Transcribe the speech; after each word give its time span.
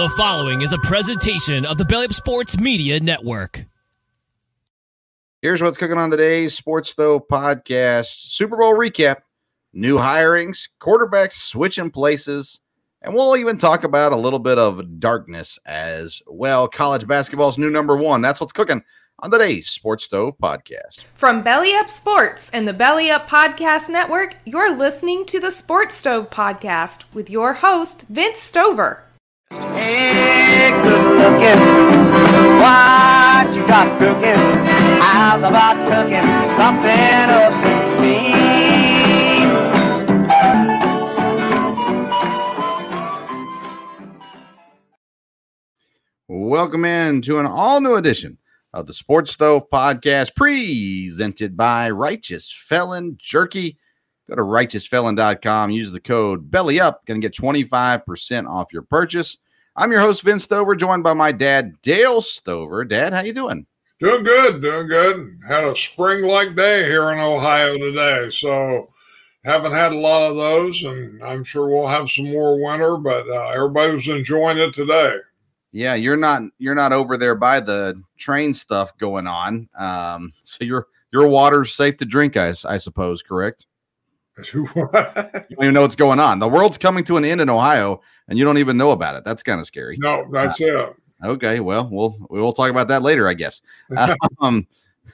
The 0.00 0.08
following 0.16 0.62
is 0.62 0.72
a 0.72 0.78
presentation 0.78 1.66
of 1.66 1.76
the 1.76 1.84
Belly 1.84 2.06
Up 2.06 2.14
Sports 2.14 2.58
Media 2.58 2.98
Network. 3.00 3.66
Here's 5.42 5.60
what's 5.60 5.76
cooking 5.76 5.98
on 5.98 6.10
today's 6.10 6.54
Sports 6.54 6.88
Stove 6.88 7.28
podcast 7.30 8.06
Super 8.06 8.56
Bowl 8.56 8.72
recap, 8.72 9.16
new 9.74 9.98
hirings, 9.98 10.70
quarterbacks 10.80 11.32
switching 11.32 11.90
places, 11.90 12.60
and 13.02 13.12
we'll 13.12 13.36
even 13.36 13.58
talk 13.58 13.84
about 13.84 14.12
a 14.12 14.16
little 14.16 14.38
bit 14.38 14.56
of 14.56 15.00
darkness 15.00 15.58
as 15.66 16.22
well. 16.26 16.66
College 16.66 17.06
basketball's 17.06 17.58
new 17.58 17.68
number 17.68 17.94
one. 17.94 18.22
That's 18.22 18.40
what's 18.40 18.54
cooking 18.54 18.82
on 19.18 19.30
today's 19.30 19.68
Sports 19.68 20.06
Stove 20.06 20.32
podcast. 20.42 21.00
From 21.12 21.42
Belly 21.42 21.74
Up 21.74 21.90
Sports 21.90 22.48
and 22.54 22.66
the 22.66 22.72
Belly 22.72 23.10
Up 23.10 23.28
Podcast 23.28 23.90
Network, 23.90 24.36
you're 24.46 24.74
listening 24.74 25.26
to 25.26 25.38
the 25.38 25.50
Sports 25.50 25.94
Stove 25.94 26.30
podcast 26.30 27.04
with 27.12 27.28
your 27.28 27.52
host, 27.52 28.06
Vince 28.08 28.38
Stover. 28.38 29.04
Hey, 29.52 30.70
good 30.70 31.06
looking. 31.18 31.58
What 32.60 33.52
you 33.52 33.66
got 33.66 33.98
cooking? 33.98 34.38
How's 35.02 35.42
about 35.42 35.74
cooking 35.88 36.22
something 36.54 37.30
up 37.34 37.52
me? 38.00 38.30
Welcome 46.28 46.84
in 46.84 47.20
to 47.22 47.40
an 47.40 47.46
all 47.46 47.80
new 47.80 47.96
edition 47.96 48.38
of 48.72 48.86
the 48.86 48.92
Sports 48.92 49.32
Stove 49.32 49.68
podcast 49.68 50.36
presented 50.36 51.56
by 51.56 51.90
Righteous 51.90 52.56
Felon 52.68 53.18
Jerky. 53.20 53.79
Go 54.30 54.36
to 54.36 54.42
righteousfelon.com, 54.42 55.70
use 55.70 55.90
the 55.90 55.98
code 55.98 56.52
belly 56.52 56.78
up, 56.78 57.04
going 57.04 57.20
to 57.20 57.28
get 57.28 57.36
25% 57.36 58.48
off 58.48 58.72
your 58.72 58.82
purchase. 58.82 59.38
I'm 59.74 59.90
your 59.90 60.00
host, 60.00 60.22
Vince 60.22 60.44
Stover, 60.44 60.76
joined 60.76 61.02
by 61.02 61.14
my 61.14 61.32
dad, 61.32 61.72
Dale 61.82 62.22
Stover. 62.22 62.84
Dad, 62.84 63.12
how 63.12 63.22
you 63.22 63.32
doing? 63.32 63.66
Doing 63.98 64.22
good, 64.22 64.62
doing 64.62 64.86
good. 64.86 65.36
Had 65.44 65.64
a 65.64 65.74
spring 65.74 66.22
like 66.22 66.54
day 66.54 66.84
here 66.84 67.10
in 67.10 67.18
Ohio 67.18 67.76
today. 67.76 68.30
So 68.30 68.86
haven't 69.42 69.72
had 69.72 69.92
a 69.92 69.98
lot 69.98 70.30
of 70.30 70.36
those, 70.36 70.80
and 70.84 71.20
I'm 71.24 71.42
sure 71.42 71.68
we'll 71.68 71.88
have 71.88 72.08
some 72.08 72.30
more 72.30 72.64
winter, 72.64 72.98
but 72.98 73.28
uh, 73.28 73.48
everybody 73.48 73.90
was 73.94 74.06
enjoying 74.06 74.58
it 74.58 74.72
today. 74.72 75.16
Yeah, 75.72 75.94
you're 75.94 76.16
not 76.16 76.42
you're 76.58 76.76
not 76.76 76.92
over 76.92 77.16
there 77.16 77.34
by 77.34 77.58
the 77.58 78.00
train 78.16 78.52
stuff 78.52 78.96
going 78.98 79.26
on. 79.26 79.68
Um, 79.76 80.32
so 80.44 80.64
your 80.64 80.86
your 81.12 81.26
water's 81.26 81.74
safe 81.74 81.96
to 81.96 82.04
drink, 82.04 82.36
I, 82.36 82.54
I 82.64 82.78
suppose, 82.78 83.22
correct? 83.22 83.66
you 84.54 84.66
don't 84.72 85.62
even 85.62 85.74
know 85.74 85.82
what's 85.82 85.96
going 85.96 86.20
on. 86.20 86.38
The 86.38 86.48
world's 86.48 86.78
coming 86.78 87.04
to 87.04 87.16
an 87.16 87.24
end 87.24 87.40
in 87.40 87.48
Ohio, 87.48 88.00
and 88.28 88.38
you 88.38 88.44
don't 88.44 88.58
even 88.58 88.76
know 88.76 88.90
about 88.90 89.16
it. 89.16 89.24
That's 89.24 89.42
kind 89.42 89.60
of 89.60 89.66
scary. 89.66 89.96
No, 89.98 90.26
that's 90.30 90.60
uh, 90.60 90.66
it. 90.66 90.96
Okay, 91.24 91.60
well, 91.60 91.88
we'll 91.90 92.16
we'll 92.30 92.52
talk 92.52 92.70
about 92.70 92.88
that 92.88 93.02
later, 93.02 93.28
I 93.28 93.34
guess. 93.34 93.60
um, 94.40 94.66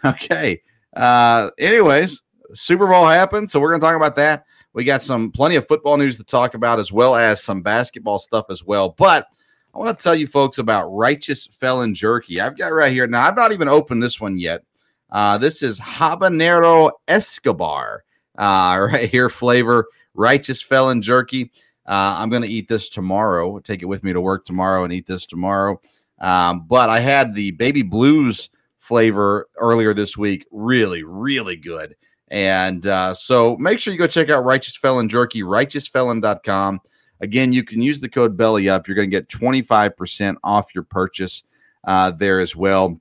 okay. 0.04 0.62
Uh, 0.94 1.50
anyways, 1.58 2.22
Super 2.54 2.86
Bowl 2.86 3.06
happened, 3.06 3.50
so 3.50 3.60
we're 3.60 3.70
going 3.70 3.80
to 3.80 3.86
talk 3.86 3.96
about 3.96 4.16
that. 4.16 4.44
We 4.72 4.84
got 4.84 5.02
some 5.02 5.30
plenty 5.30 5.56
of 5.56 5.66
football 5.66 5.96
news 5.96 6.16
to 6.18 6.24
talk 6.24 6.54
about, 6.54 6.78
as 6.78 6.92
well 6.92 7.16
as 7.16 7.42
some 7.42 7.62
basketball 7.62 8.18
stuff 8.18 8.46
as 8.50 8.62
well. 8.62 8.90
But 8.90 9.26
I 9.74 9.78
want 9.78 9.98
to 9.98 10.02
tell 10.02 10.14
you 10.14 10.26
folks 10.26 10.58
about 10.58 10.88
Righteous 10.88 11.48
Felon 11.60 11.94
Jerky. 11.94 12.40
I've 12.40 12.56
got 12.56 12.72
right 12.72 12.92
here 12.92 13.06
now. 13.06 13.26
I've 13.26 13.36
not 13.36 13.52
even 13.52 13.68
opened 13.68 14.02
this 14.02 14.20
one 14.20 14.38
yet. 14.38 14.62
Uh, 15.10 15.38
this 15.38 15.62
is 15.62 15.78
habanero 15.78 16.90
Escobar 17.08 18.04
uh, 18.38 18.78
right 18.92 19.10
here 19.10 19.28
flavor, 19.28 19.86
righteous 20.14 20.62
felon 20.62 21.02
jerky. 21.02 21.50
Uh, 21.86 22.16
I'm 22.18 22.30
going 22.30 22.42
to 22.42 22.48
eat 22.48 22.68
this 22.68 22.88
tomorrow. 22.88 23.58
Take 23.60 23.82
it 23.82 23.86
with 23.86 24.02
me 24.02 24.12
to 24.12 24.20
work 24.20 24.44
tomorrow 24.44 24.84
and 24.84 24.92
eat 24.92 25.06
this 25.06 25.26
tomorrow. 25.26 25.80
Um, 26.20 26.66
but 26.66 26.88
I 26.90 27.00
had 27.00 27.34
the 27.34 27.52
baby 27.52 27.82
blues 27.82 28.50
flavor 28.78 29.48
earlier 29.56 29.94
this 29.94 30.16
week. 30.16 30.46
Really, 30.50 31.02
really 31.04 31.56
good. 31.56 31.94
And 32.28 32.86
uh, 32.86 33.14
so 33.14 33.56
make 33.56 33.78
sure 33.78 33.92
you 33.92 33.98
go 33.98 34.06
check 34.06 34.30
out 34.30 34.44
Righteous 34.44 34.76
Felon 34.76 35.08
Jerky, 35.08 35.42
righteousfelon.com. 35.42 36.80
Again, 37.20 37.52
you 37.52 37.64
can 37.64 37.80
use 37.80 38.00
the 38.00 38.08
code 38.08 38.36
belly 38.36 38.68
up. 38.68 38.86
You're 38.86 38.96
going 38.96 39.10
to 39.10 39.16
get 39.16 39.28
25% 39.28 40.36
off 40.42 40.74
your 40.74 40.84
purchase 40.84 41.44
uh, 41.86 42.10
there 42.10 42.40
as 42.40 42.54
well. 42.56 43.00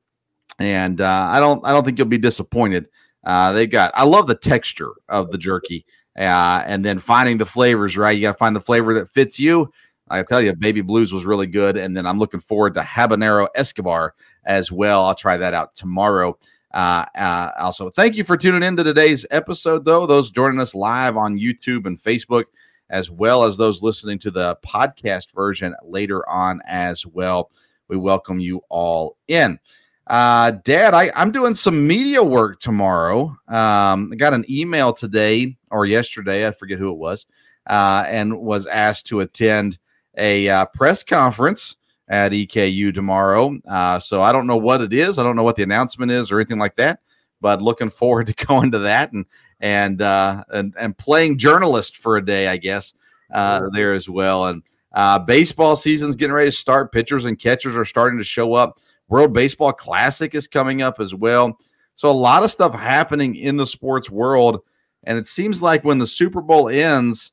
And 0.59 1.01
uh, 1.01 1.27
I 1.29 1.39
don't 1.41 1.65
I 1.65 1.73
don't 1.73 1.83
think 1.83 1.97
you'll 1.97 2.07
be 2.07 2.17
disappointed 2.17 2.87
uh, 3.25 3.51
they 3.51 3.67
got. 3.67 3.91
I 3.95 4.03
love 4.03 4.27
the 4.27 4.35
texture 4.35 4.91
of 5.09 5.31
the 5.31 5.37
jerky, 5.37 5.85
uh, 6.17 6.63
and 6.65 6.83
then 6.85 6.99
finding 6.99 7.37
the 7.37 7.45
flavors 7.45 7.97
right. 7.97 8.15
You 8.15 8.21
got 8.21 8.33
to 8.33 8.37
find 8.37 8.55
the 8.55 8.61
flavor 8.61 8.93
that 8.95 9.09
fits 9.09 9.39
you. 9.39 9.71
I 10.09 10.21
tell 10.21 10.41
you, 10.41 10.53
Baby 10.53 10.81
Blues 10.81 11.11
was 11.11 11.25
really 11.25 11.47
good, 11.47 11.77
and 11.77 11.97
then 11.97 12.05
I'm 12.05 12.19
looking 12.19 12.39
forward 12.39 12.75
to 12.75 12.81
Habanero 12.81 13.47
Escobar 13.55 14.13
as 14.45 14.71
well. 14.71 15.03
I'll 15.03 15.15
try 15.15 15.37
that 15.37 15.55
out 15.55 15.75
tomorrow. 15.75 16.37
Uh, 16.75 17.05
uh, 17.15 17.51
also, 17.57 17.89
thank 17.89 18.15
you 18.15 18.23
for 18.23 18.37
tuning 18.37 18.61
in 18.61 18.75
to 18.77 18.83
today's 18.83 19.25
episode, 19.31 19.83
though. 19.83 20.05
Those 20.05 20.29
joining 20.29 20.59
us 20.59 20.75
live 20.75 21.17
on 21.17 21.39
YouTube 21.39 21.87
and 21.87 21.99
Facebook, 22.01 22.43
as 22.91 23.09
well 23.09 23.43
as 23.43 23.57
those 23.57 23.81
listening 23.81 24.19
to 24.19 24.29
the 24.29 24.57
podcast 24.63 25.33
version 25.33 25.73
later 25.83 26.27
on 26.29 26.61
as 26.67 27.05
well. 27.05 27.49
We 27.87 27.97
welcome 27.97 28.39
you 28.39 28.61
all 28.69 29.17
in. 29.27 29.59
Uh, 30.07 30.51
Dad, 30.63 30.93
I, 30.93 31.11
I'm 31.15 31.31
doing 31.31 31.55
some 31.55 31.87
media 31.87 32.23
work 32.23 32.59
tomorrow. 32.59 33.35
Um, 33.47 34.11
I 34.13 34.15
got 34.17 34.33
an 34.33 34.45
email 34.49 34.93
today 34.93 35.57
or 35.71 35.85
yesterday, 35.85 36.47
I 36.47 36.51
forget 36.51 36.77
who 36.77 36.91
it 36.91 36.97
was, 36.97 37.25
uh, 37.67 38.05
and 38.07 38.37
was 38.39 38.67
asked 38.67 39.07
to 39.07 39.21
attend 39.21 39.79
a 40.17 40.47
uh, 40.47 40.65
press 40.65 41.03
conference 41.03 41.75
at 42.07 42.31
EKU 42.31 42.93
tomorrow. 42.93 43.57
Uh, 43.67 43.99
so 43.99 44.21
I 44.21 44.31
don't 44.31 44.47
know 44.47 44.57
what 44.57 44.81
it 44.81 44.93
is. 44.93 45.17
I 45.17 45.23
don't 45.23 45.35
know 45.35 45.43
what 45.43 45.55
the 45.55 45.63
announcement 45.63 46.11
is 46.11 46.31
or 46.31 46.39
anything 46.39 46.59
like 46.59 46.75
that, 46.75 46.99
but 47.41 47.61
looking 47.61 47.89
forward 48.01 48.27
to 48.27 48.45
going 48.45 48.71
to 48.71 48.79
that 48.79 49.11
and 49.11 49.25
and 49.61 50.01
uh, 50.01 50.43
and, 50.49 50.73
and 50.77 50.97
playing 50.97 51.37
journalist 51.37 51.97
for 51.97 52.17
a 52.17 52.25
day, 52.25 52.47
I 52.47 52.57
guess, 52.57 52.93
uh, 53.33 53.61
there 53.71 53.93
as 53.93 54.07
well. 54.07 54.47
And 54.47 54.61
uh, 54.93 55.19
baseball 55.19 55.75
season's 55.75 56.15
getting 56.15 56.33
ready 56.33 56.51
to 56.51 56.55
start. 56.55 56.91
Pitchers 56.91 57.25
and 57.25 57.39
catchers 57.39 57.75
are 57.75 57.85
starting 57.85 58.19
to 58.19 58.23
show 58.23 58.53
up. 58.53 58.79
World 59.07 59.33
Baseball 59.33 59.73
Classic 59.73 60.33
is 60.33 60.47
coming 60.47 60.81
up 60.81 60.99
as 60.99 61.13
well. 61.13 61.57
So 61.95 62.09
a 62.09 62.11
lot 62.11 62.43
of 62.43 62.51
stuff 62.51 62.73
happening 62.73 63.35
in 63.35 63.57
the 63.57 63.67
sports 63.67 64.09
world. 64.09 64.61
And 65.03 65.17
it 65.17 65.27
seems 65.27 65.61
like 65.61 65.83
when 65.83 65.99
the 65.99 66.07
Super 66.07 66.41
Bowl 66.41 66.69
ends, 66.69 67.31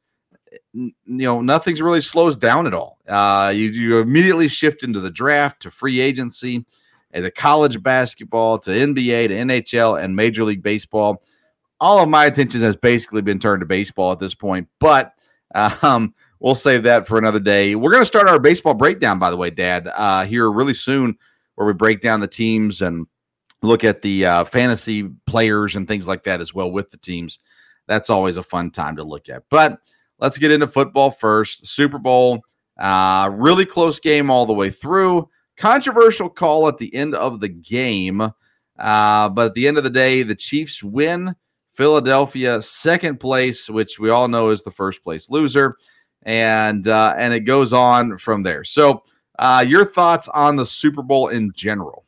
you 0.72 0.92
know, 1.06 1.40
nothing's 1.40 1.80
really 1.80 2.00
slows 2.00 2.36
down 2.36 2.66
at 2.66 2.74
all. 2.74 2.98
Uh, 3.08 3.52
you, 3.54 3.68
you 3.70 3.98
immediately 3.98 4.48
shift 4.48 4.82
into 4.82 5.00
the 5.00 5.10
draft 5.10 5.62
to 5.62 5.70
free 5.70 6.00
agency, 6.00 6.64
and 7.12 7.24
to 7.24 7.30
college 7.30 7.82
basketball 7.82 8.58
to 8.58 8.70
NBA 8.70 9.28
to 9.28 9.34
NHL 9.34 10.02
and 10.02 10.16
Major 10.16 10.44
League 10.44 10.62
Baseball. 10.62 11.22
All 11.80 12.02
of 12.02 12.08
my 12.08 12.26
attention 12.26 12.60
has 12.62 12.76
basically 12.76 13.22
been 13.22 13.38
turned 13.38 13.60
to 13.60 13.66
baseball 13.66 14.12
at 14.12 14.18
this 14.18 14.34
point, 14.34 14.68
but 14.78 15.12
um, 15.54 16.14
we'll 16.40 16.54
save 16.54 16.84
that 16.84 17.06
for 17.06 17.18
another 17.18 17.40
day. 17.40 17.74
We're 17.74 17.90
going 17.90 18.02
to 18.02 18.06
start 18.06 18.28
our 18.28 18.38
baseball 18.38 18.74
breakdown, 18.74 19.18
by 19.18 19.30
the 19.30 19.36
way, 19.36 19.50
Dad, 19.50 19.88
uh, 19.92 20.24
here 20.24 20.50
really 20.50 20.74
soon 20.74 21.18
where 21.54 21.66
we 21.66 21.72
break 21.72 22.00
down 22.00 22.20
the 22.20 22.26
teams 22.26 22.82
and 22.82 23.06
look 23.62 23.84
at 23.84 24.02
the 24.02 24.26
uh, 24.26 24.44
fantasy 24.44 25.08
players 25.26 25.76
and 25.76 25.86
things 25.86 26.06
like 26.06 26.24
that 26.24 26.40
as 26.40 26.52
well 26.52 26.70
with 26.70 26.90
the 26.90 26.96
teams. 26.96 27.38
that's 27.86 28.10
always 28.10 28.36
a 28.36 28.42
fun 28.42 28.70
time 28.70 28.96
to 28.96 29.04
look 29.04 29.28
at. 29.28 29.42
But 29.50 29.78
let's 30.18 30.38
get 30.38 30.50
into 30.50 30.68
football 30.68 31.10
first. 31.10 31.66
Super 31.66 31.98
Bowl, 31.98 32.42
uh, 32.78 33.28
really 33.32 33.66
close 33.66 34.00
game 34.00 34.30
all 34.30 34.46
the 34.46 34.52
way 34.52 34.70
through. 34.70 35.28
Controversial 35.56 36.28
call 36.28 36.68
at 36.68 36.78
the 36.78 36.94
end 36.94 37.14
of 37.14 37.40
the 37.40 37.48
game. 37.48 38.20
Uh, 38.78 39.28
but 39.28 39.46
at 39.46 39.54
the 39.54 39.68
end 39.68 39.78
of 39.78 39.84
the 39.84 39.90
day, 39.90 40.22
the 40.22 40.34
Chiefs 40.34 40.82
win. 40.82 41.34
Philadelphia 41.74 42.60
second 42.60 43.18
place, 43.18 43.68
which 43.68 43.98
we 43.98 44.10
all 44.10 44.28
know 44.28 44.50
is 44.50 44.62
the 44.62 44.70
first 44.70 45.02
place 45.02 45.30
loser, 45.30 45.76
and 46.22 46.86
uh, 46.86 47.14
and 47.16 47.32
it 47.32 47.40
goes 47.40 47.72
on 47.72 48.18
from 48.18 48.42
there. 48.42 48.64
So, 48.64 49.04
uh, 49.38 49.64
your 49.66 49.84
thoughts 49.84 50.28
on 50.28 50.56
the 50.56 50.66
Super 50.66 51.02
Bowl 51.02 51.28
in 51.28 51.52
general? 51.52 52.04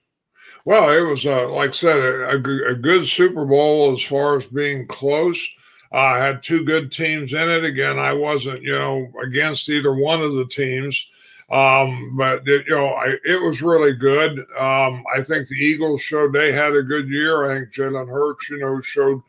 Well, 0.65 0.91
it 0.91 1.03
was 1.03 1.27
uh, 1.27 1.49
like 1.51 1.71
I 1.71 1.75
said, 1.75 1.99
a, 1.99 2.37
a, 2.37 2.75
good 2.75 3.07
Super 3.07 3.45
Bowl 3.45 3.93
as 3.93 4.03
far 4.03 4.37
as 4.37 4.47
being 4.47 4.87
close. 4.87 5.47
I 5.93 6.19
had 6.19 6.43
two 6.43 6.65
good 6.65 6.91
teams 6.91 7.35
in 7.35 7.51
it. 7.51 7.65
Again, 7.65 7.99
I 7.99 8.15
wasn't 8.15 8.63
you 8.63 8.73
know 8.73 9.11
against 9.23 9.69
either 9.69 9.95
one 9.95 10.23
of 10.23 10.35
the 10.35 10.47
teams. 10.47 11.11
Um, 11.51 12.17
but 12.17 12.43
it, 12.49 12.67
you 12.67 12.75
know, 12.75 12.89
I, 12.89 13.17
it 13.25 13.41
was 13.41 13.61
really 13.61 13.93
good. 13.93 14.39
Um, 14.59 15.05
I 15.15 15.23
think 15.23 15.47
the 15.47 15.57
Eagles 15.57 16.01
showed 16.01 16.33
they 16.33 16.53
had 16.53 16.75
a 16.75 16.83
good 16.83 17.09
year. 17.09 17.51
I 17.51 17.59
think 17.59 17.73
Jalen 17.73 18.09
Hurts, 18.09 18.49
you 18.49 18.59
know, 18.59 18.81
showed 18.81 19.21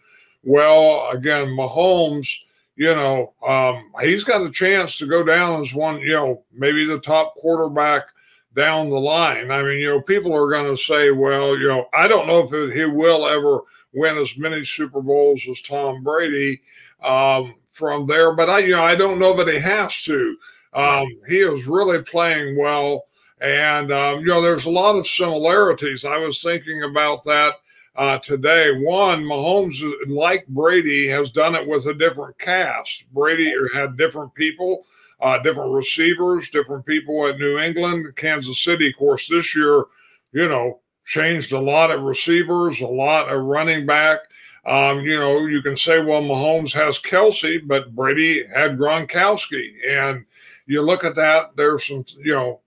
well. 0.43 1.09
Again, 1.11 1.47
Mahomes, 1.47 2.33
you 2.75 2.93
know, 2.93 3.33
um, 3.45 3.91
he's 4.01 4.23
got 4.23 4.45
a 4.45 4.51
chance 4.51 4.97
to 4.97 5.07
go 5.07 5.23
down 5.23 5.61
as 5.61 5.73
one, 5.73 5.99
you 5.99 6.13
know, 6.13 6.43
maybe 6.53 6.85
the 6.85 6.99
top 6.99 7.35
quarterback 7.35 8.09
down 8.55 8.89
the 8.89 8.99
line. 8.99 9.51
I 9.51 9.61
mean, 9.63 9.79
you 9.79 9.89
know, 9.89 10.01
people 10.01 10.33
are 10.33 10.49
going 10.49 10.73
to 10.73 10.81
say, 10.81 11.11
well, 11.11 11.57
you 11.57 11.67
know, 11.67 11.87
I 11.93 12.07
don't 12.07 12.27
know 12.27 12.39
if 12.39 12.53
it, 12.53 12.75
he 12.75 12.85
will 12.85 13.27
ever 13.27 13.61
win 13.93 14.17
as 14.17 14.37
many 14.37 14.63
Super 14.63 15.01
Bowls 15.01 15.45
as 15.49 15.61
Tom 15.61 16.03
Brady 16.03 16.61
um, 17.03 17.55
from 17.69 18.07
there, 18.07 18.33
but 18.33 18.49
I, 18.49 18.59
you 18.59 18.71
know, 18.71 18.83
I 18.83 18.95
don't 18.95 19.19
know 19.19 19.35
that 19.35 19.47
he 19.47 19.59
has 19.59 20.03
to. 20.03 20.37
Um, 20.73 21.07
he 21.27 21.37
is 21.37 21.67
really 21.67 22.01
playing 22.03 22.57
well. 22.57 23.05
And, 23.41 23.91
um, 23.91 24.19
you 24.19 24.27
know, 24.27 24.41
there's 24.41 24.65
a 24.65 24.69
lot 24.69 24.95
of 24.95 25.07
similarities. 25.07 26.05
I 26.05 26.17
was 26.17 26.41
thinking 26.41 26.83
about 26.83 27.23
that 27.25 27.55
uh, 27.97 28.17
today. 28.19 28.71
One, 28.79 29.23
Mahomes, 29.23 29.81
like 30.07 30.47
Brady, 30.47 31.07
has 31.07 31.31
done 31.31 31.55
it 31.55 31.67
with 31.67 31.85
a 31.85 31.93
different 31.93 32.37
cast. 32.37 33.05
Brady 33.13 33.53
had 33.73 33.97
different 33.97 34.33
people, 34.33 34.85
uh, 35.21 35.39
different 35.39 35.73
receivers, 35.73 36.49
different 36.49 36.85
people 36.85 37.27
at 37.27 37.37
New 37.37 37.57
England. 37.57 38.15
Kansas 38.15 38.63
City, 38.63 38.89
of 38.89 38.97
course, 38.97 39.27
this 39.27 39.55
year, 39.55 39.85
you 40.33 40.47
know, 40.47 40.79
changed 41.05 41.51
a 41.51 41.59
lot 41.59 41.91
of 41.91 42.01
receivers, 42.01 42.81
a 42.81 42.87
lot 42.87 43.29
of 43.29 43.43
running 43.43 43.85
back. 43.85 44.19
Um, 44.65 45.01
you 45.01 45.19
know, 45.19 45.45
you 45.45 45.61
can 45.61 45.77
say, 45.77 46.03
well, 46.03 46.21
Mahomes 46.21 46.73
has 46.73 46.99
Kelce, 46.99 47.65
but 47.65 47.95
Brady 47.95 48.45
had 48.47 48.77
Gronkowski. 48.77 49.73
And 49.87 50.25
you 50.65 50.81
look 50.81 51.03
at 51.03 51.15
that, 51.15 51.55
there's 51.55 51.85
some, 51.85 52.03
you 52.17 52.33
know, 52.33 52.61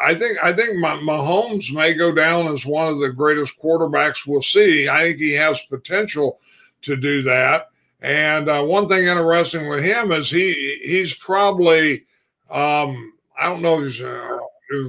I 0.00 0.14
think 0.14 0.38
I 0.42 0.52
think 0.52 0.76
Mahomes 0.76 1.72
may 1.72 1.94
go 1.94 2.12
down 2.12 2.52
as 2.52 2.64
one 2.64 2.88
of 2.88 3.00
the 3.00 3.10
greatest 3.10 3.58
quarterbacks 3.60 4.26
we'll 4.26 4.42
see. 4.42 4.88
I 4.88 5.02
think 5.02 5.18
he 5.18 5.32
has 5.32 5.60
potential 5.68 6.38
to 6.82 6.96
do 6.96 7.22
that. 7.22 7.68
And 8.00 8.48
uh, 8.48 8.62
one 8.62 8.88
thing 8.88 9.06
interesting 9.06 9.68
with 9.68 9.84
him 9.84 10.12
is 10.12 10.30
he 10.30 10.78
he's 10.82 11.14
probably 11.14 12.04
um, 12.50 13.12
I 13.38 13.44
don't 13.44 13.62
know 13.62 13.82
if 13.82 13.92
he's 13.92 14.02
uh, 14.02 14.38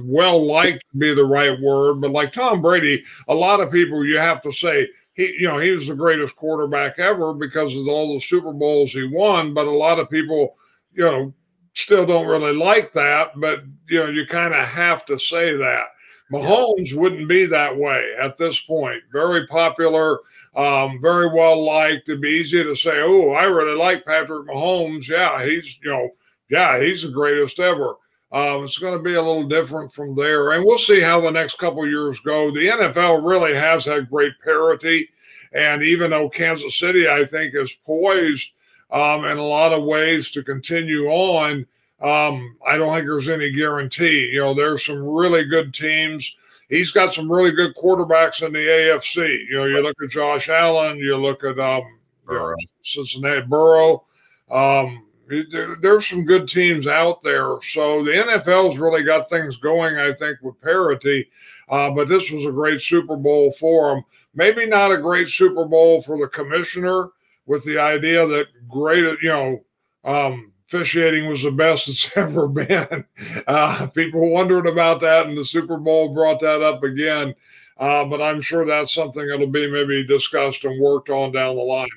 well 0.04 0.44
liked 0.44 0.84
to 0.92 0.98
be 0.98 1.14
the 1.14 1.24
right 1.24 1.60
word, 1.60 2.00
but 2.00 2.10
like 2.10 2.32
Tom 2.32 2.62
Brady, 2.62 3.04
a 3.28 3.34
lot 3.34 3.60
of 3.60 3.70
people 3.70 4.04
you 4.04 4.18
have 4.18 4.40
to 4.42 4.52
say 4.52 4.88
he 5.14 5.34
you 5.38 5.48
know 5.48 5.58
he 5.58 5.70
was 5.70 5.86
the 5.86 5.94
greatest 5.94 6.34
quarterback 6.34 6.98
ever 6.98 7.32
because 7.32 7.74
of 7.74 7.86
all 7.88 8.14
the 8.14 8.20
Super 8.20 8.52
Bowls 8.52 8.92
he 8.92 9.06
won. 9.06 9.54
But 9.54 9.66
a 9.66 9.70
lot 9.70 9.98
of 9.98 10.10
people 10.10 10.56
you 10.94 11.04
know 11.04 11.34
still 11.74 12.06
don't 12.06 12.26
really 12.26 12.56
like 12.56 12.92
that, 12.92 13.38
but 13.38 13.64
you 13.88 14.00
know, 14.00 14.08
you 14.08 14.26
kind 14.26 14.54
of 14.54 14.66
have 14.66 15.04
to 15.06 15.18
say 15.18 15.56
that. 15.56 15.88
Mahomes 16.32 16.90
yeah. 16.90 16.98
wouldn't 16.98 17.28
be 17.28 17.44
that 17.46 17.76
way 17.76 18.14
at 18.18 18.36
this 18.36 18.58
point. 18.60 19.02
Very 19.12 19.46
popular, 19.46 20.20
um, 20.56 20.98
very 21.02 21.28
well 21.28 21.64
liked. 21.64 22.08
It'd 22.08 22.22
be 22.22 22.28
easy 22.28 22.64
to 22.64 22.74
say, 22.74 23.02
"Oh, 23.02 23.32
I 23.32 23.44
really 23.44 23.76
like 23.76 24.06
Patrick 24.06 24.48
Mahomes." 24.48 25.06
Yeah, 25.06 25.44
he's 25.44 25.78
you 25.82 25.90
know, 25.90 26.10
yeah, 26.48 26.80
he's 26.80 27.02
the 27.02 27.10
greatest 27.10 27.60
ever. 27.60 27.96
Um, 28.32 28.64
it's 28.64 28.78
going 28.78 28.96
to 28.96 29.02
be 29.02 29.14
a 29.14 29.22
little 29.22 29.44
different 29.44 29.92
from 29.92 30.16
there, 30.16 30.52
and 30.52 30.64
we'll 30.64 30.78
see 30.78 31.00
how 31.00 31.20
the 31.20 31.30
next 31.30 31.58
couple 31.58 31.86
years 31.86 32.18
go. 32.20 32.50
The 32.50 32.68
NFL 32.68 33.24
really 33.24 33.54
has 33.54 33.84
had 33.84 34.10
great 34.10 34.32
parity, 34.42 35.08
and 35.52 35.82
even 35.82 36.10
though 36.10 36.30
Kansas 36.30 36.78
City, 36.78 37.08
I 37.08 37.24
think, 37.26 37.54
is 37.54 37.76
poised 37.84 38.53
um, 38.94 39.24
in 39.24 39.38
a 39.38 39.42
lot 39.42 39.72
of 39.72 39.82
ways 39.82 40.30
to 40.30 40.42
continue 40.42 41.06
on. 41.08 41.66
Um, 42.00 42.56
I 42.66 42.78
don't 42.78 42.94
think 42.94 43.06
there's 43.06 43.28
any 43.28 43.50
guarantee. 43.50 44.30
You 44.32 44.40
know, 44.40 44.54
there's 44.54 44.86
some 44.86 45.04
really 45.04 45.44
good 45.44 45.74
teams. 45.74 46.36
He's 46.68 46.92
got 46.92 47.12
some 47.12 47.30
really 47.30 47.50
good 47.50 47.74
quarterbacks 47.74 48.46
in 48.46 48.52
the 48.52 48.60
AFC. 48.60 49.48
You 49.48 49.56
know, 49.56 49.64
you 49.64 49.82
look 49.82 49.96
at 50.02 50.10
Josh 50.10 50.48
Allen, 50.48 50.98
you 50.98 51.16
look 51.16 51.42
at 51.42 51.58
um, 51.58 51.82
Burrow. 52.24 52.54
You 52.56 52.66
know, 52.66 52.82
Cincinnati 52.82 53.42
Burrow. 53.42 54.04
Um, 54.50 55.06
there, 55.28 55.76
there's 55.80 56.06
some 56.06 56.24
good 56.24 56.46
teams 56.46 56.86
out 56.86 57.20
there. 57.20 57.56
So 57.62 58.04
the 58.04 58.12
NFL's 58.12 58.78
really 58.78 59.02
got 59.02 59.28
things 59.28 59.56
going, 59.56 59.96
I 59.96 60.12
think, 60.12 60.38
with 60.40 60.60
parity. 60.60 61.28
Uh, 61.68 61.90
but 61.90 62.08
this 62.08 62.30
was 62.30 62.46
a 62.46 62.52
great 62.52 62.80
Super 62.80 63.16
Bowl 63.16 63.50
for 63.52 63.94
them. 63.94 64.04
Maybe 64.34 64.66
not 64.66 64.92
a 64.92 64.98
great 64.98 65.28
Super 65.28 65.64
Bowl 65.64 66.00
for 66.00 66.16
the 66.16 66.28
commissioner 66.28 67.08
with 67.46 67.64
the 67.64 67.78
idea 67.78 68.26
that 68.26 68.46
great, 68.68 69.18
you 69.22 69.28
know, 69.28 69.64
um, 70.04 70.52
officiating 70.66 71.28
was 71.28 71.42
the 71.42 71.50
best 71.50 71.88
it's 71.88 72.10
ever 72.16 72.48
been. 72.48 73.04
Uh, 73.46 73.86
people 73.88 74.32
wondered 74.32 74.66
about 74.66 75.00
that, 75.00 75.26
and 75.26 75.36
the 75.36 75.44
Super 75.44 75.76
Bowl 75.76 76.14
brought 76.14 76.40
that 76.40 76.62
up 76.62 76.82
again. 76.82 77.34
Uh, 77.76 78.04
but 78.04 78.22
I'm 78.22 78.40
sure 78.40 78.64
that's 78.64 78.94
something 78.94 79.26
that'll 79.26 79.48
be 79.48 79.70
maybe 79.70 80.06
discussed 80.06 80.64
and 80.64 80.80
worked 80.80 81.10
on 81.10 81.32
down 81.32 81.56
the 81.56 81.62
line. 81.62 81.88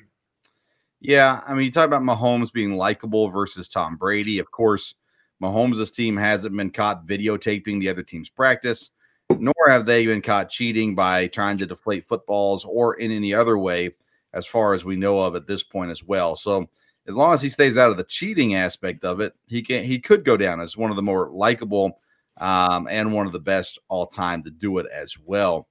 Yeah, 1.00 1.40
I 1.46 1.54
mean, 1.54 1.64
you 1.64 1.70
talk 1.70 1.86
about 1.86 2.02
Mahomes 2.02 2.52
being 2.52 2.72
likable 2.72 3.28
versus 3.28 3.68
Tom 3.68 3.96
Brady. 3.96 4.40
Of 4.40 4.50
course, 4.50 4.94
Mahomes' 5.40 5.94
team 5.94 6.16
hasn't 6.16 6.56
been 6.56 6.70
caught 6.70 7.06
videotaping 7.06 7.78
the 7.78 7.88
other 7.88 8.02
team's 8.02 8.28
practice, 8.28 8.90
nor 9.30 9.54
have 9.68 9.86
they 9.86 10.04
been 10.06 10.22
caught 10.22 10.50
cheating 10.50 10.96
by 10.96 11.28
trying 11.28 11.58
to 11.58 11.66
deflate 11.66 12.08
footballs 12.08 12.64
or 12.64 12.94
in 12.94 13.12
any 13.12 13.32
other 13.32 13.56
way 13.56 13.94
as 14.34 14.46
far 14.46 14.74
as 14.74 14.84
we 14.84 14.96
know 14.96 15.18
of 15.18 15.34
at 15.34 15.46
this 15.46 15.62
point 15.62 15.90
as 15.90 16.02
well. 16.02 16.36
So 16.36 16.68
as 17.06 17.14
long 17.14 17.32
as 17.32 17.42
he 17.42 17.48
stays 17.48 17.76
out 17.76 17.90
of 17.90 17.96
the 17.96 18.04
cheating 18.04 18.54
aspect 18.54 19.04
of 19.04 19.20
it, 19.20 19.34
he 19.46 19.62
can 19.62 19.82
he 19.84 19.98
could 19.98 20.24
go 20.24 20.36
down 20.36 20.60
as 20.60 20.76
one 20.76 20.90
of 20.90 20.96
the 20.96 21.02
more 21.02 21.30
likable 21.32 22.00
um, 22.38 22.86
and 22.90 23.12
one 23.12 23.26
of 23.26 23.32
the 23.32 23.38
best 23.38 23.78
all 23.88 24.06
time 24.06 24.42
to 24.44 24.50
do 24.50 24.78
it 24.78 24.86
as 24.92 25.14
well. 25.24 25.68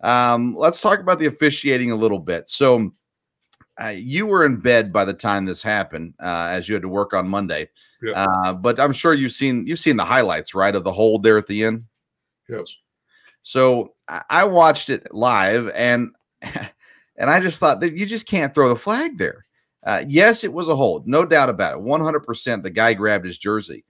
Um, 0.00 0.54
let's 0.56 0.80
talk 0.80 1.00
about 1.00 1.18
the 1.18 1.26
officiating 1.26 1.90
a 1.90 1.96
little 1.96 2.18
bit. 2.18 2.48
So 2.48 2.92
uh, 3.80 3.88
you 3.88 4.26
were 4.26 4.44
in 4.44 4.56
bed 4.56 4.92
by 4.92 5.04
the 5.04 5.14
time 5.14 5.44
this 5.44 5.62
happened, 5.62 6.14
uh, 6.20 6.48
as 6.50 6.68
you 6.68 6.74
had 6.74 6.82
to 6.82 6.88
work 6.88 7.14
on 7.14 7.28
Monday. 7.28 7.68
Yeah. 8.02 8.12
Uh, 8.12 8.54
but 8.54 8.80
I'm 8.80 8.92
sure 8.92 9.14
you've 9.14 9.32
seen 9.32 9.66
you've 9.66 9.80
seen 9.80 9.96
the 9.96 10.04
highlights, 10.04 10.54
right, 10.54 10.74
of 10.74 10.84
the 10.84 10.92
hold 10.92 11.22
there 11.22 11.38
at 11.38 11.46
the 11.46 11.64
end. 11.64 11.84
Yes. 12.48 12.74
So 13.42 13.94
I 14.28 14.44
watched 14.44 14.90
it 14.90 15.14
live, 15.14 15.70
and 15.74 16.10
And 17.20 17.28
I 17.28 17.38
just 17.38 17.58
thought 17.58 17.80
that 17.80 17.96
you 17.96 18.06
just 18.06 18.26
can't 18.26 18.54
throw 18.54 18.70
the 18.70 18.80
flag 18.80 19.18
there. 19.18 19.44
Uh, 19.84 20.04
yes, 20.08 20.42
it 20.42 20.52
was 20.52 20.68
a 20.68 20.74
hold, 20.74 21.06
no 21.06 21.24
doubt 21.24 21.50
about 21.50 21.78
it. 21.78 21.84
100% 21.84 22.62
the 22.62 22.70
guy 22.70 22.94
grabbed 22.94 23.26
his 23.26 23.38
jersey. 23.38 23.84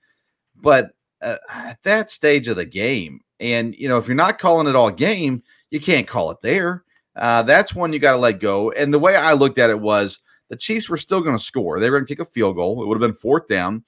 But 0.57 0.91
uh, 1.23 1.37
at 1.49 1.79
that 1.85 2.11
stage 2.11 2.49
of 2.49 2.57
the 2.57 2.67
game, 2.67 3.21
and 3.39 3.75
you 3.77 3.89
know, 3.89 3.99
if 3.99 4.07
you're 4.07 4.17
not 4.17 4.41
calling 4.41 4.67
it 4.67 4.77
all 4.77 4.91
game, 4.91 5.43
you 5.71 5.81
can't 5.81 6.09
call 6.09 6.33
it 6.33 6.39
there. 6.43 6.85
Uh, 7.17 7.43
that's 7.43 7.75
one 7.75 7.93
you 7.93 8.01
got 8.01 8.13
to 8.13 8.19
let 8.19 8.41
go. 8.41 8.73
And 8.73 8.93
the 8.93 8.99
way 8.99 9.15
I 9.15 9.33
looked 9.33 9.59
at 9.59 9.71
it 9.71 9.79
was 9.79 10.21
the 10.49 10.57
Chiefs 10.57 10.89
were 10.89 10.97
still 10.97 11.21
going 11.21 11.37
to 11.37 11.43
score. 11.43 11.79
They 11.79 11.89
were 11.89 11.99
going 11.99 12.07
to 12.07 12.15
kick 12.15 12.27
a 12.27 12.31
field 12.31 12.57
goal. 12.57 12.83
It 12.83 12.87
would 12.87 13.01
have 13.01 13.09
been 13.09 13.21
fourth 13.21 13.47
down. 13.47 13.85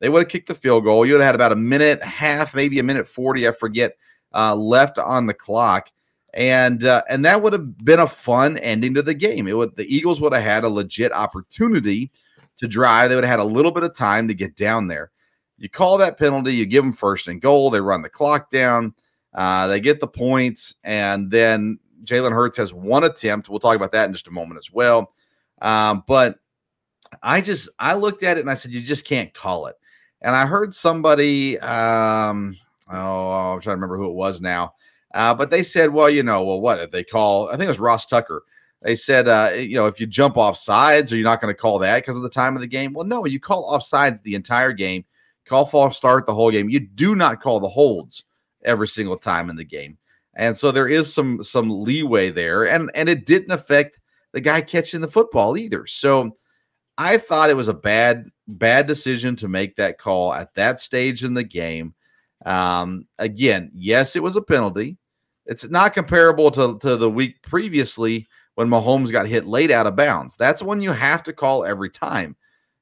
They 0.00 0.08
would 0.08 0.22
have 0.22 0.28
kicked 0.28 0.48
the 0.48 0.54
field 0.54 0.84
goal. 0.84 1.04
You 1.04 1.12
would 1.12 1.20
have 1.20 1.28
had 1.28 1.34
about 1.34 1.52
a 1.52 1.56
minute, 1.56 2.02
half, 2.02 2.54
maybe 2.54 2.78
a 2.78 2.82
minute 2.82 3.06
40, 3.06 3.46
I 3.46 3.52
forget, 3.52 3.96
uh, 4.34 4.54
left 4.54 4.98
on 4.98 5.26
the 5.26 5.34
clock 5.34 5.90
and 6.36 6.84
uh, 6.84 7.02
and 7.08 7.24
that 7.24 7.42
would 7.42 7.54
have 7.54 7.78
been 7.78 7.98
a 7.98 8.06
fun 8.06 8.58
ending 8.58 8.92
to 8.94 9.02
the 9.02 9.14
game. 9.14 9.48
It 9.48 9.54
would 9.54 9.74
the 9.74 9.86
Eagles 9.92 10.20
would 10.20 10.34
have 10.34 10.42
had 10.42 10.64
a 10.64 10.68
legit 10.68 11.10
opportunity 11.12 12.12
to 12.58 12.68
drive. 12.68 13.08
They 13.08 13.14
would 13.14 13.24
have 13.24 13.40
had 13.40 13.44
a 13.44 13.50
little 13.50 13.72
bit 13.72 13.84
of 13.84 13.96
time 13.96 14.28
to 14.28 14.34
get 14.34 14.54
down 14.54 14.86
there. 14.86 15.10
You 15.56 15.70
call 15.70 15.96
that 15.96 16.18
penalty, 16.18 16.54
you 16.54 16.66
give 16.66 16.84
them 16.84 16.92
first 16.92 17.28
and 17.28 17.40
goal. 17.40 17.70
They 17.70 17.80
run 17.80 18.02
the 18.02 18.10
clock 18.10 18.50
down. 18.50 18.94
Uh, 19.32 19.66
they 19.66 19.80
get 19.80 19.98
the 19.98 20.06
points, 20.06 20.74
and 20.84 21.30
then 21.30 21.78
Jalen 22.04 22.32
Hurts 22.32 22.58
has 22.58 22.72
one 22.72 23.04
attempt. 23.04 23.48
We'll 23.48 23.58
talk 23.58 23.76
about 23.76 23.92
that 23.92 24.06
in 24.06 24.12
just 24.12 24.28
a 24.28 24.30
moment 24.30 24.58
as 24.58 24.70
well. 24.70 25.14
Um, 25.62 26.04
but 26.06 26.38
I 27.22 27.40
just 27.40 27.70
I 27.78 27.94
looked 27.94 28.22
at 28.22 28.36
it 28.36 28.40
and 28.40 28.50
I 28.50 28.54
said, 28.54 28.72
you 28.72 28.82
just 28.82 29.06
can't 29.06 29.32
call 29.32 29.66
it. 29.66 29.76
And 30.20 30.36
I 30.36 30.44
heard 30.44 30.74
somebody, 30.74 31.58
um, 31.60 32.56
oh, 32.90 33.30
I'm 33.30 33.60
trying 33.60 33.72
to 33.72 33.80
remember 33.80 33.96
who 33.96 34.10
it 34.10 34.14
was 34.14 34.42
now 34.42 34.74
uh, 35.16 35.34
but 35.34 35.50
they 35.50 35.62
said, 35.62 35.94
well, 35.94 36.10
you 36.10 36.22
know, 36.22 36.44
well, 36.44 36.60
what 36.60 36.78
if 36.78 36.90
they 36.90 37.02
call? 37.02 37.48
I 37.48 37.52
think 37.52 37.62
it 37.62 37.68
was 37.68 37.78
Ross 37.78 38.04
Tucker. 38.04 38.42
they 38.82 38.94
said, 38.94 39.26
uh, 39.26 39.52
you 39.54 39.74
know, 39.74 39.86
if 39.86 39.98
you 39.98 40.06
jump 40.06 40.36
off 40.36 40.58
sides, 40.58 41.10
are 41.10 41.16
you 41.16 41.24
not 41.24 41.40
going 41.40 41.54
to 41.54 41.58
call 41.58 41.78
that 41.78 42.02
because 42.02 42.16
of 42.16 42.22
the 42.22 42.28
time 42.28 42.54
of 42.54 42.60
the 42.60 42.66
game? 42.66 42.92
Well, 42.92 43.06
no, 43.06 43.24
you 43.24 43.40
call 43.40 43.64
off 43.64 43.82
sides 43.82 44.20
the 44.20 44.34
entire 44.34 44.72
game, 44.72 45.06
call 45.46 45.64
false 45.64 45.96
start 45.96 46.26
the 46.26 46.34
whole 46.34 46.50
game. 46.50 46.68
You 46.68 46.80
do 46.80 47.16
not 47.16 47.40
call 47.42 47.60
the 47.60 47.68
holds 47.68 48.24
every 48.62 48.88
single 48.88 49.16
time 49.16 49.48
in 49.48 49.56
the 49.56 49.64
game. 49.64 49.96
And 50.34 50.56
so 50.56 50.70
there 50.70 50.88
is 50.88 51.14
some 51.14 51.42
some 51.42 51.70
leeway 51.70 52.30
there. 52.30 52.64
And 52.64 52.90
and 52.94 53.08
it 53.08 53.24
didn't 53.24 53.52
affect 53.52 53.98
the 54.32 54.40
guy 54.42 54.60
catching 54.60 55.00
the 55.00 55.08
football 55.08 55.56
either. 55.56 55.86
So 55.86 56.36
I 56.98 57.16
thought 57.16 57.48
it 57.48 57.54
was 57.54 57.68
a 57.68 57.74
bad, 57.74 58.26
bad 58.46 58.86
decision 58.86 59.34
to 59.36 59.48
make 59.48 59.76
that 59.76 59.98
call 59.98 60.34
at 60.34 60.54
that 60.56 60.82
stage 60.82 61.24
in 61.24 61.32
the 61.32 61.44
game. 61.44 61.94
Um, 62.44 63.06
again, 63.18 63.70
yes, 63.74 64.14
it 64.14 64.22
was 64.22 64.36
a 64.36 64.42
penalty. 64.42 64.98
It's 65.46 65.64
not 65.68 65.94
comparable 65.94 66.50
to, 66.52 66.78
to 66.80 66.96
the 66.96 67.10
week 67.10 67.42
previously 67.42 68.26
when 68.56 68.68
Mahomes 68.68 69.12
got 69.12 69.26
hit 69.26 69.46
late 69.46 69.70
out 69.70 69.86
of 69.86 69.96
bounds. 69.96 70.36
That's 70.36 70.62
when 70.62 70.80
you 70.80 70.92
have 70.92 71.22
to 71.24 71.32
call 71.32 71.64
every 71.64 71.90
time. 71.90 72.36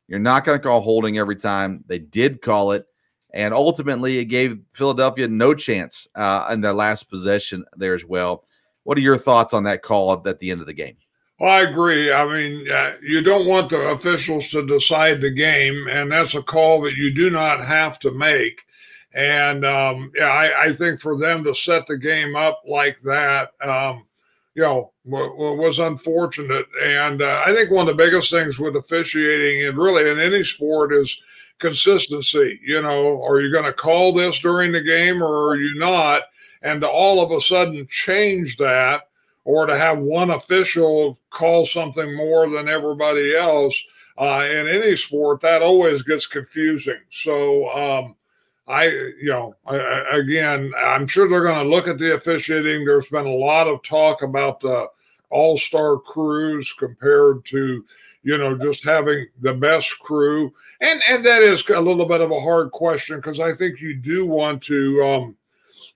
You're 0.08 0.18
not 0.18 0.44
going 0.44 0.58
to 0.58 0.62
call 0.62 0.80
holding 0.80 1.18
every 1.18 1.36
time. 1.36 1.84
They 1.86 1.98
did 1.98 2.42
call 2.42 2.72
it. 2.72 2.86
And 3.32 3.52
ultimately, 3.52 4.18
it 4.18 4.26
gave 4.26 4.60
Philadelphia 4.74 5.26
no 5.26 5.54
chance 5.54 6.06
uh, 6.14 6.48
in 6.52 6.60
their 6.60 6.72
last 6.72 7.10
possession 7.10 7.64
there 7.76 7.94
as 7.94 8.04
well. 8.04 8.44
What 8.84 8.96
are 8.96 9.02
your 9.02 9.18
thoughts 9.18 9.52
on 9.52 9.64
that 9.64 9.82
call 9.82 10.22
at 10.26 10.38
the 10.38 10.50
end 10.50 10.60
of 10.60 10.66
the 10.66 10.74
game? 10.74 10.96
Well, 11.40 11.50
I 11.50 11.62
agree. 11.62 12.12
I 12.12 12.24
mean, 12.26 12.70
uh, 12.70 12.92
you 13.02 13.20
don't 13.20 13.48
want 13.48 13.70
the 13.70 13.88
officials 13.88 14.50
to 14.50 14.64
decide 14.64 15.20
the 15.20 15.32
game, 15.32 15.88
and 15.90 16.12
that's 16.12 16.36
a 16.36 16.42
call 16.42 16.82
that 16.82 16.94
you 16.94 17.12
do 17.12 17.28
not 17.28 17.60
have 17.60 17.98
to 18.00 18.12
make. 18.12 18.60
And 19.14 19.64
um, 19.64 20.10
yeah, 20.16 20.26
I, 20.26 20.64
I, 20.64 20.72
think 20.72 21.00
for 21.00 21.16
them 21.16 21.44
to 21.44 21.54
set 21.54 21.86
the 21.86 21.96
game 21.96 22.34
up 22.34 22.62
like 22.66 23.00
that, 23.02 23.50
um, 23.62 24.06
you 24.56 24.62
know, 24.62 24.92
w- 25.04 25.56
was 25.56 25.78
unfortunate. 25.78 26.66
And 26.82 27.22
uh, 27.22 27.42
I 27.46 27.54
think 27.54 27.70
one 27.70 27.88
of 27.88 27.96
the 27.96 28.02
biggest 28.02 28.30
things 28.30 28.58
with 28.58 28.74
officiating, 28.74 29.68
and 29.68 29.78
really 29.78 30.10
in 30.10 30.18
any 30.18 30.42
sport, 30.42 30.92
is 30.92 31.16
consistency. 31.60 32.58
You 32.64 32.82
know, 32.82 33.22
are 33.22 33.40
you 33.40 33.52
going 33.52 33.66
to 33.66 33.72
call 33.72 34.12
this 34.12 34.40
during 34.40 34.72
the 34.72 34.82
game 34.82 35.22
or 35.22 35.50
are 35.50 35.56
you 35.56 35.78
not? 35.78 36.22
And 36.62 36.80
to 36.80 36.88
all 36.88 37.22
of 37.22 37.30
a 37.30 37.40
sudden 37.40 37.86
change 37.88 38.56
that, 38.56 39.02
or 39.44 39.66
to 39.66 39.76
have 39.76 39.98
one 39.98 40.30
official 40.30 41.18
call 41.30 41.66
something 41.66 42.16
more 42.16 42.48
than 42.48 42.68
everybody 42.68 43.36
else 43.36 43.80
uh, 44.18 44.44
in 44.50 44.66
any 44.66 44.96
sport, 44.96 45.40
that 45.40 45.62
always 45.62 46.02
gets 46.02 46.26
confusing. 46.26 47.00
So, 47.10 47.68
um, 47.76 48.16
I, 48.66 48.86
you 48.86 49.28
know, 49.28 49.54
I, 49.66 50.18
again, 50.18 50.72
I'm 50.78 51.06
sure 51.06 51.28
they're 51.28 51.42
going 51.42 51.62
to 51.62 51.70
look 51.70 51.86
at 51.86 51.98
the 51.98 52.14
officiating. 52.14 52.84
There's 52.84 53.08
been 53.08 53.26
a 53.26 53.34
lot 53.34 53.68
of 53.68 53.82
talk 53.82 54.22
about 54.22 54.60
the 54.60 54.86
all 55.30 55.56
star 55.56 55.98
crews 55.98 56.72
compared 56.72 57.44
to, 57.46 57.84
you 58.22 58.38
know, 58.38 58.56
just 58.56 58.84
having 58.84 59.26
the 59.40 59.52
best 59.52 59.98
crew. 59.98 60.52
And, 60.80 61.02
and 61.08 61.24
that 61.26 61.42
is 61.42 61.62
a 61.68 61.80
little 61.80 62.06
bit 62.06 62.22
of 62.22 62.30
a 62.30 62.40
hard 62.40 62.70
question 62.70 63.16
because 63.16 63.40
I 63.40 63.52
think 63.52 63.80
you 63.80 63.96
do 63.96 64.26
want 64.26 64.62
to, 64.62 65.02
um, 65.04 65.36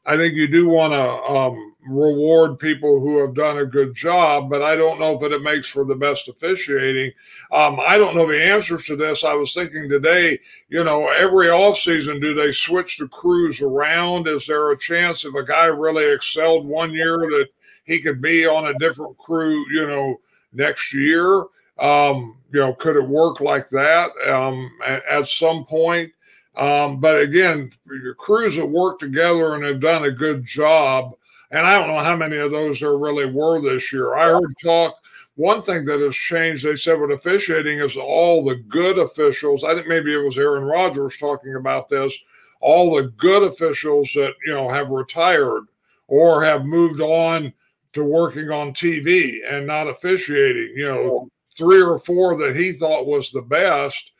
I 0.04 0.16
think 0.16 0.34
you 0.34 0.48
do 0.48 0.68
want 0.68 0.92
to 0.92 1.34
um, 1.34 1.75
reward 1.88 2.59
people 2.59 3.00
who 3.00 3.21
have 3.21 3.35
done 3.35 3.59
a 3.59 3.66
good 3.66 3.95
job, 3.95 4.50
but 4.50 4.62
I 4.62 4.76
don't 4.76 4.99
know 4.99 5.14
if 5.14 5.23
it 5.23 5.42
makes 5.42 5.68
for 5.68 5.85
the 5.85 5.95
best 5.95 6.28
officiating. 6.28 7.12
Um, 7.50 7.80
I 7.87 7.99
don't 7.99 8.14
know 8.14 8.26
the 8.26 8.42
answers 8.42 8.85
to 8.85 8.97
this. 8.97 9.25
I 9.25 9.35
was 9.35 9.54
thinking 9.54 9.88
today, 9.88 10.38
you 10.68 10.85
know, 10.85 11.09
every 11.09 11.47
offseason, 11.47 12.21
do 12.21 12.35
they 12.35 12.52
switch 12.52 12.99
the 12.99 13.09
crews 13.09 13.61
around? 13.61 14.28
Is 14.28 14.47
there 14.47 14.71
a 14.71 14.78
chance 14.78 15.25
if 15.25 15.35
a 15.35 15.45
guy 15.45 15.66
really 15.66 16.12
excelled 16.12 16.66
one 16.66 16.92
year 16.92 17.16
that 17.16 17.47
he 17.85 18.00
could 18.00 18.21
be 18.21 18.47
on 18.47 18.66
a 18.66 18.78
different 18.78 19.16
crew, 19.18 19.64
you 19.73 19.87
know, 19.87 20.21
next 20.52 20.92
year? 20.92 21.45
Um, 21.78 22.37
you 22.52 22.61
know, 22.61 22.75
could 22.75 22.97
it 22.97 23.09
work 23.09 23.40
like 23.40 23.68
that 23.71 24.11
um, 24.28 24.71
at, 24.85 25.04
at 25.07 25.28
some 25.28 25.64
point? 25.64 26.12
Um, 26.57 26.99
but 26.99 27.21
again, 27.21 27.71
your 27.87 28.14
crews 28.14 28.57
that 28.57 28.66
work 28.66 28.99
together 28.99 29.54
and 29.54 29.64
have 29.64 29.80
done 29.80 30.04
a 30.04 30.11
good 30.11 30.45
job. 30.45 31.12
And 31.50 31.66
I 31.66 31.78
don't 31.78 31.88
know 31.88 32.02
how 32.02 32.16
many 32.16 32.36
of 32.36 32.50
those 32.50 32.80
there 32.80 32.96
really 32.96 33.30
were 33.30 33.60
this 33.60 33.92
year. 33.92 34.14
I 34.14 34.26
heard 34.26 34.54
talk. 34.62 34.96
One 35.36 35.62
thing 35.62 35.84
that 35.84 36.00
has 36.00 36.14
changed, 36.14 36.64
they 36.64 36.74
said 36.76 37.00
with 37.00 37.12
officiating, 37.12 37.78
is 37.78 37.96
all 37.96 38.44
the 38.44 38.56
good 38.56 38.98
officials. 38.98 39.64
I 39.64 39.74
think 39.74 39.86
maybe 39.86 40.12
it 40.12 40.24
was 40.24 40.36
Aaron 40.36 40.64
Rodgers 40.64 41.16
talking 41.16 41.54
about 41.54 41.88
this. 41.88 42.16
All 42.60 42.96
the 42.96 43.08
good 43.16 43.44
officials 43.44 44.10
that 44.14 44.34
you 44.44 44.52
know 44.52 44.68
have 44.68 44.90
retired 44.90 45.64
or 46.08 46.42
have 46.42 46.64
moved 46.64 47.00
on 47.00 47.52
to 47.92 48.04
working 48.04 48.50
on 48.50 48.72
TV 48.72 49.38
and 49.48 49.66
not 49.66 49.86
officiating. 49.86 50.74
You 50.76 50.88
know, 50.88 51.28
three 51.56 51.80
or 51.80 51.98
four 51.98 52.36
that 52.38 52.56
he 52.56 52.72
thought 52.72 53.06
was 53.06 53.30
the 53.30 53.42
best 53.42 54.10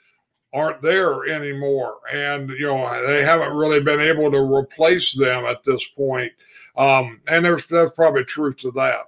aren't 0.54 0.80
there 0.80 1.26
anymore. 1.26 1.99
And, 2.12 2.50
you 2.50 2.66
know, 2.66 3.06
they 3.06 3.23
haven't 3.23 3.56
really 3.56 3.80
been 3.80 4.00
able 4.00 4.30
to 4.30 4.38
replace 4.38 5.14
them 5.14 5.44
at 5.44 5.62
this 5.62 5.85
point. 5.88 6.32
Um, 6.78 7.20
and 7.28 7.44
there's, 7.44 7.66
there's 7.66 7.92
probably 7.92 8.25
truth 8.25 8.56
to 8.58 8.70
that. 8.73 9.02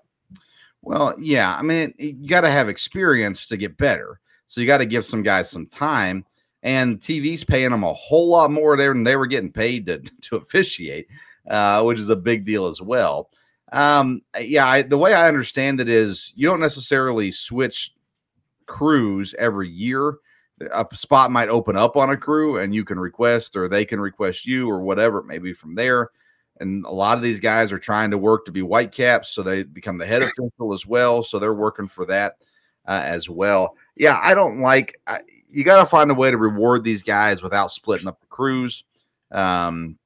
Well, 0.82 1.14
yeah. 1.18 1.54
I 1.54 1.62
mean, 1.62 1.94
you 1.98 2.28
got 2.28 2.42
to 2.42 2.50
have 2.50 2.68
experience 2.68 3.46
to 3.46 3.56
get 3.56 3.78
better. 3.78 4.20
So 4.48 4.60
you 4.60 4.66
got 4.66 4.78
to 4.78 4.86
give 4.86 5.04
some 5.04 5.22
guys 5.22 5.48
some 5.48 5.66
time. 5.66 6.26
And 6.62 7.00
TV's 7.00 7.44
paying 7.44 7.70
them 7.70 7.84
a 7.84 7.94
whole 7.94 8.28
lot 8.28 8.50
more 8.50 8.76
there 8.76 8.92
than 8.92 9.04
they 9.04 9.16
were 9.16 9.26
getting 9.26 9.52
paid 9.52 9.86
to, 9.86 9.98
to 10.22 10.36
officiate, 10.36 11.06
uh, 11.48 11.82
which 11.84 11.98
is 11.98 12.10
a 12.10 12.16
big 12.16 12.44
deal 12.44 12.66
as 12.66 12.82
well. 12.82 13.30
Um, 13.72 14.22
yeah, 14.38 14.66
I, 14.66 14.82
the 14.82 14.98
way 14.98 15.14
I 15.14 15.28
understand 15.28 15.80
it 15.80 15.88
is 15.88 16.32
you 16.34 16.48
don't 16.48 16.60
necessarily 16.60 17.30
switch 17.30 17.92
crews 18.66 19.34
every 19.38 19.68
year 19.68 20.16
a 20.72 20.86
spot 20.92 21.30
might 21.30 21.48
open 21.48 21.76
up 21.76 21.96
on 21.96 22.10
a 22.10 22.16
crew 22.16 22.58
and 22.58 22.74
you 22.74 22.84
can 22.84 22.98
request 22.98 23.56
or 23.56 23.68
they 23.68 23.84
can 23.84 24.00
request 24.00 24.46
you 24.46 24.68
or 24.68 24.80
whatever 24.80 25.18
it 25.18 25.26
may 25.26 25.38
be 25.38 25.52
from 25.52 25.74
there 25.74 26.10
and 26.60 26.84
a 26.84 26.90
lot 26.90 27.16
of 27.16 27.22
these 27.22 27.40
guys 27.40 27.72
are 27.72 27.78
trying 27.78 28.10
to 28.10 28.18
work 28.18 28.44
to 28.44 28.52
be 28.52 28.62
white 28.62 28.92
caps 28.92 29.30
so 29.30 29.42
they 29.42 29.62
become 29.62 29.98
the 29.98 30.06
head 30.06 30.22
official 30.38 30.72
as 30.72 30.86
well 30.86 31.22
so 31.22 31.38
they're 31.38 31.54
working 31.54 31.88
for 31.88 32.06
that 32.06 32.36
uh, 32.86 33.02
as 33.04 33.28
well 33.28 33.76
yeah 33.96 34.18
i 34.22 34.34
don't 34.34 34.60
like 34.60 34.98
I, 35.06 35.20
you 35.50 35.64
got 35.64 35.82
to 35.82 35.88
find 35.88 36.10
a 36.10 36.14
way 36.14 36.30
to 36.30 36.36
reward 36.36 36.84
these 36.84 37.02
guys 37.02 37.42
without 37.42 37.70
splitting 37.70 38.08
up 38.08 38.20
the 38.20 38.26
crews 38.26 38.84
um 39.32 39.96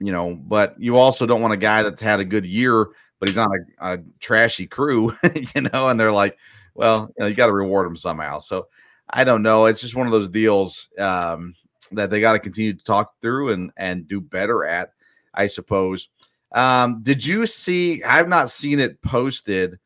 you 0.00 0.12
know 0.12 0.34
but 0.34 0.80
you 0.80 0.96
also 0.96 1.26
don't 1.26 1.42
want 1.42 1.54
a 1.54 1.58
guy 1.58 1.82
that's 1.82 2.00
had 2.00 2.20
a 2.20 2.24
good 2.24 2.46
year 2.46 2.88
but 3.20 3.28
he's 3.28 3.38
on 3.38 3.48
a, 3.80 3.94
a 3.94 3.98
trashy 4.20 4.66
crew 4.66 5.16
you 5.54 5.62
know 5.62 5.88
and 5.88 5.98
they're 5.98 6.12
like 6.12 6.36
well 6.74 7.10
you, 7.16 7.22
know, 7.22 7.28
you 7.28 7.34
got 7.34 7.46
to 7.46 7.52
reward 7.52 7.86
him 7.86 7.96
somehow 7.96 8.38
so 8.38 8.66
I 9.10 9.24
don't 9.24 9.42
know. 9.42 9.66
It's 9.66 9.80
just 9.80 9.94
one 9.94 10.06
of 10.06 10.12
those 10.12 10.28
deals 10.28 10.88
um, 10.98 11.54
that 11.92 12.10
they 12.10 12.20
got 12.20 12.32
to 12.32 12.38
continue 12.38 12.74
to 12.74 12.84
talk 12.84 13.14
through 13.20 13.52
and 13.52 13.70
and 13.76 14.08
do 14.08 14.20
better 14.20 14.64
at, 14.64 14.92
I 15.34 15.46
suppose. 15.46 16.08
Um, 16.52 17.02
did 17.02 17.24
you 17.24 17.46
see? 17.46 18.02
I've 18.04 18.28
not 18.28 18.50
seen 18.50 18.78
it 18.78 19.02
posted, 19.02 19.78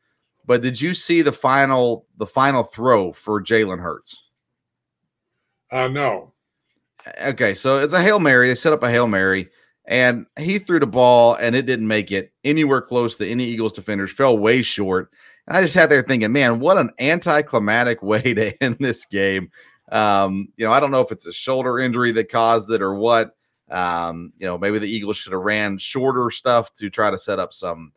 but 0.45 0.61
did 0.61 0.79
you 0.79 0.93
see 0.93 1.21
the 1.21 1.31
final 1.31 2.05
the 2.17 2.27
final 2.27 2.63
throw 2.63 3.11
for 3.11 3.41
Jalen 3.41 3.79
Hurts? 3.79 4.21
Uh, 5.71 5.87
no. 5.87 6.33
Okay, 7.21 7.53
so 7.53 7.79
it's 7.79 7.93
a 7.93 8.01
hail 8.01 8.19
mary. 8.19 8.47
They 8.47 8.55
set 8.55 8.73
up 8.73 8.83
a 8.83 8.91
hail 8.91 9.07
mary, 9.07 9.49
and 9.85 10.25
he 10.37 10.59
threw 10.59 10.79
the 10.79 10.85
ball, 10.85 11.35
and 11.35 11.55
it 11.55 11.65
didn't 11.65 11.87
make 11.87 12.11
it 12.11 12.31
anywhere 12.43 12.81
close 12.81 13.15
to 13.17 13.27
any 13.27 13.45
Eagles 13.45 13.73
defenders. 13.73 14.11
Fell 14.11 14.37
way 14.37 14.61
short. 14.61 15.11
I 15.47 15.61
just 15.61 15.73
sat 15.73 15.89
there 15.89 16.03
thinking, 16.03 16.31
man, 16.31 16.59
what 16.59 16.77
an 16.77 16.91
anticlimactic 16.99 18.03
way 18.03 18.21
to 18.21 18.63
end 18.63 18.77
this 18.79 19.05
game. 19.05 19.49
Um, 19.91 20.49
you 20.57 20.65
know, 20.65 20.71
I 20.71 20.79
don't 20.79 20.91
know 20.91 21.01
if 21.01 21.11
it's 21.11 21.25
a 21.25 21.33
shoulder 21.33 21.79
injury 21.79 22.11
that 22.11 22.31
caused 22.31 22.71
it 22.71 22.81
or 22.81 22.93
what. 22.93 23.35
Um, 23.69 24.33
you 24.39 24.47
know, 24.47 24.57
maybe 24.57 24.79
the 24.79 24.89
Eagles 24.89 25.17
should 25.17 25.33
have 25.33 25.41
ran 25.41 25.77
shorter 25.77 26.31
stuff 26.31 26.73
to 26.75 26.89
try 26.89 27.09
to 27.11 27.17
set 27.17 27.39
up 27.39 27.53
some 27.53 27.91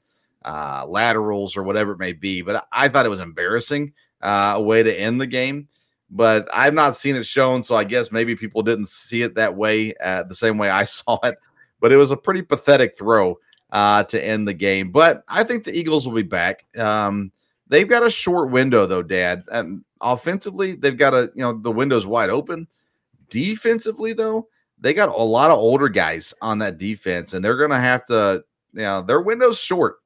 uh, 0.45 0.85
laterals 0.87 1.57
or 1.57 1.63
whatever 1.63 1.93
it 1.93 1.99
may 1.99 2.13
be. 2.13 2.43
But 2.43 2.67
I 2.73 2.89
thought 2.89 3.07
it 3.07 3.11
was 3.11 3.21
embarrassing 3.21 3.93
uh, 4.21 4.55
a 4.57 4.63
way 4.63 4.83
to 4.83 4.95
end 4.95 5.21
the 5.21 5.27
game. 5.27 5.69
But 6.11 6.47
I've 6.53 6.75
not 6.75 6.99
seen 6.99 7.17
it 7.17 7.25
shown, 7.25 7.63
so 7.63 7.75
I 7.75 7.85
guess 7.85 8.13
maybe 8.13 8.37
people 8.37 8.63
didn't 8.63 8.89
see 8.89 9.23
it 9.23 9.35
that 9.37 9.57
way, 9.57 9.95
uh, 9.95 10.25
the 10.25 10.35
same 10.35 10.59
way 10.59 10.69
I 10.69 10.85
saw 10.85 11.19
it. 11.23 11.37
But 11.81 11.93
it 11.93 11.97
was 11.97 12.11
a 12.11 12.17
pretty 12.17 12.43
pathetic 12.43 12.99
throw 12.99 13.39
uh, 13.71 14.05
to 14.05 14.23
end 14.23 14.47
the 14.47 14.55
game. 14.55 14.93
But 14.93 15.25
I 15.27 15.43
think 15.43 15.65
the 15.65 15.77
Eagles 15.77 16.07
will 16.07 16.15
be 16.15 16.23
back. 16.23 16.67
Um, 16.77 17.33
They've 17.73 17.89
got 17.89 18.07
a 18.07 18.11
short 18.11 18.51
window 18.51 18.87
though, 18.87 19.03
Dad. 19.03 19.45
And 19.51 19.83
offensively, 20.03 20.75
they've 20.75 20.97
got 20.97 21.15
a 21.15 21.33
you 21.35 21.41
know 21.41 21.55
the 21.55 21.73
window's 21.73 22.07
wide 22.07 22.29
open. 22.29 22.69
Defensively, 23.31 24.13
though, 24.13 24.49
they 24.83 24.93
got 24.93 25.09
a 25.09 25.23
lot 25.23 25.51
of 25.51 25.59
older 25.59 25.89
guys 25.89 26.35
on 26.43 26.59
that 26.59 26.77
defense, 26.77 27.33
and 27.33 27.45
they're 27.45 27.57
gonna 27.57 27.81
have 27.81 28.05
to, 28.07 28.45
you 28.75 28.83
know, 28.83 29.01
their 29.01 29.21
window's 29.21 29.59
short, 29.59 29.99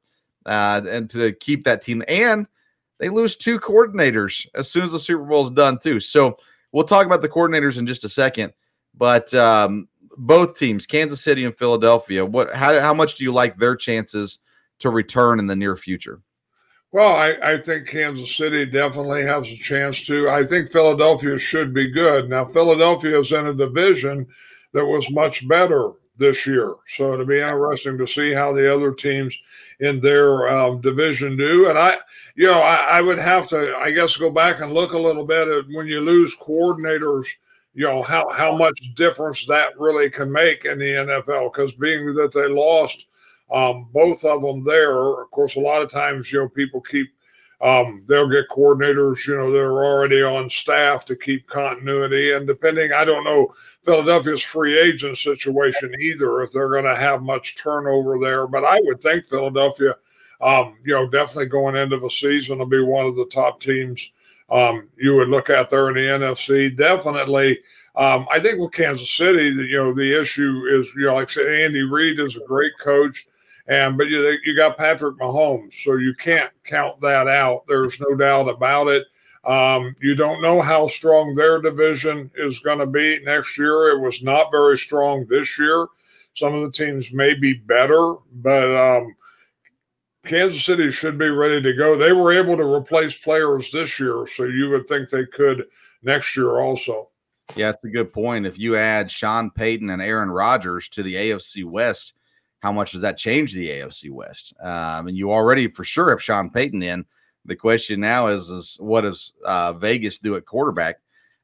uh, 0.45 0.83
and 0.89 1.11
to 1.11 1.33
keep 1.33 1.65
that 1.65 1.83
team. 1.83 2.05
And 2.07 2.47
they 2.99 3.09
lose 3.09 3.37
two 3.37 3.59
coordinators 3.59 4.47
as 4.55 4.71
soon 4.71 4.85
as 4.85 4.93
the 4.93 5.01
Super 5.01 5.25
Bowl 5.25 5.47
is 5.47 5.51
done, 5.51 5.79
too. 5.79 5.99
So 5.99 6.37
we'll 6.73 6.85
talk 6.85 7.07
about 7.07 7.23
the 7.23 7.29
coordinators 7.29 7.79
in 7.79 7.87
just 7.87 8.05
a 8.05 8.09
second. 8.09 8.53
But 8.95 9.33
um, 9.35 9.89
both 10.19 10.57
teams, 10.59 10.87
Kansas 10.87 11.23
City 11.23 11.45
and 11.45 11.57
Philadelphia, 11.57 12.25
what 12.25 12.55
how 12.55 12.79
how 12.81 12.95
much 12.95 13.15
do 13.17 13.25
you 13.25 13.33
like 13.33 13.57
their 13.59 13.77
chances 13.77 14.39
to 14.81 14.91
return 14.91 15.39
in 15.39 15.47
the 15.47 15.57
near 15.57 15.77
future? 15.77 16.21
Well, 16.93 17.15
I, 17.15 17.37
I 17.43 17.59
think 17.59 17.89
Kansas 17.89 18.35
City 18.35 18.65
definitely 18.65 19.23
has 19.23 19.51
a 19.51 19.57
chance 19.57 20.03
to. 20.05 20.29
I 20.31 20.45
think 20.45 20.71
Philadelphia 20.71 21.37
should 21.37 21.75
be 21.75 21.91
good. 21.91 22.31
Now, 22.31 22.45
Philadelphia 22.45 23.19
is 23.19 23.33
in 23.33 23.47
a 23.47 23.55
division 23.55 24.27
that 24.73 24.85
was 24.85 25.11
much 25.11 25.47
better 25.49 25.93
this 26.19 26.47
year. 26.47 26.75
So 26.89 27.13
it'll 27.13 27.27
be 27.27 27.41
interesting 27.41 27.99
to 27.99 28.07
see 28.07 28.33
how 28.33 28.53
the 28.53 28.75
other 28.75 28.93
teams 28.93 29.37
in 29.81 30.01
their 30.01 30.49
um, 30.49 30.81
division 30.81 31.37
do. 31.37 31.69
And 31.69 31.79
I, 31.79 31.97
you 32.35 32.47
know, 32.47 32.61
I, 32.61 32.77
I, 32.77 33.01
would 33.01 33.19
have 33.19 33.47
to, 33.49 33.77
I 33.77 33.93
guess, 33.93 34.17
go 34.17 34.31
back 34.31 34.61
and 34.61 34.73
look 34.73 34.93
a 34.93 34.99
little 34.99 35.27
bit 35.27 35.49
at 35.49 35.65
when 35.69 35.87
you 35.87 36.01
lose 36.01 36.35
coordinators, 36.37 37.27
you 37.75 37.85
know, 37.85 38.03
how, 38.03 38.31
how 38.31 38.57
much 38.57 38.95
difference 38.95 39.45
that 39.47 39.79
really 39.79 40.09
can 40.09 40.33
make 40.33 40.65
in 40.65 40.79
the 40.79 40.85
NFL. 40.85 41.53
Because 41.53 41.73
being 41.75 42.15
that 42.15 42.33
they 42.33 42.49
lost 42.49 43.07
um, 43.51 43.89
both 43.93 44.25
of 44.25 44.43
them 44.43 44.65
there, 44.65 45.23
of 45.23 45.31
course, 45.31 45.57
a 45.57 45.61
lot 45.61 45.83
of 45.83 45.91
times, 45.91 46.33
you 46.33 46.41
know, 46.41 46.49
people 46.49 46.81
keep 46.81 47.13
um, 47.61 48.03
they'll 48.07 48.29
get 48.29 48.49
coordinators, 48.49 49.27
you 49.27 49.37
know, 49.37 49.51
they're 49.51 49.85
already 49.85 50.23
on 50.23 50.51
staff 50.51 51.05
to 51.07 51.17
keep 51.17 51.47
continuity. 51.47 52.33
And 52.33 52.47
depending, 52.47 52.93
I 52.93 53.05
don't 53.05 53.25
know 53.25 53.53
Philadelphia's 53.85 54.43
free 54.43 54.79
agent 54.79 55.17
situation 55.17 55.95
either, 56.01 56.43
if 56.43 56.53
they're 56.53 56.69
going 56.69 56.85
to 56.85 56.97
have 56.97 57.23
much 57.23 57.57
turnover 57.57 58.19
there. 58.19 58.47
But 58.47 58.65
I 58.65 58.81
would 58.83 59.01
think 59.01 59.27
Philadelphia, 59.27 59.97
um, 60.41 60.77
you 60.85 60.95
know, 60.95 61.09
definitely 61.09 61.47
going 61.47 61.77
into 61.77 61.99
the 61.99 62.11
season 62.11 62.59
will 62.59 62.67
be 62.67 62.83
one 62.83 63.07
of 63.07 63.17
the 63.17 63.27
top 63.27 63.61
teams 63.61 64.11
um, 64.51 64.89
you 64.97 65.15
would 65.17 65.29
look 65.29 65.51
at 65.51 65.71
there 65.71 65.89
in 65.89 65.95
the 65.95 66.27
NFC. 66.27 66.77
Definitely. 66.77 67.61
Um, 67.97 68.27
I 68.31 68.39
think 68.41 68.59
with 68.59 68.73
Kansas 68.73 69.11
City, 69.11 69.49
you 69.49 69.77
know, 69.77 69.95
the 69.95 70.21
issue 70.21 70.65
is, 70.71 70.89
you 70.95 71.07
know, 71.07 71.15
like 71.15 71.31
I 71.31 71.33
said, 71.33 71.47
Andy 71.47 71.83
Reid 71.83 72.21
is 72.21 72.37
a 72.37 72.47
great 72.47 72.73
coach. 72.79 73.27
And 73.69 73.99
but 73.99 74.07
you 74.07 74.39
you 74.45 74.57
got 74.57 74.77
Patrick 74.77 75.17
Mahomes, 75.19 75.75
so 75.75 75.97
you 75.97 76.15
can't 76.15 76.53
count 76.65 77.01
that 77.01 77.27
out. 77.27 77.65
There's 77.67 78.01
no 78.01 78.15
doubt 78.15 78.49
about 78.49 78.89
it. 78.89 79.05
Um, 79.45 79.95
you 80.01 80.15
don't 80.15 80.43
know 80.43 80.61
how 80.61 80.89
strong 80.89 81.35
their 81.35 81.61
division 81.61 82.31
is 82.37 82.59
going 82.59 82.79
to 82.81 82.87
be 82.87 83.21
next 83.25 83.57
year. 83.57 83.91
It 83.91 84.01
was 84.01 84.23
not 84.23 84.51
very 84.51 84.77
strong 84.77 85.25
this 85.29 85.59
year. 85.59 85.87
Some 86.35 86.55
of 86.55 86.63
the 86.63 86.71
teams 86.71 87.13
may 87.13 87.35
be 87.35 87.55
better, 87.55 88.15
but 88.33 88.71
um, 88.77 89.15
Kansas 90.27 90.65
City 90.65 90.91
should 90.91 91.17
be 91.17 91.29
ready 91.29 91.63
to 91.63 91.73
go. 91.75 91.97
They 91.97 92.13
were 92.13 92.33
able 92.33 92.57
to 92.57 92.75
replace 92.75 93.17
players 93.17 93.71
this 93.71 93.99
year, 94.01 94.27
so 94.27 94.45
you 94.45 94.69
would 94.71 94.89
think 94.89 95.09
they 95.09 95.27
could 95.27 95.65
next 96.03 96.37
year 96.37 96.61
also. 96.61 97.09
Yeah, 97.55 97.71
that's 97.71 97.85
a 97.85 97.89
good 97.89 98.13
point. 98.13 98.47
If 98.47 98.59
you 98.59 98.77
add 98.77 99.11
Sean 99.11 99.51
Payton 99.51 99.91
and 99.91 100.03
Aaron 100.03 100.31
Rodgers 100.31 100.89
to 100.91 101.05
the 101.05 101.15
AFC 101.15 101.65
West, 101.65 102.15
how 102.61 102.73
much 102.73 102.93
does 102.93 103.03
that 103.03 103.19
change 103.19 103.53
the 103.53 103.69
AFC 103.69 104.11
West? 104.11 104.55
Um, 104.61 105.09
and 105.09 105.17
you 105.17 105.33
already 105.33 105.69
for 105.69 105.85
sure 105.85 106.11
have 106.11 106.23
Sean 106.23 106.51
Payton 106.51 106.83
in. 106.83 107.05
The 107.45 107.57
question 107.57 108.01
now 108.01 108.27
is, 108.29 108.49
is 108.49 108.77
what 108.81 109.03
does 109.03 109.33
uh, 109.45 109.73
Vegas 109.75 110.19
do 110.19 110.37
at 110.37 110.47
quarterback? 110.47 110.97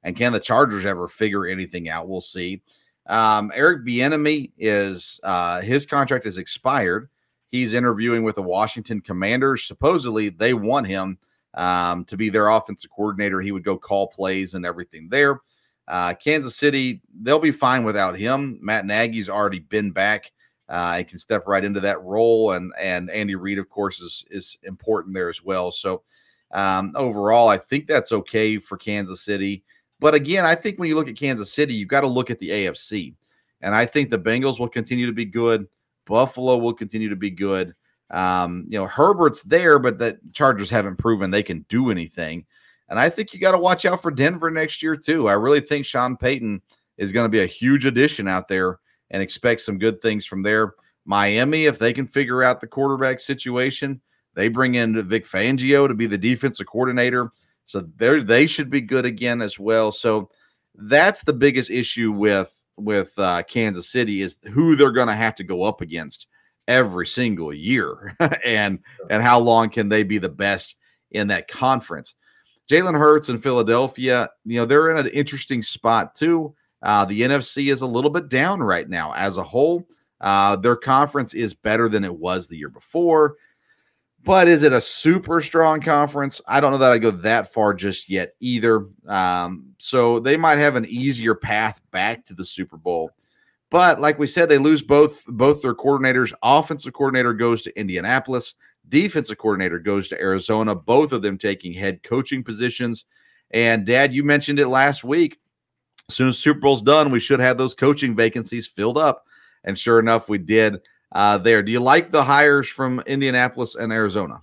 And 0.02 0.16
can 0.16 0.32
the 0.32 0.40
Chargers 0.40 0.84
ever 0.84 1.08
figure 1.08 1.46
anything 1.46 1.88
out? 1.88 2.08
We'll 2.08 2.20
see. 2.20 2.60
Um, 3.06 3.52
Eric 3.54 3.84
Bieniemy 3.84 4.52
is 4.58 5.20
uh, 5.22 5.60
his 5.60 5.86
contract 5.86 6.26
is 6.26 6.38
expired. 6.38 7.08
He's 7.48 7.74
interviewing 7.74 8.22
with 8.22 8.36
the 8.36 8.42
Washington 8.42 9.00
Commanders. 9.00 9.66
Supposedly, 9.66 10.30
they 10.30 10.54
want 10.54 10.86
him 10.86 11.18
um, 11.54 12.04
to 12.06 12.16
be 12.16 12.30
their 12.30 12.48
offensive 12.48 12.90
coordinator. 12.90 13.40
He 13.40 13.52
would 13.52 13.64
go 13.64 13.76
call 13.76 14.08
plays 14.08 14.54
and 14.54 14.64
everything 14.64 15.08
there. 15.10 15.40
Uh, 15.88 16.14
Kansas 16.14 16.56
City, 16.56 17.00
they'll 17.22 17.38
be 17.38 17.52
fine 17.52 17.84
without 17.84 18.16
him. 18.16 18.58
Matt 18.62 18.86
Nagy's 18.86 19.28
already 19.28 19.58
been 19.58 19.90
back 19.90 20.30
uh, 20.68 20.94
and 20.96 21.08
can 21.08 21.18
step 21.18 21.46
right 21.46 21.64
into 21.64 21.80
that 21.80 22.02
role. 22.02 22.52
And 22.52 22.72
and 22.78 23.10
Andy 23.10 23.34
Reid, 23.34 23.58
of 23.58 23.68
course, 23.68 24.00
is 24.00 24.24
is 24.30 24.56
important 24.62 25.14
there 25.14 25.28
as 25.28 25.42
well. 25.42 25.70
So 25.70 26.02
um, 26.52 26.92
overall, 26.96 27.48
I 27.48 27.58
think 27.58 27.86
that's 27.86 28.12
okay 28.12 28.58
for 28.58 28.76
Kansas 28.76 29.22
City. 29.22 29.64
But 30.00 30.14
again, 30.14 30.44
I 30.44 30.54
think 30.54 30.78
when 30.78 30.88
you 30.88 30.96
look 30.96 31.08
at 31.08 31.16
Kansas 31.16 31.52
City, 31.52 31.74
you've 31.74 31.88
got 31.88 32.00
to 32.00 32.08
look 32.08 32.30
at 32.30 32.38
the 32.38 32.50
AFC. 32.50 33.14
And 33.60 33.74
I 33.74 33.86
think 33.86 34.10
the 34.10 34.18
Bengals 34.18 34.58
will 34.58 34.68
continue 34.68 35.06
to 35.06 35.12
be 35.12 35.24
good. 35.24 35.66
Buffalo 36.06 36.58
will 36.58 36.74
continue 36.74 37.08
to 37.08 37.16
be 37.16 37.30
good. 37.30 37.74
Um, 38.10 38.66
you 38.68 38.78
know, 38.78 38.86
Herbert's 38.86 39.42
there, 39.42 39.78
but 39.78 39.98
the 39.98 40.18
Chargers 40.32 40.68
haven't 40.68 40.96
proven 40.96 41.30
they 41.30 41.42
can 41.42 41.64
do 41.68 41.90
anything. 41.90 42.44
And 42.88 42.98
I 42.98 43.08
think 43.08 43.32
you 43.32 43.40
got 43.40 43.52
to 43.52 43.58
watch 43.58 43.86
out 43.86 44.02
for 44.02 44.10
Denver 44.10 44.50
next 44.50 44.82
year, 44.82 44.96
too. 44.96 45.28
I 45.28 45.32
really 45.32 45.60
think 45.60 45.86
Sean 45.86 46.16
Payton 46.16 46.60
is 46.98 47.12
going 47.12 47.24
to 47.24 47.30
be 47.30 47.42
a 47.42 47.46
huge 47.46 47.86
addition 47.86 48.28
out 48.28 48.48
there 48.48 48.80
and 49.12 49.22
expect 49.22 49.60
some 49.60 49.78
good 49.78 50.02
things 50.02 50.26
from 50.26 50.42
there. 50.42 50.74
Miami, 51.04 51.66
if 51.66 51.78
they 51.78 51.92
can 51.92 52.06
figure 52.06 52.42
out 52.42 52.60
the 52.60 52.66
quarterback 52.66 53.20
situation, 53.20 54.00
they 54.34 54.48
bring 54.48 54.74
in 54.76 55.06
Vic 55.08 55.28
Fangio 55.28 55.86
to 55.86 55.94
be 55.94 56.06
the 56.06 56.18
defensive 56.18 56.66
coordinator. 56.66 57.30
So 57.64 57.88
they 57.96 58.22
they 58.22 58.46
should 58.46 58.70
be 58.70 58.80
good 58.80 59.04
again 59.04 59.40
as 59.40 59.58
well. 59.58 59.92
So 59.92 60.30
that's 60.74 61.22
the 61.22 61.32
biggest 61.32 61.70
issue 61.70 62.12
with 62.12 62.50
with 62.76 63.12
uh, 63.18 63.42
Kansas 63.44 63.90
City 63.90 64.22
is 64.22 64.36
who 64.52 64.74
they're 64.74 64.90
going 64.90 65.08
to 65.08 65.14
have 65.14 65.36
to 65.36 65.44
go 65.44 65.62
up 65.62 65.80
against 65.80 66.26
every 66.68 67.06
single 67.06 67.52
year, 67.52 68.16
and 68.44 68.78
and 69.10 69.22
how 69.22 69.38
long 69.38 69.70
can 69.70 69.88
they 69.88 70.02
be 70.02 70.18
the 70.18 70.28
best 70.28 70.76
in 71.10 71.28
that 71.28 71.48
conference? 71.48 72.14
Jalen 72.70 72.98
Hurts 72.98 73.28
in 73.28 73.40
Philadelphia, 73.40 74.30
you 74.44 74.56
know, 74.56 74.64
they're 74.64 74.90
in 74.90 75.06
an 75.06 75.12
interesting 75.12 75.62
spot 75.62 76.14
too. 76.14 76.54
Uh, 76.82 77.04
the 77.04 77.20
NFC 77.22 77.72
is 77.72 77.82
a 77.82 77.86
little 77.86 78.10
bit 78.10 78.28
down 78.28 78.60
right 78.60 78.88
now 78.88 79.12
as 79.14 79.36
a 79.36 79.42
whole. 79.42 79.86
Uh, 80.20 80.56
their 80.56 80.76
conference 80.76 81.34
is 81.34 81.54
better 81.54 81.88
than 81.88 82.04
it 82.04 82.14
was 82.14 82.46
the 82.46 82.56
year 82.56 82.68
before. 82.68 83.36
But 84.24 84.46
is 84.46 84.62
it 84.62 84.72
a 84.72 84.80
super 84.80 85.40
strong 85.40 85.80
conference? 85.80 86.40
I 86.46 86.60
don't 86.60 86.70
know 86.70 86.78
that 86.78 86.92
I 86.92 86.98
go 86.98 87.10
that 87.10 87.52
far 87.52 87.74
just 87.74 88.08
yet 88.08 88.34
either. 88.38 88.86
Um, 89.08 89.74
so 89.78 90.20
they 90.20 90.36
might 90.36 90.58
have 90.58 90.76
an 90.76 90.86
easier 90.86 91.34
path 91.34 91.80
back 91.90 92.24
to 92.26 92.34
the 92.34 92.44
Super 92.44 92.76
Bowl. 92.76 93.10
But 93.70 94.00
like 94.00 94.18
we 94.18 94.28
said, 94.28 94.48
they 94.48 94.58
lose 94.58 94.82
both 94.82 95.24
both 95.26 95.62
their 95.62 95.74
coordinators. 95.74 96.32
Offensive 96.42 96.92
coordinator 96.92 97.32
goes 97.32 97.62
to 97.62 97.76
Indianapolis. 97.78 98.54
Defensive 98.90 99.38
coordinator 99.38 99.78
goes 99.78 100.08
to 100.08 100.20
Arizona. 100.20 100.74
Both 100.74 101.12
of 101.12 101.22
them 101.22 101.38
taking 101.38 101.72
head 101.72 102.02
coaching 102.02 102.44
positions. 102.44 103.06
And 103.50 103.84
Dad, 103.86 104.12
you 104.12 104.24
mentioned 104.24 104.60
it 104.60 104.68
last 104.68 105.04
week. 105.04 105.40
As 106.12 106.16
soon 106.16 106.28
as 106.28 106.38
Super 106.38 106.60
Bowl's 106.60 106.82
done, 106.82 107.10
we 107.10 107.20
should 107.20 107.40
have 107.40 107.56
those 107.56 107.74
coaching 107.74 108.14
vacancies 108.14 108.66
filled 108.66 108.98
up. 108.98 109.24
And 109.64 109.78
sure 109.78 109.98
enough, 109.98 110.28
we 110.28 110.36
did 110.36 110.86
uh, 111.12 111.38
there. 111.38 111.62
Do 111.62 111.72
you 111.72 111.80
like 111.80 112.10
the 112.10 112.22
hires 112.22 112.68
from 112.68 113.00
Indianapolis 113.06 113.76
and 113.76 113.90
Arizona? 113.90 114.42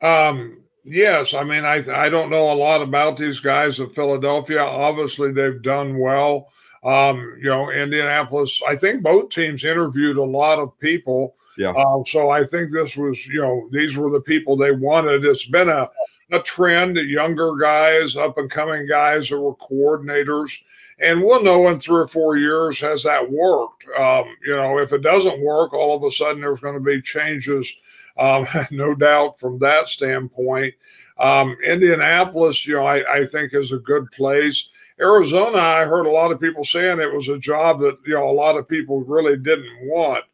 Um, 0.00 0.62
yes. 0.84 1.34
I 1.34 1.42
mean, 1.42 1.64
I 1.64 1.82
I 1.92 2.08
don't 2.08 2.30
know 2.30 2.52
a 2.52 2.54
lot 2.54 2.80
about 2.80 3.16
these 3.16 3.40
guys 3.40 3.80
of 3.80 3.92
Philadelphia. 3.92 4.60
Obviously, 4.60 5.32
they've 5.32 5.60
done 5.62 5.98
well. 5.98 6.46
Um, 6.84 7.38
you 7.42 7.50
know, 7.50 7.72
Indianapolis. 7.72 8.60
I 8.68 8.76
think 8.76 9.02
both 9.02 9.30
teams 9.30 9.64
interviewed 9.64 10.18
a 10.18 10.22
lot 10.22 10.60
of 10.60 10.78
people. 10.78 11.34
Yeah. 11.58 11.72
Um, 11.72 12.04
so 12.06 12.30
I 12.30 12.44
think 12.44 12.70
this 12.70 12.96
was, 12.96 13.26
you 13.26 13.40
know, 13.40 13.68
these 13.72 13.96
were 13.96 14.10
the 14.10 14.20
people 14.20 14.56
they 14.56 14.70
wanted. 14.70 15.24
It's 15.24 15.46
been 15.46 15.70
a 15.70 15.90
a 16.30 16.38
trend. 16.38 16.98
Younger 16.98 17.56
guys, 17.56 18.14
up 18.14 18.38
and 18.38 18.48
coming 18.48 18.86
guys 18.86 19.28
that 19.30 19.40
were 19.40 19.56
coordinators 19.56 20.56
and 21.00 21.20
we'll 21.20 21.42
know 21.42 21.68
in 21.68 21.78
three 21.78 22.00
or 22.00 22.06
four 22.06 22.36
years 22.36 22.78
has 22.80 23.02
that 23.02 23.30
worked. 23.30 23.86
Um, 23.98 24.34
you 24.44 24.56
know, 24.56 24.78
if 24.78 24.92
it 24.92 25.02
doesn't 25.02 25.40
work, 25.40 25.72
all 25.72 25.96
of 25.96 26.04
a 26.04 26.10
sudden 26.10 26.40
there's 26.40 26.60
going 26.60 26.74
to 26.74 26.80
be 26.80 27.02
changes, 27.02 27.72
um, 28.16 28.46
no 28.70 28.94
doubt 28.94 29.38
from 29.38 29.58
that 29.58 29.88
standpoint. 29.88 30.74
Um, 31.18 31.56
Indianapolis, 31.64 32.66
you 32.66 32.74
know, 32.74 32.86
I, 32.86 33.20
I 33.20 33.26
think 33.26 33.54
is 33.54 33.72
a 33.72 33.78
good 33.78 34.10
place. 34.10 34.68
Arizona, 35.00 35.58
I 35.58 35.84
heard 35.84 36.06
a 36.06 36.10
lot 36.10 36.30
of 36.30 36.40
people 36.40 36.64
saying 36.64 37.00
it 37.00 37.12
was 37.12 37.28
a 37.28 37.38
job 37.38 37.80
that 37.80 37.98
you 38.06 38.14
know 38.14 38.28
a 38.28 38.32
lot 38.32 38.56
of 38.56 38.68
people 38.68 39.02
really 39.02 39.36
didn't 39.36 39.88
want. 39.88 40.24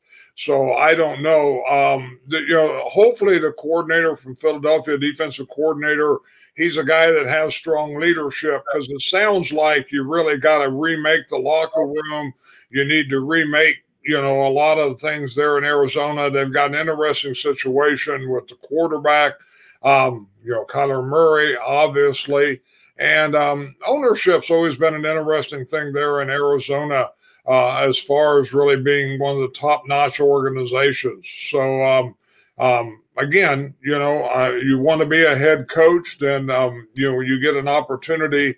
So 0.40 0.72
I 0.72 0.94
don't 0.94 1.20
know. 1.20 1.62
Um, 1.64 2.18
the, 2.28 2.38
you 2.38 2.54
know, 2.54 2.88
hopefully 2.88 3.38
the 3.38 3.52
coordinator 3.52 4.16
from 4.16 4.34
Philadelphia, 4.34 4.96
defensive 4.96 5.50
coordinator, 5.50 6.16
he's 6.54 6.78
a 6.78 6.82
guy 6.82 7.10
that 7.10 7.26
has 7.26 7.54
strong 7.54 8.00
leadership 8.00 8.64
because 8.64 8.88
it 8.88 9.02
sounds 9.02 9.52
like 9.52 9.92
you 9.92 10.02
really 10.02 10.38
got 10.38 10.64
to 10.64 10.70
remake 10.70 11.28
the 11.28 11.36
locker 11.36 11.84
room. 11.84 12.32
You 12.70 12.86
need 12.86 13.10
to 13.10 13.20
remake, 13.20 13.84
you 14.02 14.18
know, 14.18 14.46
a 14.46 14.48
lot 14.48 14.78
of 14.78 14.98
things 14.98 15.34
there 15.34 15.58
in 15.58 15.64
Arizona. 15.64 16.30
They've 16.30 16.50
got 16.50 16.70
an 16.70 16.80
interesting 16.80 17.34
situation 17.34 18.30
with 18.30 18.48
the 18.48 18.54
quarterback, 18.54 19.34
um, 19.82 20.26
you 20.42 20.52
know, 20.52 20.64
Kyler 20.64 21.06
Murray, 21.06 21.54
obviously. 21.58 22.62
And 22.96 23.36
um, 23.36 23.76
ownership's 23.86 24.50
always 24.50 24.78
been 24.78 24.94
an 24.94 25.04
interesting 25.04 25.66
thing 25.66 25.92
there 25.92 26.22
in 26.22 26.30
Arizona. 26.30 27.10
Uh, 27.46 27.78
as 27.78 27.98
far 27.98 28.38
as 28.40 28.52
really 28.52 28.76
being 28.76 29.18
one 29.18 29.34
of 29.34 29.40
the 29.40 29.58
top 29.58 29.82
notch 29.86 30.20
organizations. 30.20 31.26
So, 31.50 31.82
um, 31.82 32.14
um, 32.58 33.02
again, 33.16 33.74
you 33.82 33.98
know, 33.98 34.26
uh, 34.26 34.50
you 34.62 34.78
want 34.78 35.00
to 35.00 35.06
be 35.06 35.24
a 35.24 35.36
head 35.36 35.68
coach, 35.68 36.18
then 36.18 36.50
um, 36.50 36.86
you 36.94 37.10
know 37.10 37.20
you 37.20 37.40
get 37.40 37.56
an 37.56 37.68
opportunity, 37.68 38.54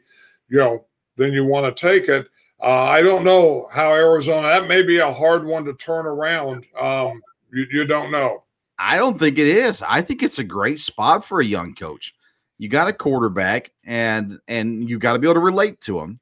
you 0.49 0.59
know, 0.59 0.85
then 1.16 1.33
you 1.33 1.45
want 1.45 1.75
to 1.75 1.81
take 1.81 2.09
it. 2.09 2.27
Uh, 2.61 2.85
I 2.85 3.03
don't 3.03 3.25
know 3.25 3.68
how 3.73 3.92
Arizona. 3.92 4.49
That 4.49 4.68
may 4.68 4.83
be 4.83 4.99
a 4.99 5.12
hard 5.12 5.45
one 5.45 5.64
to 5.64 5.75
turn 5.75 6.07
around. 6.07 6.64
Um, 6.81 7.21
you, 7.53 7.66
you 7.71 7.85
don't 7.85 8.12
know. 8.12 8.45
I 8.79 8.97
don't 8.97 9.18
think 9.18 9.38
it 9.38 9.47
is. 9.47 9.83
I 9.87 10.03
think 10.03 10.23
it's 10.23 10.38
a 10.38 10.45
great 10.45 10.81
spot 10.81 11.25
for 11.25 11.40
a 11.40 11.45
young 11.45 11.75
coach. 11.75 12.14
You 12.59 12.68
got 12.68 12.88
a 12.88 12.92
quarterback, 12.92 13.73
and 13.85 14.38
and 14.49 14.88
you 14.88 14.99
got 14.99 15.14
to 15.14 15.18
be 15.18 15.27
able 15.27 15.35
to 15.35 15.40
relate 15.40 15.81
to 15.83 16.01
him. 16.01 16.21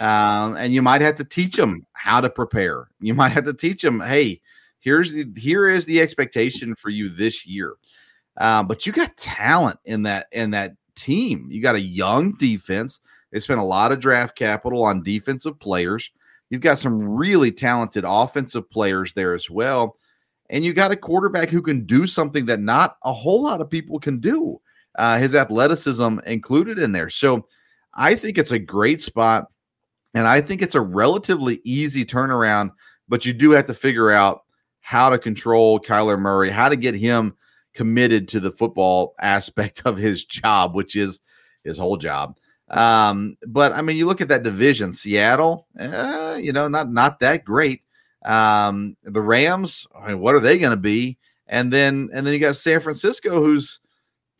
Um, 0.00 0.56
and 0.56 0.72
you 0.72 0.82
might 0.82 1.00
have 1.00 1.16
to 1.16 1.24
teach 1.24 1.56
them 1.56 1.86
how 1.92 2.20
to 2.20 2.30
prepare. 2.30 2.88
You 3.00 3.14
might 3.14 3.32
have 3.32 3.44
to 3.44 3.54
teach 3.54 3.82
them, 3.82 4.00
hey, 4.00 4.40
here's 4.80 5.12
the 5.12 5.26
here 5.36 5.68
is 5.68 5.84
the 5.84 6.00
expectation 6.00 6.74
for 6.74 6.90
you 6.90 7.08
this 7.08 7.46
year. 7.46 7.74
Uh, 8.38 8.62
but 8.62 8.86
you 8.86 8.92
got 8.92 9.16
talent 9.16 9.78
in 9.84 10.02
that 10.04 10.26
in 10.32 10.50
that 10.52 10.74
team. 10.94 11.48
You 11.50 11.62
got 11.62 11.74
a 11.74 11.80
young 11.80 12.32
defense. 12.38 13.00
They 13.30 13.40
spent 13.40 13.60
a 13.60 13.64
lot 13.64 13.92
of 13.92 14.00
draft 14.00 14.36
capital 14.36 14.84
on 14.84 15.02
defensive 15.02 15.58
players. 15.58 16.10
You've 16.50 16.60
got 16.60 16.78
some 16.78 17.00
really 17.00 17.50
talented 17.50 18.04
offensive 18.06 18.68
players 18.70 19.12
there 19.14 19.34
as 19.34 19.48
well. 19.48 19.96
And 20.50 20.62
you 20.62 20.74
got 20.74 20.90
a 20.90 20.96
quarterback 20.96 21.48
who 21.48 21.62
can 21.62 21.86
do 21.86 22.06
something 22.06 22.44
that 22.46 22.60
not 22.60 22.98
a 23.04 23.12
whole 23.12 23.42
lot 23.42 23.62
of 23.62 23.70
people 23.70 23.98
can 23.98 24.20
do. 24.20 24.60
Uh, 24.96 25.16
his 25.16 25.34
athleticism 25.34 26.18
included 26.26 26.78
in 26.78 26.92
there. 26.92 27.08
So 27.08 27.46
I 27.94 28.14
think 28.14 28.36
it's 28.36 28.50
a 28.50 28.58
great 28.58 29.00
spot. 29.00 29.50
And 30.14 30.28
I 30.28 30.40
think 30.40 30.62
it's 30.62 30.74
a 30.74 30.80
relatively 30.80 31.60
easy 31.64 32.04
turnaround, 32.04 32.70
but 33.08 33.24
you 33.24 33.32
do 33.32 33.50
have 33.52 33.66
to 33.66 33.74
figure 33.74 34.10
out 34.10 34.42
how 34.80 35.08
to 35.10 35.18
control 35.18 35.80
Kyler 35.80 36.18
Murray, 36.18 36.50
how 36.50 36.68
to 36.68 36.76
get 36.76 36.94
him 36.94 37.34
committed 37.74 38.28
to 38.28 38.40
the 38.40 38.52
football 38.52 39.14
aspect 39.20 39.82
of 39.84 39.96
his 39.96 40.24
job, 40.24 40.74
which 40.74 40.96
is 40.96 41.20
his 41.64 41.78
whole 41.78 41.96
job. 41.96 42.36
Um, 42.68 43.36
but 43.46 43.72
I 43.72 43.82
mean, 43.82 43.96
you 43.96 44.06
look 44.06 44.20
at 44.20 44.28
that 44.28 44.42
division, 44.42 44.92
Seattle, 44.92 45.66
eh, 45.78 46.36
you 46.36 46.52
know, 46.52 46.68
not 46.68 46.90
not 46.90 47.20
that 47.20 47.44
great. 47.44 47.82
Um, 48.24 48.96
the 49.02 49.20
Rams, 49.20 49.86
I 49.94 50.08
mean, 50.08 50.20
what 50.20 50.34
are 50.34 50.40
they 50.40 50.58
going 50.58 50.70
to 50.70 50.76
be? 50.76 51.18
And 51.48 51.72
then 51.72 52.08
and 52.14 52.26
then 52.26 52.32
you 52.32 52.40
got 52.40 52.56
San 52.56 52.80
Francisco, 52.80 53.42
who's 53.44 53.80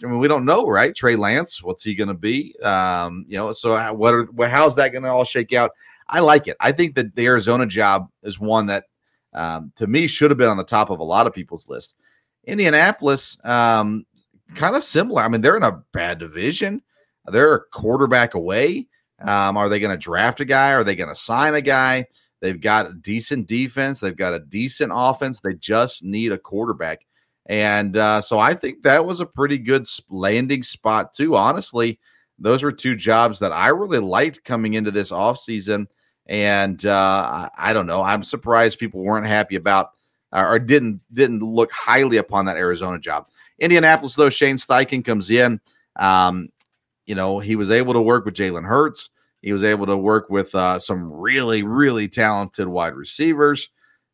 I 0.02 0.06
mean, 0.06 0.18
we 0.18 0.28
don't 0.28 0.44
know, 0.44 0.66
right? 0.66 0.94
Trey 0.94 1.16
Lance, 1.16 1.62
what's 1.62 1.82
he 1.82 1.94
going 1.94 2.08
to 2.08 2.14
be? 2.14 2.54
Um, 2.62 3.24
you 3.28 3.36
know, 3.36 3.52
so 3.52 3.92
what 3.94 4.14
are 4.14 4.48
how's 4.48 4.76
that 4.76 4.90
going 4.90 5.04
to 5.04 5.10
all 5.10 5.24
shake 5.24 5.52
out? 5.52 5.70
I 6.08 6.20
like 6.20 6.48
it. 6.48 6.56
I 6.60 6.72
think 6.72 6.94
that 6.96 7.14
the 7.14 7.26
Arizona 7.26 7.66
job 7.66 8.08
is 8.22 8.38
one 8.38 8.66
that 8.66 8.84
um, 9.32 9.72
to 9.76 9.86
me 9.86 10.06
should 10.06 10.30
have 10.30 10.38
been 10.38 10.50
on 10.50 10.56
the 10.56 10.64
top 10.64 10.90
of 10.90 11.00
a 11.00 11.04
lot 11.04 11.26
of 11.26 11.32
people's 11.32 11.68
list. 11.68 11.94
Indianapolis, 12.44 13.38
um, 13.44 14.04
kind 14.54 14.76
of 14.76 14.84
similar. 14.84 15.22
I 15.22 15.28
mean, 15.28 15.40
they're 15.40 15.56
in 15.56 15.62
a 15.62 15.82
bad 15.92 16.18
division. 16.18 16.82
They're 17.26 17.54
a 17.54 17.64
quarterback 17.72 18.34
away. 18.34 18.88
Um, 19.20 19.56
are 19.56 19.68
they 19.68 19.78
going 19.78 19.96
to 19.96 20.02
draft 20.02 20.40
a 20.40 20.44
guy? 20.44 20.72
Are 20.72 20.84
they 20.84 20.96
going 20.96 21.08
to 21.08 21.14
sign 21.14 21.54
a 21.54 21.62
guy? 21.62 22.06
They've 22.40 22.60
got 22.60 22.90
a 22.90 22.94
decent 22.94 23.46
defense. 23.46 24.00
They've 24.00 24.16
got 24.16 24.34
a 24.34 24.40
decent 24.40 24.90
offense. 24.92 25.40
They 25.40 25.54
just 25.54 26.02
need 26.02 26.32
a 26.32 26.38
quarterback. 26.38 27.06
And 27.46 27.96
uh, 27.96 28.20
so 28.20 28.38
I 28.38 28.54
think 28.54 28.82
that 28.82 29.04
was 29.04 29.20
a 29.20 29.26
pretty 29.26 29.58
good 29.58 29.86
landing 30.08 30.62
spot, 30.62 31.12
too. 31.12 31.34
Honestly, 31.36 31.98
those 32.38 32.62
were 32.62 32.72
two 32.72 32.96
jobs 32.96 33.38
that 33.40 33.52
I 33.52 33.68
really 33.68 33.98
liked 33.98 34.44
coming 34.44 34.74
into 34.74 34.90
this 34.90 35.10
offseason. 35.10 35.86
And 36.26 36.84
uh, 36.86 37.48
I, 37.56 37.72
don't 37.72 37.86
know. 37.86 38.02
I'm 38.02 38.22
surprised 38.22 38.78
people 38.78 39.02
weren't 39.02 39.26
happy 39.26 39.56
about 39.56 39.90
or 40.32 40.58
didn't 40.58 41.00
didn't 41.12 41.40
look 41.40 41.70
highly 41.72 42.16
upon 42.16 42.46
that 42.46 42.56
Arizona 42.56 42.98
job. 42.98 43.26
Indianapolis, 43.58 44.14
though, 44.14 44.30
Shane 44.30 44.56
Steichen 44.56 45.04
comes 45.04 45.30
in. 45.30 45.60
Um, 45.96 46.48
you 47.06 47.14
know, 47.14 47.38
he 47.38 47.56
was 47.56 47.70
able 47.70 47.92
to 47.92 48.00
work 48.00 48.24
with 48.24 48.34
Jalen 48.34 48.64
Hurts. 48.64 49.10
He 49.42 49.52
was 49.52 49.64
able 49.64 49.86
to 49.86 49.96
work 49.96 50.30
with 50.30 50.54
uh, 50.54 50.78
some 50.78 51.12
really, 51.12 51.62
really 51.64 52.08
talented 52.08 52.68
wide 52.68 52.94
receivers. 52.94 53.68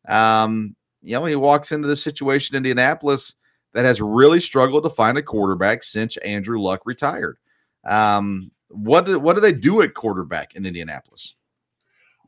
Um, 0.07 0.75
you 1.01 1.13
know, 1.13 1.25
he 1.25 1.35
walks 1.35 1.71
into 1.71 1.87
the 1.87 1.95
situation 1.95 2.55
in 2.55 2.59
Indianapolis 2.59 3.35
that 3.73 3.85
has 3.85 4.01
really 4.01 4.39
struggled 4.39 4.83
to 4.83 4.89
find 4.89 5.17
a 5.17 5.23
quarterback 5.23 5.83
since 5.83 6.17
Andrew 6.17 6.59
Luck 6.59 6.81
retired. 6.85 7.37
Um, 7.85 8.51
what 8.69 9.05
do, 9.05 9.19
what 9.19 9.33
do 9.33 9.41
they 9.41 9.53
do 9.53 9.81
at 9.81 9.93
quarterback 9.93 10.55
in 10.55 10.65
Indianapolis? 10.65 11.33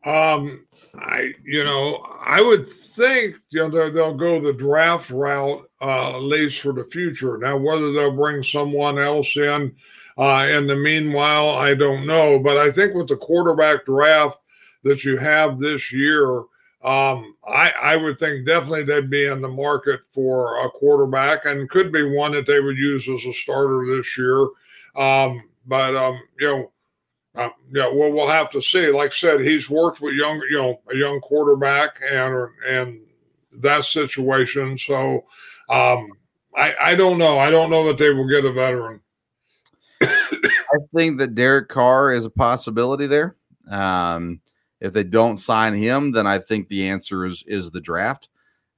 Um, 0.03 0.65
I 0.95 1.31
you 1.45 1.63
know 1.63 2.03
I 2.25 2.41
would 2.41 2.67
think 2.67 3.35
you 3.49 3.59
know 3.59 3.69
they'll, 3.69 3.91
they'll 3.91 4.15
go 4.15 4.41
the 4.41 4.51
draft 4.51 5.11
route 5.11 5.69
uh, 5.79 6.15
at 6.15 6.23
least 6.23 6.61
for 6.61 6.73
the 6.73 6.85
future. 6.85 7.37
Now 7.37 7.55
whether 7.57 7.91
they'll 7.91 8.15
bring 8.15 8.41
someone 8.41 8.97
else 8.97 9.37
in 9.37 9.75
uh, 10.17 10.47
in 10.49 10.65
the 10.65 10.75
meanwhile, 10.75 11.49
I 11.49 11.75
don't 11.75 12.07
know. 12.07 12.39
But 12.39 12.57
I 12.57 12.71
think 12.71 12.95
with 12.95 13.09
the 13.09 13.15
quarterback 13.15 13.85
draft 13.85 14.39
that 14.83 15.05
you 15.05 15.17
have 15.17 15.59
this 15.59 15.93
year, 15.93 16.45
um, 16.83 17.35
I, 17.47 17.71
I 17.81 17.95
would 17.95 18.17
think 18.17 18.45
definitely 18.45 18.83
they'd 18.83 19.09
be 19.09 19.25
in 19.25 19.41
the 19.41 19.47
market 19.47 20.05
for 20.11 20.65
a 20.65 20.69
quarterback 20.69 21.45
and 21.45 21.69
could 21.69 21.91
be 21.91 22.15
one 22.15 22.31
that 22.31 22.45
they 22.45 22.59
would 22.59 22.77
use 22.77 23.07
as 23.07 23.23
a 23.25 23.33
starter 23.33 23.85
this 23.85 24.17
year. 24.17 24.47
Um, 24.95 25.43
but 25.67 25.95
um, 25.95 26.19
you 26.39 26.47
know 26.47 26.71
uh, 27.35 27.49
yeah, 27.71 27.85
well, 27.85 28.11
we'll 28.11 28.27
have 28.27 28.49
to 28.49 28.61
see. 28.61 28.91
Like 28.91 29.11
I 29.11 29.13
said, 29.13 29.41
he's 29.41 29.69
worked 29.69 30.01
with 30.01 30.15
young, 30.15 30.41
you 30.49 30.57
know, 30.57 30.81
a 30.91 30.95
young 30.95 31.19
quarterback 31.21 31.95
and 32.09 32.49
and 32.67 32.99
that 33.53 33.85
situation. 33.85 34.77
So 34.77 35.23
um, 35.69 36.09
I 36.57 36.75
I 36.81 36.95
don't 36.95 37.17
know. 37.17 37.39
I 37.39 37.49
don't 37.49 37.69
know 37.69 37.85
that 37.87 37.97
they 37.97 38.09
will 38.09 38.27
get 38.27 38.43
a 38.43 38.51
veteran. 38.51 38.99
I 40.01 40.77
think 40.93 41.19
that 41.19 41.35
Derek 41.35 41.69
Carr 41.69 42.11
is 42.11 42.25
a 42.25 42.29
possibility 42.29 43.07
there. 43.07 43.37
Um, 43.69 44.41
if 44.81 44.93
they 44.93 45.03
don't 45.03 45.37
sign 45.37 45.75
him, 45.75 46.11
then 46.11 46.27
I 46.27 46.39
think 46.39 46.67
the 46.67 46.87
answer 46.87 47.25
is 47.25 47.43
is 47.47 47.71
the 47.71 47.79
draft. 47.79 48.29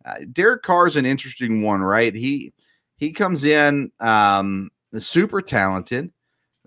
Uh, 0.06 0.16
Derek 0.34 0.64
Carr 0.64 0.88
is 0.88 0.98
an 0.98 1.06
interesting 1.06 1.62
one, 1.64 1.82
right? 1.82 2.14
He 2.14 2.54
he 2.98 3.12
comes 3.12 3.46
in 3.46 3.92
um, 4.00 4.70
super 5.00 5.42
talented. 5.42 6.12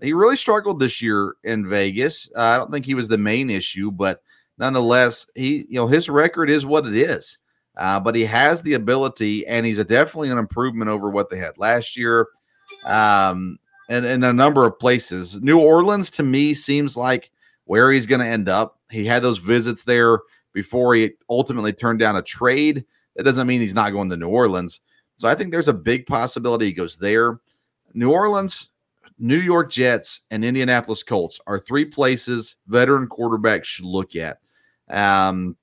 He 0.01 0.13
really 0.13 0.35
struggled 0.35 0.79
this 0.79 1.01
year 1.01 1.35
in 1.43 1.69
Vegas. 1.69 2.29
Uh, 2.35 2.41
I 2.41 2.57
don't 2.57 2.71
think 2.71 2.85
he 2.85 2.95
was 2.95 3.07
the 3.07 3.17
main 3.17 3.49
issue, 3.49 3.91
but 3.91 4.21
nonetheless, 4.57 5.27
he 5.35 5.65
you 5.69 5.75
know 5.75 5.87
his 5.87 6.09
record 6.09 6.49
is 6.49 6.65
what 6.65 6.85
it 6.85 6.95
is. 6.95 7.37
Uh, 7.77 7.99
but 7.99 8.15
he 8.15 8.25
has 8.25 8.59
the 8.63 8.73
ability, 8.73 9.45
and 9.45 9.63
he's 9.63 9.77
definitely 9.77 10.31
an 10.31 10.39
improvement 10.39 10.89
over 10.89 11.11
what 11.11 11.29
they 11.29 11.37
had 11.37 11.59
last 11.59 11.95
year, 11.95 12.27
um, 12.85 13.59
and 13.87 14.03
in 14.03 14.23
a 14.23 14.33
number 14.33 14.65
of 14.65 14.79
places. 14.79 15.39
New 15.43 15.59
Orleans 15.59 16.09
to 16.11 16.23
me 16.23 16.55
seems 16.55 16.97
like 16.97 17.29
where 17.67 17.91
he's 17.91 18.07
going 18.07 18.21
to 18.21 18.27
end 18.27 18.49
up. 18.49 18.79
He 18.89 19.05
had 19.05 19.21
those 19.21 19.37
visits 19.37 19.83
there 19.83 20.19
before 20.53 20.95
he 20.95 21.11
ultimately 21.29 21.73
turned 21.73 21.99
down 21.99 22.15
a 22.15 22.21
trade. 22.21 22.85
That 23.15 23.23
doesn't 23.23 23.47
mean 23.47 23.61
he's 23.61 23.73
not 23.73 23.91
going 23.91 24.09
to 24.09 24.17
New 24.17 24.29
Orleans. 24.29 24.79
So 25.17 25.27
I 25.27 25.35
think 25.35 25.51
there's 25.51 25.67
a 25.67 25.73
big 25.73 26.05
possibility 26.05 26.65
he 26.65 26.73
goes 26.73 26.97
there. 26.97 27.39
New 27.93 28.11
Orleans, 28.11 28.69
New 29.19 29.39
York 29.39 29.71
Jets 29.71 30.21
and 30.31 30.45
Indianapolis 30.45 31.03
Colts 31.03 31.39
are 31.47 31.59
three 31.59 31.85
places 31.85 32.55
veteran 32.67 33.07
quarterbacks 33.07 33.65
should 33.65 33.85
look 33.85 34.15
at. 34.15 34.39
Um, 34.89 35.57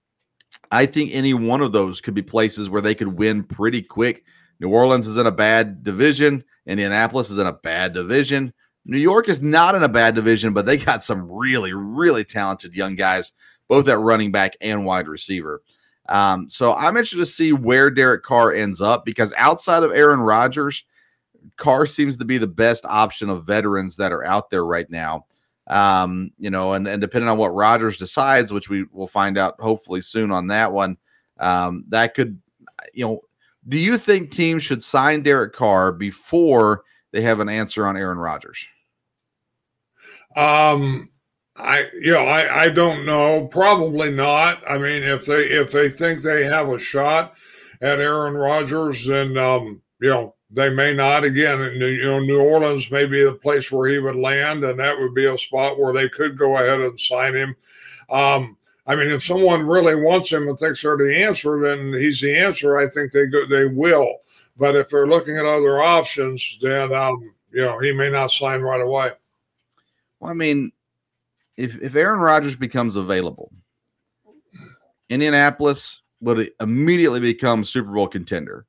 I 0.71 0.87
think 0.87 1.11
any 1.13 1.35
one 1.35 1.61
of 1.61 1.73
those 1.73 2.01
could 2.01 2.15
be 2.15 2.23
places 2.23 2.69
where 2.69 2.83
they 2.83 2.95
could 2.95 3.09
win 3.09 3.45
pretty 3.45 3.83
quick. 3.83 4.25
New 4.61 4.69
Orleans 4.69 5.07
is 5.07 5.17
in 5.17 5.27
a 5.27 5.33
bad 5.33 5.83
division. 5.83 6.45
Indianapolis 6.67 7.31
is 7.31 7.39
in 7.39 7.47
a 7.47 7.53
bad 7.53 7.93
division. 7.93 8.53
New 8.87 8.99
York 8.99 9.29
is 9.29 9.41
not 9.41 9.75
in 9.75 9.83
a 9.83 9.89
bad 9.89 10.15
division, 10.15 10.53
but 10.53 10.67
they 10.67 10.77
got 10.77 11.03
some 11.03 11.31
really, 11.31 11.73
really 11.73 12.25
talented 12.25 12.75
young 12.75 12.97
guys, 12.97 13.33
both 13.69 13.89
at 13.89 13.99
running 13.99 14.31
back 14.31 14.57
and 14.61 14.85
wide 14.85 15.09
receiver. 15.09 15.63
Um, 16.09 16.51
so 16.51 16.75
I'm 16.75 16.97
interested 16.97 17.19
to 17.19 17.27
see 17.27 17.53
where 17.53 17.91
Derek 17.91 18.25
Carr 18.25 18.53
ends 18.53 18.83
up 18.83 19.05
because 19.05 19.33
outside 19.37 19.83
of 19.83 19.93
Aaron 19.93 20.21
Rodgers, 20.21 20.85
Carr 21.57 21.87
seems 21.87 22.17
to 22.19 22.25
be 22.25 22.39
the 22.39 22.47
best 22.47 22.85
option 22.85 23.31
of 23.31 23.47
veterans 23.47 23.97
that 23.97 24.13
are 24.13 24.25
out 24.25 24.51
there 24.51 24.65
right 24.65 24.89
now. 24.91 25.27
Um, 25.67 26.31
you 26.39 26.51
know, 26.51 26.75
and, 26.75 26.87
and 26.87 27.01
depending 27.01 27.29
on 27.29 27.39
what 27.39 27.55
Rodgers 27.55 27.97
decides, 27.97 28.53
which 28.53 28.69
we 28.69 28.85
will 28.93 29.09
find 29.09 29.39
out 29.39 29.59
hopefully 29.59 30.03
soon 30.03 30.31
on 30.31 30.49
that 30.49 30.73
one, 30.73 30.99
um, 31.41 31.85
that 31.89 32.15
could, 32.15 32.39
you 32.93 33.07
know, 33.07 33.21
do 33.67 33.79
you 33.79 33.97
think 33.97 34.31
teams 34.31 34.63
should 34.63 34.83
sign 34.83 35.23
Derek 35.23 35.55
Carr 35.55 35.91
before 35.91 36.85
they 37.13 37.23
have 37.23 37.41
an 37.41 37.49
answer 37.49 37.87
on 37.87 37.97
Aaron 37.97 38.19
Rodgers? 38.19 38.67
Um, 40.37 41.11
I 41.57 41.89
you 41.95 42.13
know 42.13 42.25
I 42.27 42.65
I 42.65 42.69
don't 42.71 43.07
know. 43.07 43.47
Probably 43.47 44.11
not. 44.11 44.63
I 44.69 44.79
mean, 44.79 45.03
if 45.03 45.27
they 45.27 45.45
if 45.45 45.71
they 45.71 45.89
think 45.89 46.23
they 46.23 46.45
have 46.45 46.69
a 46.69 46.79
shot 46.79 47.35
at 47.81 48.01
Aaron 48.01 48.35
Rodgers, 48.35 49.07
then 49.07 49.39
um, 49.39 49.81
you 50.01 50.11
know 50.11 50.35
they 50.51 50.71
may 50.71 50.95
not. 50.95 51.25
Again, 51.25 51.61
And, 51.61 51.81
you 51.81 52.05
know, 52.05 52.21
New 52.21 52.41
Orleans 52.41 52.91
may 52.91 53.07
be 53.07 53.25
the 53.25 53.33
place 53.33 53.71
where 53.71 53.91
he 53.91 53.99
would 53.99 54.17
land, 54.17 54.65
and 54.65 54.79
that 54.79 54.99
would 54.99 55.15
be 55.15 55.27
a 55.27 55.39
spot 55.39 55.79
where 55.79 55.93
they 55.93 56.09
could 56.09 56.39
go 56.39 56.57
ahead 56.57 56.81
and 56.81 56.99
sign 56.99 57.35
him. 57.35 57.57
Um, 58.09 58.57
I 58.87 58.95
mean, 58.97 59.09
if 59.09 59.25
someone 59.25 59.67
really 59.67 59.97
wants 59.97 60.31
him 60.31 60.49
and 60.49 60.59
thinks 60.59 60.83
they're 60.83 60.97
the 60.97 61.23
answer, 61.23 61.61
then 61.61 61.93
he's 61.95 62.21
the 62.21 62.37
answer. 62.37 62.77
I 62.77 62.87
think 62.89 63.13
they 63.13 63.27
go, 63.27 63.47
they 63.47 63.67
will. 63.67 64.17
But 64.57 64.77
if 64.77 64.91
they're 64.91 65.07
looking 65.07 65.37
at 65.37 65.47
other 65.47 65.81
options, 65.83 66.59
then 66.61 66.95
um, 66.95 67.35
you 67.51 67.63
know 67.63 67.79
he 67.81 67.93
may 67.93 68.11
not 68.11 68.31
sign 68.31 68.61
right 68.61 68.81
away. 68.81 69.13
Well, 70.25 70.31
I 70.31 70.37
mean, 70.37 70.73
if 71.59 71.77
if 71.83 71.95
Aaron 71.95 72.19
Rodgers 72.19 72.57
becomes 72.57 72.97
available, 72.97 73.53
Indianapolis 75.11 76.01
would 76.23 76.51
immediately 76.63 77.21
become 77.21 77.63
Super 77.63 77.93
Bowl 77.93 78.09
contender 78.09 78.65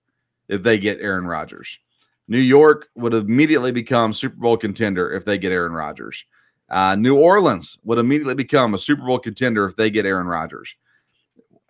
if 0.50 0.64
they 0.64 0.78
get 0.78 1.00
Aaron 1.00 1.26
Rodgers. 1.26 1.80
New 2.28 2.40
York 2.40 2.90
would 2.96 3.14
immediately 3.14 3.72
become 3.72 4.12
Super 4.12 4.36
Bowl 4.36 4.58
contender 4.58 5.14
if 5.14 5.24
they 5.24 5.38
get 5.38 5.54
Aaron 5.54 5.72
Rodgers. 5.72 6.26
Uh, 6.70 6.98
New 6.98 7.16
Orleans 7.16 7.78
would 7.86 8.00
immediately 8.00 8.36
become 8.36 8.74
a 8.74 8.78
Super 8.78 9.06
Bowl 9.06 9.20
contender 9.20 9.66
if 9.66 9.78
they 9.78 9.90
get 9.90 10.06
Aaron 10.06 10.28
Rodgers. 10.28 10.76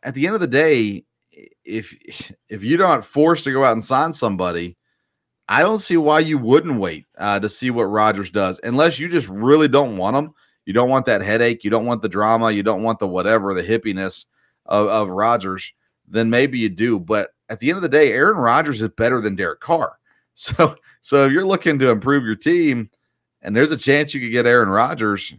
At 0.01 0.15
the 0.15 0.25
end 0.25 0.33
of 0.33 0.41
the 0.41 0.47
day, 0.47 1.05
if 1.63 1.93
if 2.49 2.63
you're 2.63 2.79
not 2.79 3.05
forced 3.05 3.43
to 3.43 3.53
go 3.53 3.63
out 3.63 3.73
and 3.73 3.85
sign 3.85 4.13
somebody, 4.13 4.77
I 5.47 5.61
don't 5.61 5.79
see 5.79 5.97
why 5.97 6.19
you 6.19 6.37
wouldn't 6.37 6.79
wait 6.79 7.05
uh, 7.17 7.39
to 7.39 7.49
see 7.49 7.69
what 7.69 7.83
Rodgers 7.83 8.29
does, 8.31 8.59
unless 8.63 8.97
you 8.97 9.07
just 9.07 9.27
really 9.27 9.67
don't 9.67 9.97
want 9.97 10.17
him. 10.17 10.33
You 10.65 10.73
don't 10.73 10.89
want 10.89 11.05
that 11.05 11.21
headache. 11.21 11.63
You 11.63 11.69
don't 11.69 11.85
want 11.85 12.01
the 12.01 12.09
drama. 12.09 12.51
You 12.51 12.63
don't 12.63 12.81
want 12.83 12.99
the 12.99 13.07
whatever, 13.07 13.53
the 13.53 13.63
hippiness 13.63 14.25
of, 14.65 14.87
of 14.87 15.09
Rodgers. 15.09 15.71
Then 16.07 16.29
maybe 16.29 16.57
you 16.57 16.69
do. 16.69 16.99
But 16.99 17.29
at 17.49 17.59
the 17.59 17.69
end 17.69 17.77
of 17.77 17.83
the 17.83 17.89
day, 17.89 18.11
Aaron 18.11 18.37
Rodgers 18.37 18.81
is 18.81 18.89
better 18.89 19.21
than 19.21 19.35
Derek 19.35 19.61
Carr. 19.61 19.97
So, 20.37 20.75
so 21.01 21.25
if 21.25 21.31
you're 21.31 21.45
looking 21.45 21.79
to 21.79 21.91
improve 21.91 22.25
your 22.25 22.35
team, 22.35 22.89
and 23.41 23.55
there's 23.55 23.71
a 23.71 23.77
chance 23.77 24.13
you 24.13 24.19
could 24.19 24.33
get 24.33 24.45
Aaron 24.45 24.67
Rodgers, 24.67 25.33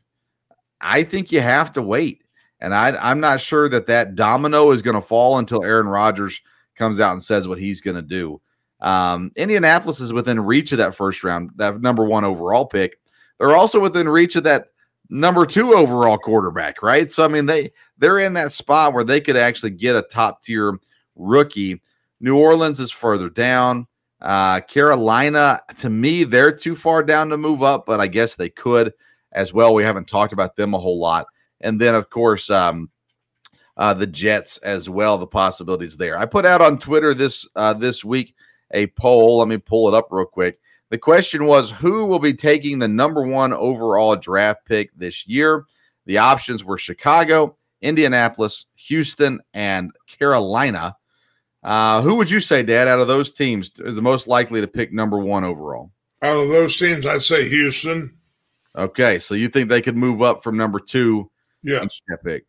I 0.81 1.05
think 1.05 1.31
you 1.31 1.43
have 1.43 1.75
to 1.75 1.83
wait. 1.83 2.23
And 2.61 2.75
I, 2.75 2.97
I'm 2.97 3.21
not 3.21 3.43
sure 3.43 3.69
that 3.69 3.89
that 3.89 4.15
domino 4.15 4.71
is 4.71 4.81
going 4.81 4.95
to 4.95 5.07
fall 5.07 5.37
until 5.37 5.63
Aaron 5.63 5.87
Rodgers 5.87 6.41
comes 6.77 6.99
out 6.99 7.13
and 7.13 7.23
says 7.23 7.47
what 7.47 7.59
he's 7.59 7.83
going 7.83 7.97
to 7.97 8.01
do. 8.01 8.41
Um, 8.81 9.33
Indianapolis 9.37 10.01
is 10.01 10.13
within 10.13 10.41
reach 10.41 10.73
of 10.73 10.79
that 10.79 10.97
first 10.97 11.25
round, 11.25 11.51
that 11.57 11.81
number 11.81 12.05
one 12.05 12.25
overall 12.25 12.67
pick. 12.67 12.99
They're 13.39 13.57
also 13.57 13.81
within 13.81 14.09
reach 14.09 14.37
of 14.37 14.45
that 14.45 14.69
number 15.09 15.47
two 15.47 15.75
overall 15.75 16.19
quarterback, 16.19 16.83
right? 16.83 17.11
So 17.11 17.25
I 17.25 17.29
mean, 17.29 17.47
they 17.47 17.73
they're 17.99 18.19
in 18.19 18.35
that 18.35 18.53
spot 18.53 18.93
where 18.93 19.05
they 19.05 19.21
could 19.21 19.37
actually 19.37 19.71
get 19.71 19.97
a 19.97 20.03
top 20.03 20.43
tier 20.43 20.79
rookie. 21.15 21.81
New 22.21 22.37
Orleans 22.37 22.81
is 22.81 22.91
further 22.91 23.29
down. 23.29 23.87
Uh, 24.21 24.61
Carolina, 24.61 25.61
to 25.79 25.91
me, 25.91 26.25
they're 26.25 26.53
too 26.53 26.75
far 26.75 27.03
down 27.03 27.29
to 27.29 27.37
move 27.37 27.63
up, 27.63 27.85
but 27.87 28.01
I 28.01 28.07
guess 28.07 28.35
they 28.35 28.49
could 28.49 28.93
as 29.33 29.53
well. 29.53 29.75
We 29.75 29.85
haven't 29.85 30.09
talked 30.09 30.33
about 30.33 30.57
them 30.57 30.73
a 30.75 30.79
whole 30.79 30.99
lot. 30.99 31.27
And 31.61 31.79
then, 31.81 31.95
of 31.95 32.09
course, 32.09 32.49
um, 32.49 32.91
uh, 33.77 33.93
the 33.93 34.07
Jets 34.07 34.57
as 34.59 34.89
well. 34.89 35.19
The 35.19 35.27
possibilities 35.27 35.97
there. 35.97 36.19
I 36.19 36.25
put 36.25 36.47
out 36.47 36.63
on 36.63 36.79
Twitter 36.79 37.13
this 37.13 37.47
uh, 37.57 37.75
this 37.75 38.05
week 38.05 38.35
a 38.71 38.87
poll. 38.89 39.39
Let 39.39 39.49
me 39.49 39.59
pull 39.59 39.89
it 39.89 39.95
up 39.95 40.09
real 40.11 40.27
quick. 40.27 40.59
The 40.91 40.99
question 40.99 41.47
was 41.47 41.71
who 41.71 42.05
will 42.07 42.19
be 42.19 42.35
taking 42.35 42.79
the 42.79 42.89
number 42.89 43.23
one 43.23 43.53
overall 43.53 44.17
draft 44.17 44.65
pick 44.67 44.91
this 44.97 45.27
year? 45.27 45.65
The 46.07 46.19
options 46.19 46.63
were 46.63 46.79
Chicago, 46.79 47.57
Indianapolis, 47.81 48.67
Houston, 48.77 49.41
and 49.53 49.91
Carolina. 50.19 50.97
Uh, 51.65 52.01
who 52.03 52.15
would 52.15 52.31
you 52.31 52.41
say, 52.41 52.63
Dad, 52.63 52.87
out 52.87 53.01
of 53.01 53.09
those 53.09 53.33
teams 53.33 53.73
is 53.79 53.97
the 53.97 54.03
most 54.03 54.29
likely 54.29 54.61
to 54.61 54.69
pick 54.69 54.93
number 54.93 55.19
one 55.19 55.43
overall? 55.43 55.91
Out 56.23 56.37
of 56.37 56.49
those 56.49 56.79
teams, 56.79 57.05
I'd 57.05 57.23
say 57.23 57.49
Houston. 57.49 58.17
Okay, 58.77 59.19
so 59.19 59.35
you 59.35 59.49
think 59.49 59.69
they 59.69 59.83
could 59.83 59.97
move 59.97 60.23
up 60.23 60.45
from 60.45 60.57
number 60.57 60.79
two? 60.79 61.31
Yes. 61.63 62.01
Pick. 62.25 62.45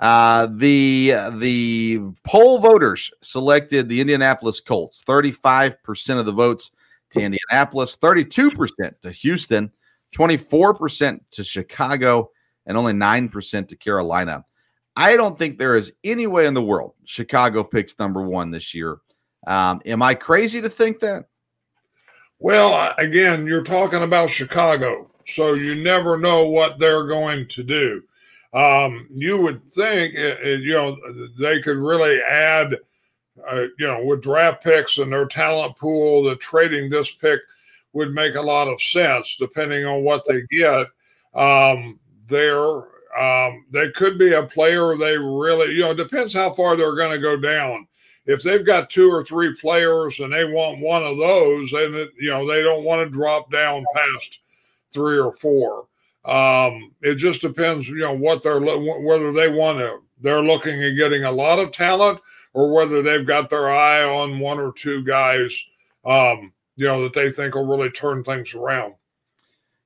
Uh, 0.00 0.48
the 0.56 1.14
the 1.38 2.00
poll 2.24 2.58
voters 2.58 3.10
selected 3.20 3.88
the 3.88 4.00
Indianapolis 4.00 4.58
Colts. 4.60 5.02
Thirty 5.06 5.30
five 5.30 5.82
percent 5.82 6.18
of 6.18 6.26
the 6.26 6.32
votes 6.32 6.70
to 7.10 7.20
Indianapolis, 7.20 7.96
thirty 7.96 8.24
two 8.24 8.50
percent 8.50 8.96
to 9.02 9.12
Houston, 9.12 9.70
twenty 10.10 10.38
four 10.38 10.72
percent 10.72 11.22
to 11.32 11.44
Chicago, 11.44 12.30
and 12.64 12.78
only 12.78 12.94
nine 12.94 13.28
percent 13.28 13.68
to 13.68 13.76
Carolina. 13.76 14.44
I 14.96 15.16
don't 15.16 15.38
think 15.38 15.58
there 15.58 15.76
is 15.76 15.92
any 16.02 16.26
way 16.26 16.46
in 16.46 16.54
the 16.54 16.62
world 16.62 16.94
Chicago 17.04 17.62
picks 17.62 17.98
number 17.98 18.22
one 18.22 18.50
this 18.50 18.74
year. 18.74 18.98
Um, 19.46 19.82
am 19.84 20.02
I 20.02 20.14
crazy 20.14 20.62
to 20.62 20.70
think 20.70 21.00
that? 21.00 21.26
Well, 22.38 22.94
again, 22.96 23.46
you're 23.46 23.62
talking 23.62 24.02
about 24.02 24.30
Chicago, 24.30 25.10
so 25.26 25.52
you 25.52 25.82
never 25.82 26.16
know 26.16 26.48
what 26.48 26.78
they're 26.78 27.06
going 27.06 27.48
to 27.48 27.62
do. 27.62 28.02
Um, 28.52 29.08
you 29.12 29.40
would 29.42 29.70
think, 29.70 30.14
it, 30.14 30.40
it, 30.40 30.60
you 30.62 30.72
know, 30.72 30.96
they 31.38 31.60
could 31.62 31.76
really 31.76 32.20
add, 32.20 32.76
uh, 33.50 33.62
you 33.78 33.86
know, 33.86 34.04
with 34.04 34.22
draft 34.22 34.62
picks 34.62 34.98
and 34.98 35.12
their 35.12 35.26
talent 35.26 35.76
pool, 35.76 36.24
that 36.24 36.40
trading 36.40 36.90
this 36.90 37.12
pick 37.12 37.40
would 37.92 38.12
make 38.12 38.34
a 38.34 38.40
lot 38.40 38.68
of 38.68 38.82
sense 38.82 39.36
depending 39.38 39.84
on 39.84 40.02
what 40.02 40.24
they 40.26 40.42
get. 40.50 40.86
Um, 41.34 42.00
there, 42.28 42.82
um, 43.18 43.64
they 43.70 43.90
could 43.90 44.18
be 44.18 44.32
a 44.32 44.42
player 44.42 44.96
they 44.96 45.16
really, 45.16 45.74
you 45.74 45.80
know, 45.80 45.94
depends 45.94 46.34
how 46.34 46.52
far 46.52 46.76
they're 46.76 46.96
going 46.96 47.12
to 47.12 47.18
go 47.18 47.36
down. 47.36 47.86
If 48.26 48.42
they've 48.42 48.64
got 48.64 48.90
two 48.90 49.10
or 49.10 49.24
three 49.24 49.54
players 49.56 50.20
and 50.20 50.32
they 50.32 50.44
want 50.44 50.80
one 50.80 51.02
of 51.02 51.18
those, 51.18 51.72
and 51.72 51.94
you 52.18 52.28
know 52.28 52.46
they 52.46 52.62
don't 52.62 52.84
want 52.84 53.04
to 53.04 53.10
drop 53.10 53.50
down 53.50 53.84
past 53.94 54.40
three 54.92 55.18
or 55.18 55.32
four. 55.32 55.86
Um, 56.24 56.92
it 57.00 57.14
just 57.14 57.40
depends, 57.40 57.88
you 57.88 57.98
know, 57.98 58.16
what 58.16 58.42
they're 58.42 58.60
whether 58.60 59.32
they 59.32 59.48
want 59.48 59.78
to. 59.78 60.00
They're 60.20 60.42
looking 60.42 60.82
at 60.82 60.96
getting 60.96 61.24
a 61.24 61.32
lot 61.32 61.58
of 61.58 61.72
talent, 61.72 62.20
or 62.52 62.74
whether 62.74 63.02
they've 63.02 63.26
got 63.26 63.48
their 63.48 63.70
eye 63.70 64.02
on 64.04 64.38
one 64.38 64.58
or 64.58 64.72
two 64.72 65.02
guys, 65.04 65.58
um, 66.04 66.52
you 66.76 66.86
know, 66.86 67.02
that 67.02 67.14
they 67.14 67.30
think 67.30 67.54
will 67.54 67.66
really 67.66 67.90
turn 67.90 68.22
things 68.22 68.54
around. 68.54 68.94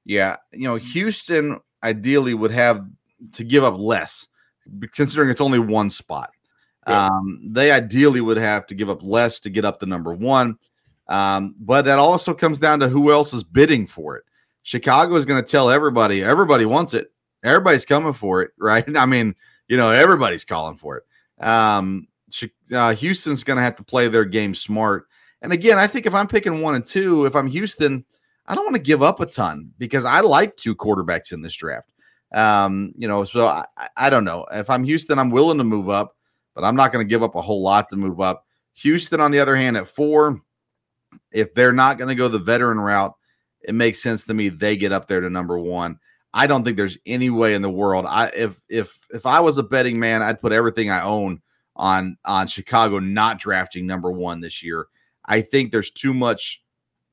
Yeah, 0.04 0.36
you 0.52 0.66
know, 0.66 0.76
Houston 0.76 1.60
ideally 1.82 2.34
would 2.34 2.50
have 2.50 2.84
to 3.32 3.44
give 3.44 3.62
up 3.62 3.78
less, 3.78 4.26
considering 4.92 5.30
it's 5.30 5.40
only 5.40 5.60
one 5.60 5.88
spot. 5.88 6.30
Yeah. 6.88 7.06
Um, 7.06 7.40
they 7.52 7.70
ideally 7.70 8.20
would 8.20 8.36
have 8.36 8.66
to 8.66 8.74
give 8.74 8.90
up 8.90 9.02
less 9.02 9.40
to 9.40 9.50
get 9.50 9.64
up 9.64 9.80
to 9.80 9.86
number 9.86 10.12
one. 10.12 10.58
Um, 11.08 11.54
but 11.58 11.82
that 11.82 11.98
also 11.98 12.34
comes 12.34 12.58
down 12.58 12.80
to 12.80 12.88
who 12.88 13.12
else 13.12 13.32
is 13.32 13.42
bidding 13.42 13.86
for 13.86 14.16
it. 14.16 14.24
Chicago 14.64 15.14
is 15.14 15.26
going 15.26 15.42
to 15.42 15.48
tell 15.48 15.70
everybody, 15.70 16.24
everybody 16.24 16.66
wants 16.66 16.94
it. 16.94 17.12
Everybody's 17.44 17.84
coming 17.84 18.14
for 18.14 18.42
it, 18.42 18.50
right? 18.58 18.84
I 18.96 19.06
mean, 19.06 19.34
you 19.68 19.76
know, 19.76 19.90
everybody's 19.90 20.44
calling 20.44 20.76
for 20.76 20.98
it. 20.98 21.44
Um, 21.44 22.08
uh, 22.72 22.94
Houston's 22.96 23.44
going 23.44 23.58
to 23.58 23.62
have 23.62 23.76
to 23.76 23.84
play 23.84 24.08
their 24.08 24.24
game 24.24 24.54
smart. 24.54 25.06
And 25.42 25.52
again, 25.52 25.78
I 25.78 25.86
think 25.86 26.06
if 26.06 26.14
I'm 26.14 26.26
picking 26.26 26.60
one 26.60 26.74
and 26.74 26.86
two, 26.86 27.26
if 27.26 27.36
I'm 27.36 27.46
Houston, 27.46 28.04
I 28.46 28.54
don't 28.54 28.64
want 28.64 28.76
to 28.76 28.82
give 28.82 29.02
up 29.02 29.20
a 29.20 29.26
ton 29.26 29.70
because 29.78 30.04
I 30.04 30.20
like 30.20 30.56
two 30.56 30.74
quarterbacks 30.74 31.32
in 31.32 31.42
this 31.42 31.54
draft. 31.54 31.90
Um, 32.34 32.92
you 32.96 33.06
know, 33.06 33.24
so 33.24 33.46
I, 33.46 33.66
I 33.96 34.10
don't 34.10 34.24
know. 34.24 34.46
If 34.50 34.68
I'm 34.68 34.82
Houston, 34.84 35.18
I'm 35.18 35.30
willing 35.30 35.58
to 35.58 35.64
move 35.64 35.88
up, 35.88 36.16
but 36.54 36.64
I'm 36.64 36.74
not 36.74 36.92
going 36.92 37.06
to 37.06 37.08
give 37.08 37.22
up 37.22 37.36
a 37.36 37.42
whole 37.42 37.62
lot 37.62 37.90
to 37.90 37.96
move 37.96 38.20
up. 38.20 38.46
Houston, 38.74 39.20
on 39.20 39.30
the 39.30 39.38
other 39.38 39.56
hand, 39.56 39.76
at 39.76 39.86
four, 39.86 40.40
if 41.30 41.54
they're 41.54 41.72
not 41.72 41.98
going 41.98 42.08
to 42.08 42.14
go 42.14 42.28
the 42.28 42.38
veteran 42.38 42.80
route, 42.80 43.14
it 43.66 43.74
makes 43.74 44.02
sense 44.02 44.22
to 44.24 44.34
me 44.34 44.48
they 44.48 44.76
get 44.76 44.92
up 44.92 45.08
there 45.08 45.20
to 45.20 45.30
number 45.30 45.58
one. 45.58 45.98
I 46.32 46.46
don't 46.46 46.64
think 46.64 46.76
there's 46.76 46.98
any 47.06 47.30
way 47.30 47.54
in 47.54 47.62
the 47.62 47.70
world. 47.70 48.06
I 48.08 48.26
if 48.28 48.60
if 48.68 48.98
if 49.10 49.24
I 49.26 49.40
was 49.40 49.58
a 49.58 49.62
betting 49.62 49.98
man, 49.98 50.22
I'd 50.22 50.40
put 50.40 50.52
everything 50.52 50.90
I 50.90 51.02
own 51.02 51.40
on 51.76 52.16
on 52.24 52.46
Chicago 52.46 52.98
not 52.98 53.38
drafting 53.38 53.86
number 53.86 54.10
one 54.10 54.40
this 54.40 54.62
year. 54.62 54.86
I 55.26 55.40
think 55.40 55.70
there's 55.70 55.90
too 55.90 56.12
much 56.12 56.60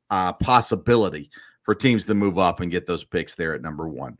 uh, 0.09 0.33
possibility 0.33 1.29
for 1.63 1.75
teams 1.75 2.05
to 2.05 2.13
move 2.13 2.37
up 2.37 2.59
and 2.59 2.71
get 2.71 2.85
those 2.85 3.03
picks 3.03 3.35
there 3.35 3.53
at 3.53 3.61
number 3.61 3.87
one. 3.87 4.17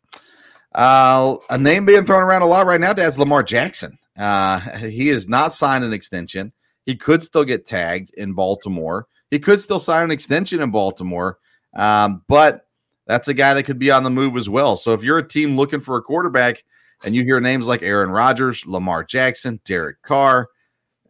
Uh, 0.74 1.36
a 1.50 1.58
name 1.58 1.86
being 1.86 2.06
thrown 2.06 2.24
around 2.24 2.44
a 2.44 2.48
lot 2.48 2.66
right 2.66 2.80
now, 2.80 2.94
Dad's 2.94 3.18
Lamar 3.18 3.44
Jackson. 3.44 3.98
Uh, 4.18 4.60
he 4.78 5.08
has 5.08 5.28
not 5.28 5.54
signed 5.54 5.84
an 5.84 5.94
extension. 5.94 6.54
He 6.86 6.96
could 6.96 7.24
still 7.24 7.44
get 7.44 7.68
tagged 7.68 8.14
in 8.16 8.34
Baltimore. 8.34 9.08
He 9.32 9.40
could 9.40 9.62
still 9.62 9.80
sign 9.80 10.06
an 10.06 10.12
extension 10.12 10.62
in 10.62 10.72
Baltimore, 10.72 11.40
um, 11.74 12.24
but 12.28 12.68
that's 13.08 13.28
a 13.28 13.34
guy 13.34 13.54
that 13.54 13.64
could 13.64 13.80
be 13.80 13.92
on 13.92 14.04
the 14.04 14.10
move 14.10 14.38
as 14.38 14.50
well. 14.50 14.76
So 14.76 14.94
if 14.94 15.04
you're 15.04 15.18
a 15.18 15.28
team 15.28 15.58
looking 15.58 15.82
for 15.82 15.98
a 15.98 16.02
quarterback 16.02 16.64
and 17.04 17.16
you 17.16 17.24
hear 17.24 17.40
names 17.40 17.68
like 17.68 17.82
Aaron 17.82 18.10
Rodgers, 18.10 18.66
Lamar 18.66 19.04
Jackson, 19.04 19.60
Derek 19.66 20.02
Carr, 20.02 20.50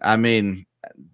I 0.02 0.15
mean, 0.17 0.65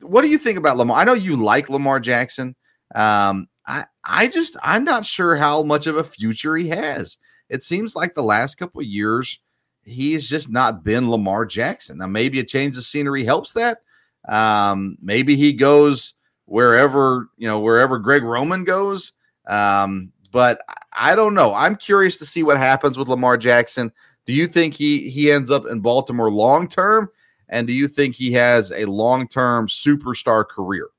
what 0.02 0.22
do 0.22 0.30
you 0.30 0.38
think 0.38 0.58
about 0.58 0.78
Lamar? 0.78 0.98
I 0.98 1.04
know 1.04 1.14
you 1.14 1.36
like 1.36 1.70
Lamar 1.70 2.00
Jackson. 2.00 2.56
Um, 2.96 3.48
I 3.66 3.86
I 4.04 4.28
just 4.28 4.56
I'm 4.62 4.84
not 4.84 5.06
sure 5.06 5.36
how 5.36 5.62
much 5.64 5.88
of 5.88 5.98
a 5.98 6.04
future 6.04 6.56
he 6.56 6.70
has 6.70 7.18
it 7.50 7.64
seems 7.64 7.96
like 7.96 8.14
the 8.14 8.24
last 8.24 8.56
couple 8.56 8.82
years 8.82 9.40
he's 9.84 10.28
just 10.28 10.50
not 10.50 10.84
been 10.84 11.10
Lamar 11.10 11.46
Jackson. 11.46 12.00
Now 12.00 12.08
maybe 12.08 12.40
a 12.40 12.44
change 12.44 12.76
of 12.76 12.84
scenery 12.84 13.24
helps 13.24 13.54
that. 13.54 13.80
Um, 14.28 14.98
maybe 15.02 15.36
he 15.36 15.54
goes 15.54 16.14
wherever 16.46 17.30
you 17.38 17.48
know 17.48 17.60
wherever 17.60 18.00
Greg 18.00 18.24
Roman 18.24 18.64
goes. 18.64 19.14
Um, 19.48 20.12
but 20.32 20.62
I 20.94 21.16
don't 21.16 21.34
know. 21.34 21.54
I'm 21.54 21.76
curious 21.76 22.18
to 22.18 22.26
see 22.26 22.44
what 22.44 22.58
happens 22.58 22.98
with 22.98 23.08
Lamar 23.08 23.38
Jackson. 23.38 23.92
Do 24.26 24.34
you 24.34 24.48
think 24.48 24.74
he 24.74 25.10
he 25.10 25.32
ends 25.32 25.50
up 25.50 25.66
in 25.66 25.80
Baltimore 25.80 26.30
long 26.30 26.68
term? 26.68 27.10
And 27.50 27.66
do 27.66 27.74
you 27.74 27.88
think 27.88 28.16
he 28.16 28.34
has 28.34 28.72
a 28.72 28.86
long 28.86 29.28
term 29.28 29.68
superstar 29.68 30.46
career? 30.46 30.90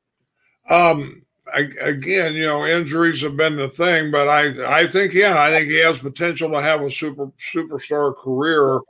Um, 0.70 1.22
again, 1.54 2.34
you 2.34 2.46
know, 2.46 2.66
injuries 2.66 3.22
have 3.22 3.36
been 3.36 3.56
the 3.56 3.68
thing, 3.68 4.10
but 4.10 4.28
I, 4.28 4.80
I 4.80 4.86
think, 4.86 5.14
yeah, 5.14 5.40
I 5.40 5.50
think 5.50 5.70
he 5.70 5.78
has 5.78 5.98
potential 5.98 6.50
to 6.50 6.62
have 6.62 6.82
a 6.82 6.90
super 6.90 7.26
superstar 7.38 8.16
career. 8.16 8.80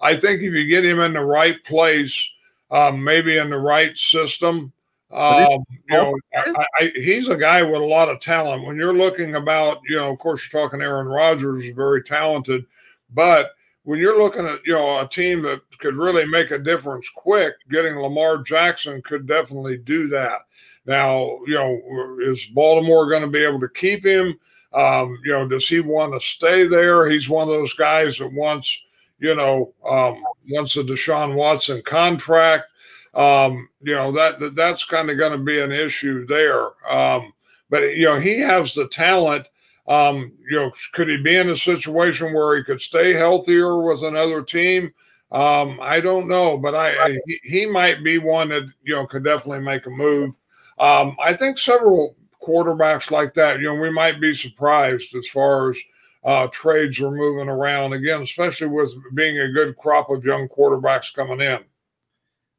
I 0.00 0.16
think 0.16 0.42
if 0.42 0.52
you 0.52 0.66
get 0.66 0.84
him 0.84 1.00
in 1.00 1.14
the 1.14 1.24
right 1.24 1.62
place, 1.64 2.30
um, 2.70 3.02
maybe 3.02 3.38
in 3.38 3.50
the 3.50 3.58
right 3.58 3.96
system, 3.96 4.72
Um, 5.10 5.64
you 5.88 5.96
know, 5.96 6.18
I, 6.34 6.66
I, 6.78 6.92
he's 6.96 7.28
a 7.28 7.36
guy 7.36 7.62
with 7.62 7.80
a 7.80 7.86
lot 7.86 8.08
of 8.08 8.20
talent. 8.20 8.66
When 8.66 8.76
you're 8.76 8.96
looking 8.96 9.36
about, 9.36 9.78
you 9.88 9.96
know, 9.96 10.12
of 10.12 10.18
course, 10.18 10.48
you're 10.52 10.62
talking 10.62 10.82
Aaron 10.82 11.06
Rodgers 11.06 11.64
is 11.64 11.74
very 11.74 12.02
talented, 12.02 12.66
but 13.14 13.52
when 13.84 14.00
you're 14.00 14.20
looking 14.20 14.46
at, 14.46 14.58
you 14.66 14.74
know, 14.74 15.00
a 15.00 15.08
team 15.08 15.42
that 15.42 15.60
could 15.78 15.94
really 15.94 16.26
make 16.26 16.50
a 16.50 16.58
difference 16.58 17.08
quick, 17.08 17.54
getting 17.70 17.96
Lamar 17.96 18.38
Jackson 18.38 19.00
could 19.02 19.28
definitely 19.28 19.78
do 19.78 20.08
that. 20.08 20.40
Now, 20.86 21.38
you 21.46 21.54
know, 21.54 22.18
is 22.20 22.44
Baltimore 22.46 23.08
going 23.08 23.22
to 23.22 23.28
be 23.28 23.44
able 23.44 23.60
to 23.60 23.68
keep 23.68 24.04
him? 24.04 24.34
Um, 24.72 25.16
you 25.24 25.32
know, 25.32 25.46
does 25.46 25.68
he 25.68 25.78
want 25.78 26.14
to 26.14 26.20
stay 26.20 26.66
there? 26.66 27.08
He's 27.08 27.28
one 27.28 27.48
of 27.48 27.54
those 27.54 27.74
guys 27.74 28.18
that 28.18 28.32
wants, 28.32 28.76
you 29.20 29.36
know, 29.36 29.72
um, 29.88 30.20
wants 30.50 30.76
a 30.76 30.82
Deshaun 30.82 31.36
Watson 31.36 31.80
contract. 31.82 32.72
Um, 33.16 33.70
you 33.80 33.94
know 33.94 34.12
that, 34.12 34.38
that 34.40 34.54
that's 34.54 34.84
kind 34.84 35.10
of 35.10 35.16
going 35.16 35.32
to 35.32 35.38
be 35.38 35.60
an 35.60 35.72
issue 35.72 36.26
there. 36.26 36.66
Um, 36.88 37.32
but 37.70 37.96
you 37.96 38.04
know, 38.04 38.20
he 38.20 38.38
has 38.40 38.74
the 38.74 38.86
talent. 38.88 39.48
Um, 39.88 40.32
you 40.50 40.56
know, 40.58 40.70
could 40.92 41.08
he 41.08 41.16
be 41.16 41.36
in 41.36 41.50
a 41.50 41.56
situation 41.56 42.34
where 42.34 42.56
he 42.56 42.62
could 42.62 42.80
stay 42.80 43.12
healthier 43.14 43.82
with 43.82 44.02
another 44.02 44.42
team? 44.42 44.92
Um, 45.32 45.78
I 45.80 46.00
don't 46.00 46.28
know, 46.28 46.58
but 46.58 46.74
I, 46.74 46.90
I 46.90 47.18
he, 47.42 47.66
might 47.66 48.04
be 48.04 48.18
one 48.18 48.50
that 48.50 48.64
you 48.84 48.94
know 48.94 49.06
could 49.06 49.24
definitely 49.24 49.64
make 49.64 49.86
a 49.86 49.90
move. 49.90 50.36
Um, 50.78 51.16
I 51.24 51.34
think 51.34 51.58
several 51.58 52.16
quarterbacks 52.40 53.10
like 53.10 53.34
that, 53.34 53.58
you 53.60 53.64
know, 53.64 53.80
we 53.80 53.90
might 53.90 54.20
be 54.20 54.34
surprised 54.34 55.14
as 55.14 55.26
far 55.26 55.70
as 55.70 55.78
uh, 56.24 56.46
trades 56.48 57.00
are 57.00 57.10
moving 57.10 57.48
around 57.48 57.92
again, 57.92 58.22
especially 58.22 58.68
with 58.68 58.92
being 59.14 59.38
a 59.38 59.52
good 59.52 59.76
crop 59.76 60.10
of 60.10 60.24
young 60.24 60.48
quarterbacks 60.48 61.14
coming 61.14 61.40
in. 61.40 61.58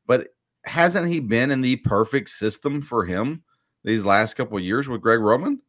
But 0.08 0.34
hasn't 0.68 1.08
he 1.08 1.20
been 1.20 1.52
in 1.52 1.62
the 1.62 1.78
perfect 1.78 2.30
system 2.30 2.82
for 2.82 3.06
him 3.06 3.44
these 3.84 4.04
last 4.04 4.36
couple 4.36 4.60
years 4.60 4.88
with 4.88 5.02
Greg 5.02 5.20
Roman? 5.20 5.60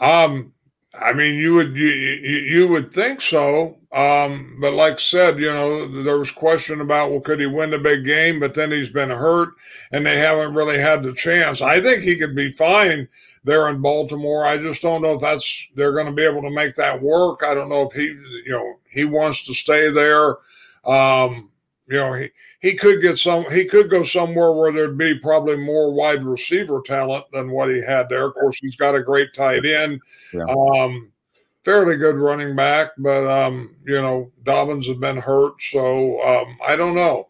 Um, 0.00 0.52
I 1.00 1.12
mean, 1.12 1.36
you 1.36 1.54
would 1.54 1.76
you, 1.76 1.88
you 1.88 2.68
would 2.68 2.92
think 2.92 3.20
so, 3.20 3.78
um, 3.92 4.58
but 4.60 4.72
like 4.72 4.94
I 4.94 4.98
said, 4.98 5.38
you 5.38 5.52
know, 5.52 6.02
there 6.02 6.18
was 6.18 6.30
question 6.30 6.80
about 6.80 7.10
well, 7.10 7.20
could 7.20 7.40
he 7.40 7.46
win 7.46 7.70
the 7.70 7.78
big 7.78 8.04
game? 8.04 8.40
But 8.40 8.54
then 8.54 8.70
he's 8.70 8.90
been 8.90 9.10
hurt, 9.10 9.50
and 9.90 10.04
they 10.04 10.18
haven't 10.18 10.54
really 10.54 10.78
had 10.78 11.02
the 11.02 11.14
chance. 11.14 11.62
I 11.62 11.80
think 11.80 12.02
he 12.02 12.16
could 12.16 12.34
be 12.34 12.52
fine 12.52 13.08
there 13.44 13.68
in 13.68 13.80
Baltimore. 13.80 14.44
I 14.44 14.56
just 14.58 14.82
don't 14.82 15.02
know 15.02 15.14
if 15.14 15.20
that's 15.20 15.68
they're 15.76 15.92
going 15.92 16.06
to 16.06 16.12
be 16.12 16.24
able 16.24 16.42
to 16.42 16.50
make 16.50 16.74
that 16.74 17.00
work. 17.00 17.40
I 17.42 17.54
don't 17.54 17.68
know 17.70 17.82
if 17.82 17.92
he, 17.92 18.06
you 18.06 18.50
know, 18.50 18.74
he 18.90 19.04
wants 19.04 19.46
to 19.46 19.54
stay 19.54 19.90
there. 19.90 20.36
Um, 20.84 21.51
you 21.88 21.98
know, 21.98 22.14
he, 22.14 22.28
he 22.60 22.74
could 22.74 23.00
get 23.00 23.18
some, 23.18 23.44
he 23.50 23.64
could 23.64 23.90
go 23.90 24.02
somewhere 24.02 24.52
where 24.52 24.72
there'd 24.72 24.98
be 24.98 25.18
probably 25.18 25.56
more 25.56 25.92
wide 25.92 26.24
receiver 26.24 26.80
talent 26.84 27.24
than 27.32 27.50
what 27.50 27.68
he 27.68 27.82
had 27.82 28.08
there. 28.08 28.26
Of 28.26 28.34
course, 28.34 28.58
he's 28.58 28.76
got 28.76 28.94
a 28.94 29.02
great 29.02 29.34
tight 29.34 29.66
end, 29.66 30.00
yeah. 30.32 30.44
um, 30.44 31.10
fairly 31.64 31.96
good 31.96 32.16
running 32.16 32.54
back, 32.54 32.90
but, 32.98 33.26
um, 33.26 33.76
you 33.84 34.00
know, 34.00 34.30
Dobbins 34.44 34.86
has 34.86 34.96
been 34.96 35.16
hurt. 35.16 35.54
So 35.60 36.20
um, 36.26 36.56
I 36.66 36.76
don't 36.76 36.94
know. 36.94 37.28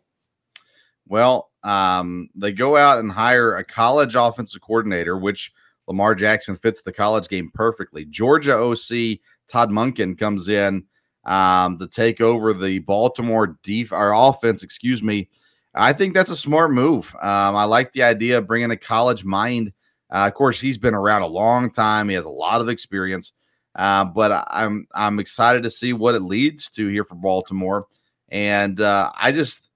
Well, 1.08 1.50
um, 1.64 2.28
they 2.34 2.52
go 2.52 2.76
out 2.76 2.98
and 2.98 3.10
hire 3.10 3.56
a 3.56 3.64
college 3.64 4.14
offensive 4.16 4.60
coordinator, 4.62 5.18
which 5.18 5.52
Lamar 5.86 6.14
Jackson 6.14 6.56
fits 6.56 6.80
the 6.80 6.92
college 6.92 7.28
game 7.28 7.50
perfectly. 7.54 8.04
Georgia 8.06 8.56
OC 8.56 9.18
Todd 9.48 9.70
Monken 9.70 10.18
comes 10.18 10.48
in 10.48 10.84
um, 11.24 11.78
to 11.78 11.86
take 11.86 12.20
over 12.20 12.52
the 12.52 12.80
Baltimore 12.80 13.58
def- 13.62 13.92
our 13.92 14.14
offense, 14.14 14.62
excuse 14.62 15.02
me. 15.02 15.28
I 15.74 15.92
think 15.92 16.14
that's 16.14 16.30
a 16.30 16.36
smart 16.36 16.70
move. 16.70 17.14
Um, 17.22 17.56
I 17.56 17.64
like 17.64 17.92
the 17.92 18.02
idea 18.02 18.38
of 18.38 18.46
bringing 18.46 18.70
a 18.72 18.76
college 18.76 19.24
mind. 19.24 19.72
Uh, 20.10 20.26
of 20.26 20.34
course, 20.34 20.60
he's 20.60 20.76
been 20.76 20.94
around 20.94 21.22
a 21.22 21.26
long 21.26 21.70
time. 21.70 22.08
He 22.08 22.14
has 22.14 22.26
a 22.26 22.30
lot 22.30 22.60
of 22.60 22.68
experience, 22.68 23.32
uh, 23.76 24.04
but 24.04 24.46
I'm 24.50 24.86
I'm 24.94 25.18
excited 25.18 25.62
to 25.62 25.70
see 25.70 25.94
what 25.94 26.14
it 26.14 26.20
leads 26.20 26.68
to 26.70 26.88
here 26.88 27.04
for 27.04 27.14
Baltimore. 27.14 27.86
And 28.28 28.80
uh, 28.80 29.10
I 29.18 29.32
just 29.32 29.70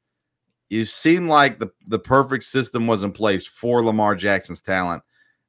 you 0.69 0.85
seem 0.85 1.29
like 1.29 1.59
the 1.59 1.71
the 1.87 1.99
perfect 1.99 2.45
system 2.45 2.87
was 2.87 3.03
in 3.03 3.13
place 3.13 3.47
for 3.47 3.83
Lamar 3.83 4.15
Jackson's 4.15 4.61
talent, 4.61 5.03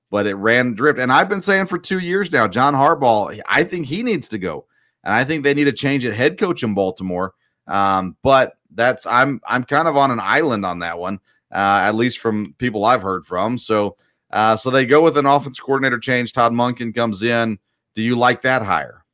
but 0.09 0.27
it 0.27 0.35
ran 0.35 0.73
drift. 0.73 0.99
And 0.99 1.11
I've 1.11 1.27
been 1.27 1.41
saying 1.41 1.67
for 1.67 1.77
two 1.77 1.99
years 1.99 2.31
now, 2.31 2.47
John 2.47 2.73
Harbaugh, 2.73 3.41
I 3.47 3.65
think 3.65 3.85
he 3.85 4.01
needs 4.03 4.29
to 4.29 4.37
go 4.37 4.65
and 5.07 5.15
I 5.15 5.23
think 5.23 5.43
they 5.43 5.53
need 5.53 5.69
a 5.69 5.73
change 5.73 6.03
at 6.03 6.13
head 6.13 6.37
coach 6.37 6.63
in 6.63 6.73
Baltimore. 6.73 7.33
Um, 7.65 8.17
but 8.23 8.57
that's 8.75 9.05
I'm 9.05 9.39
I'm 9.47 9.63
kind 9.63 9.87
of 9.87 9.95
on 9.95 10.11
an 10.11 10.19
island 10.19 10.65
on 10.65 10.79
that 10.79 10.99
one, 10.99 11.19
uh, 11.49 11.79
at 11.83 11.95
least 11.95 12.19
from 12.19 12.53
people 12.57 12.83
I've 12.83 13.01
heard 13.01 13.25
from. 13.25 13.57
So 13.57 13.95
uh, 14.31 14.57
so 14.57 14.69
they 14.69 14.85
go 14.85 15.01
with 15.01 15.17
an 15.17 15.25
offense 15.25 15.59
coordinator 15.61 15.97
change. 15.97 16.33
Todd 16.33 16.51
Monken 16.51 16.93
comes 16.93 17.23
in. 17.23 17.57
Do 17.95 18.01
you 18.01 18.17
like 18.17 18.41
that 18.41 18.61
hire? 18.61 19.05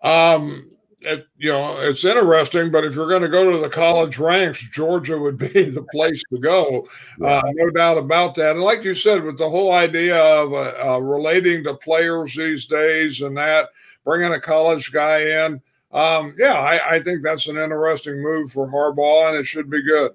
Um, 0.00 0.70
it, 1.06 1.26
you 1.38 1.52
know, 1.52 1.78
it's 1.80 2.04
interesting, 2.04 2.70
but 2.70 2.84
if 2.84 2.94
you're 2.94 3.08
going 3.08 3.22
to 3.22 3.28
go 3.28 3.52
to 3.52 3.58
the 3.58 3.68
college 3.68 4.18
ranks, 4.18 4.66
Georgia 4.72 5.18
would 5.18 5.38
be 5.38 5.46
the 5.70 5.86
place 5.92 6.22
to 6.30 6.38
go. 6.38 6.86
Uh, 7.24 7.42
no 7.54 7.70
doubt 7.70 7.98
about 7.98 8.34
that. 8.34 8.52
And 8.52 8.60
like 8.60 8.84
you 8.84 8.94
said, 8.94 9.22
with 9.22 9.38
the 9.38 9.48
whole 9.48 9.72
idea 9.72 10.18
of 10.18 10.52
uh, 10.52 10.74
uh, 10.84 10.98
relating 10.98 11.64
to 11.64 11.74
players 11.74 12.34
these 12.34 12.66
days 12.66 13.22
and 13.22 13.36
that, 13.36 13.68
bringing 14.04 14.32
a 14.32 14.40
college 14.40 14.92
guy 14.92 15.46
in. 15.46 15.60
Um, 15.92 16.34
yeah, 16.38 16.54
I, 16.54 16.96
I 16.96 17.02
think 17.02 17.22
that's 17.22 17.48
an 17.48 17.56
interesting 17.56 18.20
move 18.20 18.50
for 18.50 18.68
Harbaugh, 18.68 19.28
and 19.28 19.38
it 19.38 19.46
should 19.46 19.70
be 19.70 19.82
good. 19.82 20.12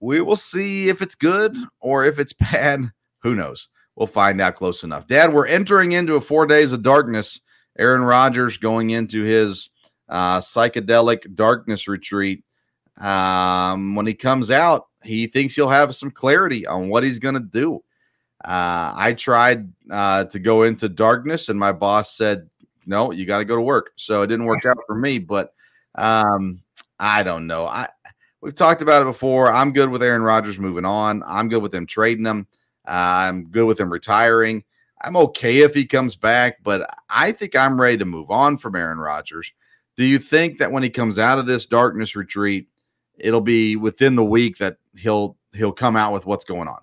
We 0.00 0.20
will 0.20 0.36
see 0.36 0.88
if 0.88 1.00
it's 1.00 1.14
good 1.14 1.56
or 1.80 2.04
if 2.04 2.18
it's 2.18 2.32
bad. 2.52 2.90
Who 3.22 3.34
knows? 3.34 3.68
We'll 3.94 4.08
find 4.08 4.40
out 4.40 4.56
close 4.56 4.84
enough. 4.84 5.06
Dad, 5.06 5.32
we're 5.32 5.46
entering 5.46 5.92
into 5.92 6.14
a 6.14 6.20
four 6.20 6.46
days 6.46 6.72
of 6.72 6.82
darkness. 6.82 7.40
Aaron 7.78 8.02
Rodgers 8.02 8.58
going 8.58 8.90
into 8.90 9.22
his 9.22 9.70
uh, 10.08 10.40
psychedelic 10.40 11.34
darkness 11.34 11.88
retreat. 11.88 12.44
Um, 12.98 13.94
when 13.94 14.06
he 14.06 14.14
comes 14.14 14.50
out, 14.50 14.88
he 15.02 15.26
thinks 15.26 15.54
he'll 15.54 15.68
have 15.68 15.96
some 15.96 16.10
clarity 16.10 16.66
on 16.66 16.88
what 16.88 17.02
he's 17.02 17.18
going 17.18 17.34
to 17.34 17.40
do. 17.40 17.82
Uh, 18.44 18.92
I 18.94 19.14
tried 19.16 19.72
uh, 19.90 20.24
to 20.24 20.38
go 20.38 20.64
into 20.64 20.88
darkness, 20.88 21.48
and 21.48 21.58
my 21.58 21.72
boss 21.72 22.16
said, 22.16 22.48
no, 22.86 23.12
you 23.12 23.26
got 23.26 23.38
to 23.38 23.44
go 23.44 23.56
to 23.56 23.62
work. 23.62 23.92
So 23.96 24.22
it 24.22 24.26
didn't 24.26 24.46
work 24.46 24.64
out 24.66 24.78
for 24.86 24.94
me. 24.94 25.18
But 25.18 25.54
um, 25.94 26.60
I 26.98 27.22
don't 27.22 27.46
know. 27.46 27.66
I 27.66 27.88
we've 28.40 28.54
talked 28.54 28.82
about 28.82 29.02
it 29.02 29.06
before. 29.06 29.50
I'm 29.52 29.72
good 29.72 29.88
with 29.88 30.02
Aaron 30.02 30.22
Rodgers 30.22 30.58
moving 30.58 30.84
on. 30.84 31.22
I'm 31.26 31.48
good 31.48 31.62
with 31.62 31.74
him 31.74 31.86
trading 31.86 32.26
him. 32.26 32.46
Uh, 32.86 33.30
I'm 33.30 33.44
good 33.46 33.64
with 33.64 33.80
him 33.80 33.92
retiring. 33.92 34.64
I'm 35.02 35.16
okay 35.16 35.58
if 35.58 35.74
he 35.74 35.84
comes 35.84 36.14
back, 36.14 36.62
but 36.62 36.88
I 37.10 37.32
think 37.32 37.56
I'm 37.56 37.80
ready 37.80 37.98
to 37.98 38.04
move 38.04 38.30
on 38.30 38.58
from 38.58 38.76
Aaron 38.76 38.98
Rodgers. 38.98 39.50
Do 39.96 40.04
you 40.04 40.18
think 40.18 40.58
that 40.58 40.70
when 40.70 40.82
he 40.82 40.90
comes 40.90 41.18
out 41.18 41.38
of 41.38 41.46
this 41.46 41.66
darkness 41.66 42.16
retreat, 42.16 42.68
it'll 43.18 43.40
be 43.40 43.76
within 43.76 44.16
the 44.16 44.24
week 44.24 44.58
that 44.58 44.78
he'll 44.96 45.36
he'll 45.52 45.72
come 45.72 45.96
out 45.96 46.12
with 46.12 46.24
what's 46.24 46.44
going 46.44 46.68
on? 46.68 46.80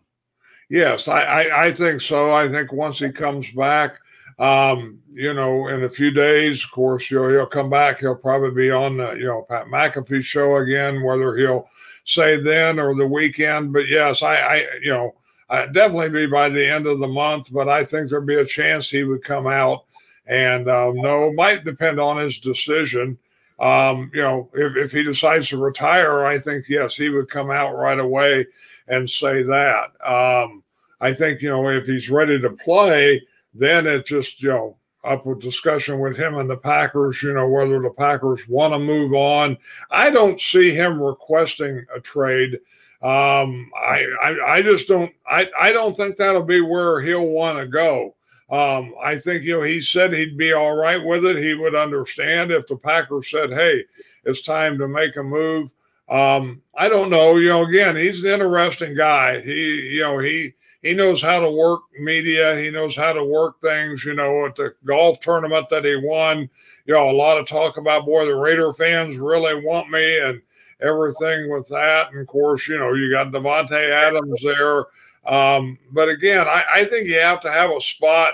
Yes, 0.69 1.08
I, 1.08 1.21
I, 1.21 1.65
I 1.65 1.71
think 1.73 2.01
so. 2.01 2.32
I 2.32 2.47
think 2.47 2.71
once 2.71 2.99
he 2.99 3.12
comes 3.12 3.51
back, 3.51 3.99
um, 4.38 4.99
you 5.12 5.34
know, 5.34 5.67
in 5.67 5.84
a 5.84 5.89
few 5.89 6.12
days, 6.12 6.63
of 6.63 6.71
course, 6.71 7.10
you 7.10 7.17
know, 7.17 7.29
he'll 7.29 7.47
come 7.47 7.69
back. 7.69 7.99
He'll 7.99 8.15
probably 8.15 8.51
be 8.51 8.69
on 8.69 8.97
the, 8.97 9.13
you 9.13 9.25
know, 9.25 9.45
Pat 9.49 9.65
McAfee 9.65 10.23
show 10.23 10.58
again, 10.58 11.03
whether 11.03 11.36
he'll 11.36 11.67
say 12.05 12.39
then 12.39 12.79
or 12.79 12.95
the 12.95 13.08
weekend. 13.08 13.73
But 13.73 13.88
yes, 13.88 14.21
I, 14.21 14.36
I 14.36 14.67
you 14.82 14.91
know, 14.91 15.15
I 15.49 15.65
definitely 15.65 16.09
be 16.09 16.25
by 16.27 16.49
the 16.49 16.65
end 16.65 16.85
of 16.85 16.99
the 16.99 17.07
month, 17.07 17.51
but 17.51 17.67
I 17.67 17.83
think 17.83 18.09
there'd 18.09 18.25
be 18.25 18.35
a 18.35 18.45
chance 18.45 18.89
he 18.89 19.03
would 19.03 19.23
come 19.23 19.47
out. 19.47 19.85
And 20.27 20.69
um, 20.69 20.97
no, 20.97 21.33
might 21.33 21.65
depend 21.65 21.99
on 21.99 22.17
his 22.17 22.39
decision. 22.39 23.17
Um, 23.59 24.12
you 24.13 24.21
know, 24.21 24.49
if, 24.53 24.77
if 24.77 24.91
he 24.91 25.03
decides 25.03 25.49
to 25.49 25.57
retire, 25.57 26.23
I 26.25 26.38
think, 26.38 26.69
yes, 26.69 26.95
he 26.95 27.09
would 27.09 27.29
come 27.29 27.49
out 27.49 27.75
right 27.75 27.99
away 27.99 28.45
and 28.88 29.09
say 29.09 29.43
that. 29.43 29.89
Um, 30.05 30.63
I 31.01 31.13
think, 31.13 31.41
you 31.41 31.49
know, 31.49 31.67
if 31.69 31.88
he's 31.88 32.10
ready 32.10 32.39
to 32.39 32.52
play, 32.52 33.21
then 33.54 33.87
it 33.87 34.06
just, 34.06 34.41
you 34.43 34.50
know, 34.50 34.77
up 35.04 35.25
with 35.25 35.41
discussion 35.41 36.00
with 36.00 36.15
him 36.15 36.37
and 36.37 36.50
the 36.50 36.58
Packers, 36.58 37.23
you 37.23 37.33
know, 37.33 37.47
whether 37.47 37.81
the 37.81 37.89
Packers 37.89 38.47
want 38.47 38.73
to 38.73 38.79
move 38.79 39.13
on. 39.13 39.58
I 39.89 40.10
don't 40.10 40.39
see 40.39 40.71
him 40.71 41.02
requesting 41.02 41.85
a 41.95 42.00
trade. 42.00 42.60
Um, 43.02 43.71
I, 43.75 44.06
I, 44.21 44.54
I 44.56 44.62
just 44.62 44.87
don't, 44.87 45.12
I, 45.25 45.47
I 45.58 45.71
don't 45.71 45.95
think 45.95 46.17
that'll 46.17 46.43
be 46.43 46.62
where 46.62 47.00
he'll 47.02 47.27
want 47.27 47.58
to 47.58 47.65
go. 47.65 48.15
Um, 48.50 48.93
I 49.02 49.15
think, 49.15 49.43
you 49.43 49.58
know, 49.58 49.63
he 49.63 49.81
said 49.81 50.12
he'd 50.12 50.37
be 50.37 50.54
all 50.54 50.75
right 50.75 51.04
with 51.06 51.25
it. 51.25 51.37
He 51.37 51.54
would 51.54 51.75
understand 51.75 52.52
if 52.52 52.67
the 52.67 52.75
Packers 52.75 53.29
said, 53.29 53.52
hey, 53.52 53.85
it's 54.25 54.41
time 54.41 54.77
to 54.79 54.87
make 54.87 55.15
a 55.15 55.23
move. 55.23 55.69
Um, 56.10 56.62
I 56.75 56.89
don't 56.89 57.12
know. 57.12 57.35
You 57.35 57.50
know, 57.50 57.65
again, 57.65 57.95
he's 57.95 58.23
an 58.23 58.31
interesting 58.31 58.95
guy. 58.95 59.41
He, 59.41 59.93
you 59.93 60.02
know, 60.02 60.17
he 60.19 60.54
he 60.81 60.93
knows 60.93 61.21
how 61.21 61.39
to 61.39 61.52
work 61.52 61.81
media. 62.00 62.58
He 62.58 62.71
knows 62.71 62.95
how 62.95 63.13
to 63.13 63.23
work 63.23 63.60
things. 63.62 64.04
You 64.04 64.15
know, 64.15 64.47
at 64.47 64.56
the 64.56 64.73
golf 64.85 65.19
tournament 65.19 65.69
that 65.69 65.85
he 65.85 65.95
won, 66.02 66.50
you 66.85 66.93
know, 66.95 67.10
a 67.10 67.13
lot 67.13 67.37
of 67.37 67.47
talk 67.47 67.77
about 67.77 68.06
boy, 68.06 68.25
the 68.25 68.35
Raider 68.35 68.73
fans 68.73 69.17
really 69.17 69.63
want 69.63 69.89
me 69.91 70.19
and 70.21 70.41
everything 70.82 71.52
with 71.52 71.67
that. 71.69 72.12
And 72.12 72.21
of 72.21 72.27
course, 72.27 72.67
you 72.67 72.77
know, 72.77 72.94
you 72.94 73.12
got 73.12 73.32
Davante 73.32 73.90
Adams 73.90 74.42
there. 74.42 74.86
Um, 75.25 75.77
but 75.92 76.10
again, 76.10 76.48
I, 76.48 76.63
I 76.75 76.86
think 76.86 77.08
you 77.08 77.19
have 77.19 77.40
to 77.42 77.52
have 77.52 77.71
a 77.71 77.82
spot 77.82 78.34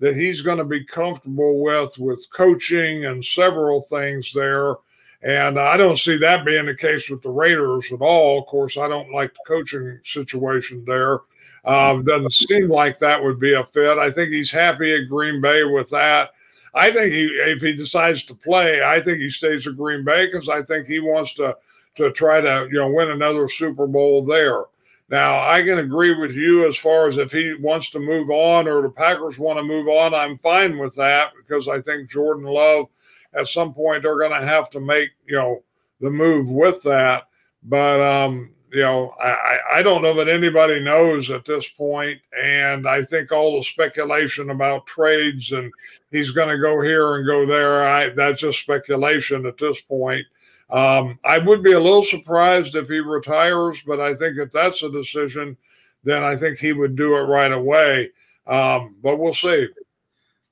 that 0.00 0.16
he's 0.16 0.40
going 0.40 0.58
to 0.58 0.64
be 0.64 0.84
comfortable 0.84 1.62
with, 1.62 1.96
with 1.98 2.26
coaching 2.30 3.04
and 3.04 3.24
several 3.24 3.82
things 3.82 4.32
there. 4.32 4.76
And 5.22 5.60
I 5.60 5.76
don't 5.76 5.98
see 5.98 6.18
that 6.18 6.44
being 6.44 6.66
the 6.66 6.74
case 6.74 7.08
with 7.08 7.22
the 7.22 7.30
Raiders 7.30 7.92
at 7.92 8.00
all. 8.00 8.40
Of 8.40 8.46
course, 8.46 8.76
I 8.76 8.88
don't 8.88 9.12
like 9.12 9.32
the 9.32 9.40
coaching 9.46 10.00
situation 10.02 10.84
there. 10.84 11.20
Um, 11.64 12.04
doesn't 12.04 12.32
seem 12.32 12.68
like 12.68 12.98
that 12.98 13.22
would 13.22 13.38
be 13.38 13.54
a 13.54 13.62
fit. 13.62 13.98
I 13.98 14.10
think 14.10 14.30
he's 14.30 14.50
happy 14.50 14.92
at 14.96 15.08
Green 15.08 15.40
Bay 15.40 15.62
with 15.62 15.90
that. 15.90 16.30
I 16.74 16.90
think 16.90 17.12
he, 17.12 17.26
if 17.26 17.60
he 17.60 17.72
decides 17.72 18.24
to 18.24 18.34
play, 18.34 18.82
I 18.82 19.00
think 19.00 19.18
he 19.18 19.30
stays 19.30 19.66
at 19.68 19.76
Green 19.76 20.04
Bay 20.04 20.26
because 20.26 20.48
I 20.48 20.62
think 20.62 20.86
he 20.86 20.98
wants 20.98 21.34
to 21.34 21.56
to 21.96 22.10
try 22.12 22.40
to 22.40 22.68
you 22.70 22.78
know 22.78 22.90
win 22.90 23.10
another 23.10 23.48
Super 23.48 23.86
Bowl 23.86 24.24
there. 24.24 24.64
Now 25.08 25.46
I 25.46 25.62
can 25.62 25.78
agree 25.78 26.14
with 26.14 26.32
you 26.32 26.66
as 26.66 26.76
far 26.76 27.08
as 27.08 27.18
if 27.18 27.32
he 27.32 27.54
wants 27.60 27.90
to 27.90 27.98
move 27.98 28.30
on 28.30 28.68
or 28.68 28.82
the 28.82 28.90
Packers 28.90 29.38
want 29.38 29.58
to 29.58 29.64
move 29.64 29.88
on. 29.88 30.14
I'm 30.14 30.38
fine 30.38 30.78
with 30.78 30.94
that 30.96 31.32
because 31.36 31.68
I 31.68 31.80
think 31.80 32.10
Jordan 32.10 32.44
Love 32.44 32.86
at 33.34 33.46
some 33.46 33.74
point 33.74 34.02
they're 34.02 34.18
going 34.18 34.38
to 34.38 34.46
have 34.46 34.70
to 34.70 34.80
make 34.80 35.10
you 35.26 35.36
know 35.36 35.62
the 36.00 36.10
move 36.10 36.50
with 36.50 36.82
that. 36.82 37.28
But 37.62 38.00
um, 38.00 38.50
you 38.72 38.80
know, 38.80 39.14
I, 39.20 39.58
I 39.70 39.82
don't 39.82 40.00
know 40.00 40.14
that 40.14 40.28
anybody 40.28 40.80
knows 40.80 41.30
at 41.30 41.44
this 41.44 41.68
point, 41.68 42.18
and 42.42 42.88
I 42.88 43.02
think 43.02 43.30
all 43.30 43.56
the 43.56 43.62
speculation 43.62 44.48
about 44.48 44.86
trades 44.86 45.52
and 45.52 45.70
he's 46.10 46.30
going 46.30 46.48
to 46.48 46.58
go 46.58 46.80
here 46.80 47.16
and 47.16 47.26
go 47.26 47.44
there, 47.44 47.86
I 47.86 48.08
that's 48.10 48.40
just 48.40 48.60
speculation 48.60 49.44
at 49.44 49.58
this 49.58 49.80
point. 49.82 50.24
Um, 50.72 51.18
I 51.22 51.38
would 51.38 51.62
be 51.62 51.72
a 51.72 51.80
little 51.80 52.02
surprised 52.02 52.76
if 52.76 52.88
he 52.88 52.98
retires, 53.00 53.82
but 53.86 54.00
I 54.00 54.14
think 54.14 54.38
if 54.38 54.50
that's 54.50 54.82
a 54.82 54.90
decision, 54.90 55.56
then 56.02 56.24
I 56.24 56.34
think 56.34 56.58
he 56.58 56.72
would 56.72 56.96
do 56.96 57.14
it 57.16 57.22
right 57.22 57.52
away. 57.52 58.10
Um, 58.46 58.96
but 59.02 59.18
we'll 59.18 59.34
see. 59.34 59.68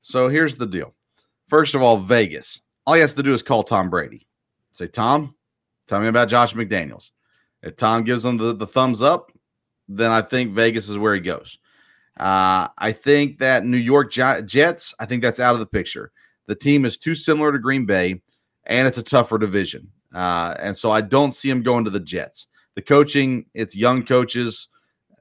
So 0.03 0.29
here's 0.29 0.57
the 0.57 0.67
deal. 0.67 0.95
First 1.49 1.75
of 1.75 1.83
all, 1.83 1.99
Vegas. 2.01 2.61
All 2.87 2.95
he 2.95 3.01
has 3.01 3.15
to 3.15 3.23
do 3.23 3.33
is 3.33 3.43
call 3.43 3.65
Tom 3.65 3.89
Brady. 3.89 4.27
Say, 4.73 4.87
Tom, 4.87 5.35
tell 5.89 6.01
me 6.01 6.09
about 6.09 6.29
Josh 6.29 6.55
McDaniels. 6.55 7.11
If 7.63 7.77
Tom 7.77 8.05
gives 8.05 8.25
him 8.25 8.37
the, 8.37 8.55
the 8.55 8.67
thumbs 8.67 9.03
up, 9.03 9.33
then 9.89 10.11
I 10.11 10.23
think 10.23 10.53
Vegas 10.53 10.89
is 10.89 10.99
where 10.99 11.15
he 11.15 11.21
goes. 11.21 11.59
Uh, 12.19 12.69
I 12.77 12.93
think 12.93 13.39
that 13.39 13.65
New 13.65 13.79
York 13.79 14.13
Jets, 14.13 14.95
I 14.99 15.07
think 15.07 15.23
that's 15.23 15.41
out 15.41 15.55
of 15.55 15.61
the 15.61 15.67
picture. 15.67 16.13
The 16.47 16.55
team 16.55 16.85
is 16.85 16.99
too 16.99 17.15
similar 17.15 17.53
to 17.53 17.59
Green 17.59 17.87
Bay, 17.87 18.21
and 18.67 18.87
it's 18.87 18.99
a 18.99 19.03
tougher 19.03 19.39
division. 19.39 19.91
Uh, 20.15 20.55
and 20.61 20.77
so 20.77 20.91
I 20.91 21.01
don't 21.01 21.33
see 21.33 21.51
him 21.51 21.63
going 21.63 21.85
to 21.85 21.91
the 21.91 22.01
Jets. 22.01 22.47
The 22.75 22.83
coaching, 22.83 23.47
it's 23.55 23.77
young 23.77 24.05
coaches. 24.05 24.69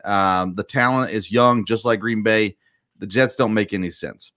Um, 0.05 0.55
the 0.55 0.63
talent 0.63 1.11
is 1.11 1.31
young, 1.31 1.65
just 1.65 1.85
like 1.85 1.99
Green 1.99 2.23
Bay. 2.23 2.55
The 2.99 3.07
Jets 3.07 3.35
don't 3.35 3.53
make 3.53 3.73
any 3.73 3.89
sense. 3.89 4.31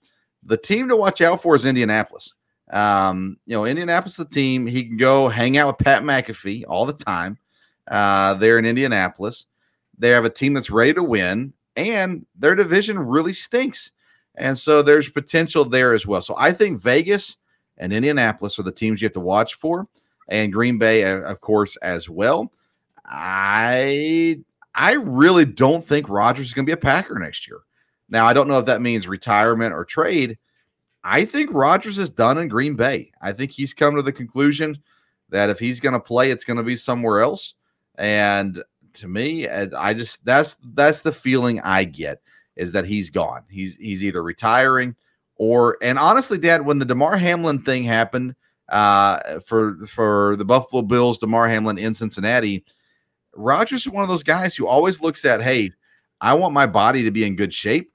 The 0.44 0.56
team 0.56 0.88
to 0.88 0.96
watch 0.96 1.20
out 1.20 1.42
for 1.42 1.54
is 1.54 1.64
Indianapolis. 1.64 2.34
Um, 2.72 3.36
you 3.46 3.54
know, 3.54 3.64
Indianapolis, 3.64 4.16
the 4.16 4.24
team, 4.24 4.66
he 4.66 4.84
can 4.84 4.96
go 4.96 5.28
hang 5.28 5.58
out 5.58 5.66
with 5.68 5.84
Pat 5.84 6.02
McAfee 6.02 6.64
all 6.68 6.86
the 6.86 6.92
time. 6.92 7.38
Uh, 7.88 8.34
there 8.34 8.58
in 8.58 8.64
Indianapolis. 8.64 9.46
They 9.98 10.10
have 10.10 10.24
a 10.24 10.30
team 10.30 10.54
that's 10.54 10.70
ready 10.70 10.94
to 10.94 11.02
win, 11.02 11.52
and 11.76 12.24
their 12.38 12.54
division 12.54 12.98
really 12.98 13.32
stinks. 13.32 13.90
And 14.36 14.58
so 14.58 14.82
there's 14.82 15.08
potential 15.08 15.64
there 15.64 15.92
as 15.92 16.06
well. 16.06 16.22
So 16.22 16.34
I 16.38 16.52
think 16.52 16.80
Vegas 16.80 17.36
and 17.78 17.92
Indianapolis 17.92 18.58
are 18.58 18.62
the 18.62 18.72
teams 18.72 19.02
you 19.02 19.06
have 19.06 19.12
to 19.14 19.20
watch 19.20 19.54
for 19.54 19.86
and 20.28 20.52
Green 20.52 20.78
Bay, 20.78 21.04
uh, 21.04 21.20
of 21.20 21.40
course, 21.40 21.76
as 21.76 22.08
well. 22.08 22.52
I 23.04 24.40
I 24.74 24.92
really 24.92 25.44
don't 25.44 25.86
think 25.86 26.08
Rodgers 26.08 26.48
is 26.48 26.54
going 26.54 26.64
to 26.64 26.70
be 26.70 26.74
a 26.74 26.76
Packer 26.76 27.18
next 27.18 27.46
year. 27.46 27.60
Now, 28.08 28.26
I 28.26 28.32
don't 28.32 28.48
know 28.48 28.58
if 28.58 28.66
that 28.66 28.82
means 28.82 29.08
retirement 29.08 29.72
or 29.72 29.84
trade. 29.84 30.38
I 31.04 31.24
think 31.24 31.50
Rodgers 31.52 31.98
is 31.98 32.10
done 32.10 32.38
in 32.38 32.48
Green 32.48 32.76
Bay. 32.76 33.10
I 33.20 33.32
think 33.32 33.50
he's 33.50 33.74
come 33.74 33.96
to 33.96 34.02
the 34.02 34.12
conclusion 34.12 34.78
that 35.30 35.50
if 35.50 35.58
he's 35.58 35.80
going 35.80 35.94
to 35.94 36.00
play, 36.00 36.30
it's 36.30 36.44
going 36.44 36.58
to 36.58 36.62
be 36.62 36.76
somewhere 36.76 37.20
else. 37.20 37.54
And 37.96 38.62
to 38.94 39.08
me, 39.08 39.48
I 39.48 39.94
just 39.94 40.24
that's 40.24 40.56
that's 40.74 41.02
the 41.02 41.12
feeling 41.12 41.60
I 41.60 41.84
get 41.84 42.20
is 42.56 42.70
that 42.72 42.84
he's 42.84 43.10
gone. 43.10 43.42
He's 43.50 43.76
he's 43.76 44.04
either 44.04 44.22
retiring 44.22 44.94
or 45.36 45.76
and 45.82 45.98
honestly, 45.98 46.38
Dad, 46.38 46.64
when 46.64 46.78
the 46.78 46.84
Damar 46.84 47.16
Hamlin 47.16 47.62
thing 47.62 47.84
happened, 47.84 48.34
uh, 48.72 49.40
for 49.46 49.86
for 49.86 50.34
the 50.36 50.44
Buffalo 50.44 50.82
Bills, 50.82 51.18
Damar 51.18 51.48
Hamlin 51.48 51.78
in 51.78 51.94
Cincinnati. 51.94 52.64
Rodgers 53.34 53.82
is 53.82 53.92
one 53.92 54.02
of 54.02 54.08
those 54.08 54.22
guys 54.22 54.56
who 54.56 54.66
always 54.66 55.00
looks 55.00 55.24
at, 55.24 55.42
hey, 55.42 55.70
I 56.20 56.34
want 56.34 56.54
my 56.54 56.66
body 56.66 57.04
to 57.04 57.10
be 57.10 57.24
in 57.24 57.36
good 57.36 57.54
shape, 57.54 57.92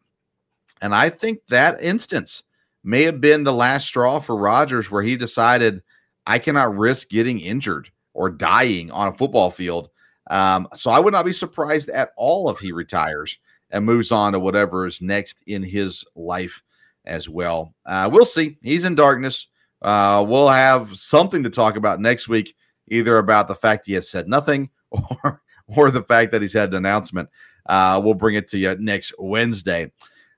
and 0.81 0.95
I 0.95 1.09
think 1.09 1.39
that 1.49 1.81
instance 1.81 2.43
may 2.83 3.03
have 3.03 3.19
been 3.19 3.43
the 3.43 3.53
last 3.53 3.87
straw 3.87 4.19
for 4.19 4.37
Rodgers, 4.37 4.89
where 4.89 5.03
he 5.03 5.17
decided 5.17 5.81
I 6.25 6.39
cannot 6.39 6.77
risk 6.77 7.09
getting 7.09 7.39
injured 7.39 7.89
or 8.13 8.29
dying 8.29 8.91
on 8.91 9.09
a 9.09 9.17
football 9.17 9.51
field. 9.51 9.89
Um, 10.29 10.67
so 10.73 10.91
I 10.91 10.99
would 10.99 11.13
not 11.13 11.25
be 11.25 11.33
surprised 11.33 11.89
at 11.89 12.11
all 12.17 12.49
if 12.49 12.59
he 12.59 12.71
retires 12.71 13.37
and 13.71 13.85
moves 13.85 14.11
on 14.11 14.33
to 14.33 14.39
whatever 14.39 14.85
is 14.85 15.01
next 15.01 15.43
in 15.47 15.63
his 15.63 16.03
life 16.15 16.61
as 17.05 17.29
well. 17.29 17.73
Uh, 17.85 18.09
we'll 18.11 18.25
see. 18.25 18.57
He's 18.61 18.85
in 18.85 18.95
darkness. 18.95 19.47
Uh, 19.81 20.25
we'll 20.27 20.47
have 20.47 20.95
something 20.97 21.43
to 21.43 21.49
talk 21.49 21.75
about 21.75 21.99
next 21.99 22.27
week, 22.27 22.55
either 22.89 23.17
about 23.17 23.47
the 23.47 23.55
fact 23.55 23.85
he 23.85 23.93
has 23.93 24.09
said 24.09 24.27
nothing 24.27 24.69
or 24.91 25.41
or 25.75 25.91
the 25.91 26.03
fact 26.03 26.31
that 26.31 26.41
he's 26.41 26.53
had 26.53 26.69
an 26.69 26.75
announcement. 26.75 27.29
Uh, 27.65 28.01
we'll 28.03 28.13
bring 28.13 28.35
it 28.35 28.47
to 28.49 28.57
you 28.57 28.75
next 28.79 29.13
Wednesday. 29.19 29.91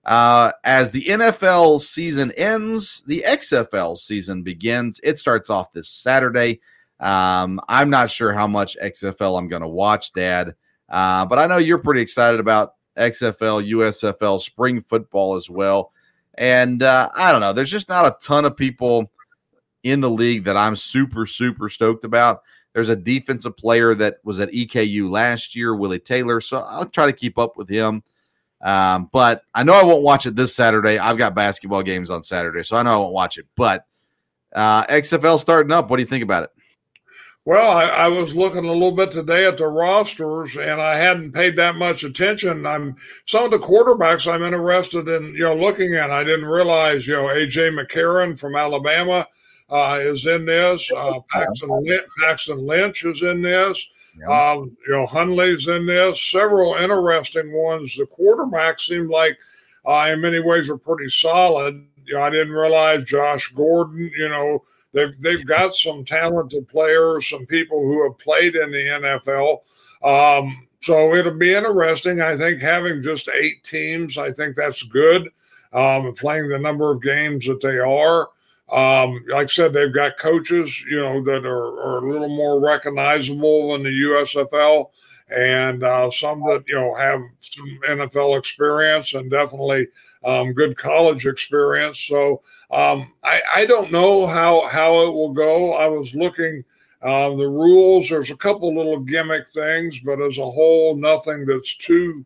Uh, 0.05 0.51
as 0.63 0.89
the 0.89 1.05
NFL 1.05 1.81
season 1.81 2.31
ends, 2.31 3.03
the 3.05 3.23
XFL 3.27 3.97
season 3.97 4.41
begins. 4.41 4.99
It 5.03 5.19
starts 5.19 5.49
off 5.49 5.71
this 5.71 5.89
Saturday. 5.89 6.61
Um, 6.99 7.61
I'm 7.69 7.89
not 7.89 8.09
sure 8.09 8.33
how 8.33 8.47
much 8.47 8.75
XFL 8.83 9.37
I'm 9.37 9.47
going 9.47 9.61
to 9.61 9.67
watch, 9.67 10.11
Dad, 10.13 10.55
uh, 10.89 11.25
but 11.25 11.37
I 11.37 11.47
know 11.47 11.57
you're 11.57 11.77
pretty 11.77 12.01
excited 12.01 12.39
about 12.39 12.73
XFL, 12.97 13.69
USFL, 13.69 14.41
spring 14.41 14.83
football 14.89 15.35
as 15.35 15.49
well. 15.49 15.93
And 16.35 16.83
uh, 16.83 17.09
I 17.15 17.31
don't 17.31 17.41
know, 17.41 17.53
there's 17.53 17.71
just 17.71 17.89
not 17.89 18.05
a 18.05 18.17
ton 18.21 18.45
of 18.45 18.57
people 18.57 19.11
in 19.83 20.01
the 20.01 20.09
league 20.09 20.43
that 20.45 20.57
I'm 20.57 20.75
super, 20.75 21.25
super 21.25 21.69
stoked 21.69 22.03
about. 22.03 22.43
There's 22.73 22.89
a 22.89 22.95
defensive 22.95 23.57
player 23.57 23.95
that 23.95 24.17
was 24.23 24.39
at 24.39 24.51
EKU 24.51 25.09
last 25.09 25.55
year, 25.55 25.75
Willie 25.75 25.99
Taylor. 25.99 26.39
So 26.41 26.57
I'll 26.59 26.85
try 26.85 27.05
to 27.05 27.13
keep 27.13 27.37
up 27.37 27.57
with 27.57 27.67
him. 27.67 28.03
Um, 28.61 29.09
but 29.11 29.43
I 29.53 29.63
know 29.63 29.73
I 29.73 29.83
won't 29.83 30.03
watch 30.03 30.25
it 30.25 30.35
this 30.35 30.53
Saturday. 30.53 30.97
I've 30.97 31.17
got 31.17 31.33
basketball 31.33 31.81
games 31.81 32.09
on 32.09 32.21
Saturday, 32.21 32.63
so 32.63 32.75
I 32.75 32.83
know 32.83 32.91
I 32.91 32.97
won't 32.97 33.13
watch 33.13 33.37
it. 33.37 33.45
But 33.55 33.85
uh, 34.53 34.85
XFL 34.87 35.39
starting 35.39 35.71
up. 35.71 35.89
What 35.89 35.97
do 35.97 36.03
you 36.03 36.09
think 36.09 36.23
about 36.23 36.43
it? 36.43 36.51
Well, 37.45 37.71
I, 37.71 37.85
I, 37.85 38.07
was 38.09 38.35
looking 38.35 38.65
a 38.65 38.73
little 38.73 38.91
bit 38.91 39.11
today 39.11 39.47
at 39.47 39.57
the 39.57 39.65
rosters, 39.65 40.55
and 40.55 40.81
I 40.81 40.97
hadn't 40.97 41.31
paid 41.31 41.55
that 41.55 41.75
much 41.75 42.03
attention. 42.03 42.65
I'm 42.65 42.95
some 43.25 43.45
of 43.45 43.51
the 43.51 43.57
quarterbacks 43.57 44.31
I'm 44.31 44.43
interested 44.43 45.07
in, 45.07 45.33
you 45.33 45.45
know, 45.45 45.55
looking 45.55 45.95
at. 45.95 46.11
I 46.11 46.23
didn't 46.23 46.45
realize, 46.45 47.07
you 47.07 47.13
know, 47.13 47.23
AJ 47.23 47.79
McCarron 47.79 48.37
from 48.37 48.55
Alabama 48.55 49.25
uh, 49.69 49.99
is 50.01 50.25
in 50.25 50.45
this. 50.45 50.89
Uh, 50.91 51.19
Paxton, 51.29 51.69
Lynch, 51.69 52.05
Paxton 52.19 52.65
Lynch 52.65 53.05
is 53.05 53.21
in 53.21 53.41
this. 53.41 53.85
Yeah. 54.19 54.51
Um, 54.51 54.75
you 54.87 54.93
know, 54.93 55.05
Hundley's 55.05 55.67
in 55.67 55.85
this. 55.85 56.21
Several 56.21 56.75
interesting 56.75 57.51
ones. 57.51 57.95
The 57.95 58.05
quarterbacks 58.05 58.81
seem 58.81 59.09
like, 59.09 59.37
uh, 59.85 60.09
in 60.11 60.21
many 60.21 60.39
ways, 60.39 60.69
are 60.69 60.77
pretty 60.77 61.09
solid. 61.09 61.85
You 62.05 62.15
know, 62.15 62.21
I 62.21 62.29
didn't 62.29 62.53
realize 62.53 63.03
Josh 63.03 63.49
Gordon. 63.49 64.11
You 64.17 64.29
know, 64.29 64.63
they've 64.93 65.19
they've 65.21 65.45
got 65.45 65.75
some 65.75 66.03
talented 66.03 66.67
players, 66.67 67.29
some 67.29 67.45
people 67.45 67.79
who 67.79 68.03
have 68.03 68.17
played 68.17 68.55
in 68.55 68.71
the 68.71 69.21
NFL. 69.23 69.59
Um, 70.01 70.67
so 70.81 71.13
it'll 71.13 71.37
be 71.37 71.53
interesting. 71.53 72.21
I 72.21 72.35
think 72.35 72.61
having 72.61 73.03
just 73.03 73.29
eight 73.29 73.63
teams, 73.63 74.17
I 74.17 74.31
think 74.31 74.55
that's 74.55 74.81
good. 74.83 75.29
Um, 75.71 76.13
playing 76.15 76.49
the 76.49 76.57
number 76.57 76.91
of 76.91 77.03
games 77.03 77.45
that 77.45 77.61
they 77.61 77.77
are. 77.77 78.29
Um, 78.71 79.23
like 79.27 79.45
I 79.45 79.47
said, 79.47 79.73
they've 79.73 79.93
got 79.93 80.17
coaches, 80.17 80.83
you 80.83 81.01
know, 81.01 81.23
that 81.23 81.45
are, 81.45 81.79
are 81.81 81.97
a 82.05 82.11
little 82.11 82.29
more 82.29 82.59
recognizable 82.59 83.75
in 83.75 83.83
the 83.83 83.89
USFL, 83.89 84.89
and 85.29 85.83
uh, 85.83 86.09
some 86.11 86.41
that 86.41 86.63
you 86.67 86.75
know 86.75 86.93
have 86.95 87.21
some 87.39 87.79
NFL 87.87 88.37
experience 88.37 89.13
and 89.13 89.29
definitely 89.31 89.87
um, 90.23 90.53
good 90.53 90.77
college 90.77 91.25
experience. 91.25 91.99
So 91.99 92.41
um, 92.71 93.13
I, 93.23 93.41
I 93.55 93.65
don't 93.65 93.91
know 93.91 94.27
how 94.27 94.67
how 94.67 95.01
it 95.07 95.13
will 95.13 95.33
go. 95.33 95.73
I 95.73 95.87
was 95.87 96.13
looking 96.15 96.63
Uh, 97.01 97.29
the 97.35 97.47
rules, 97.47 98.09
there's 98.09 98.29
a 98.29 98.35
couple 98.35 98.75
little 98.75 98.99
gimmick 98.99 99.47
things, 99.47 99.99
but 100.01 100.21
as 100.21 100.37
a 100.37 100.49
whole, 100.49 100.95
nothing 100.97 101.45
that's 101.45 101.75
too 101.77 102.25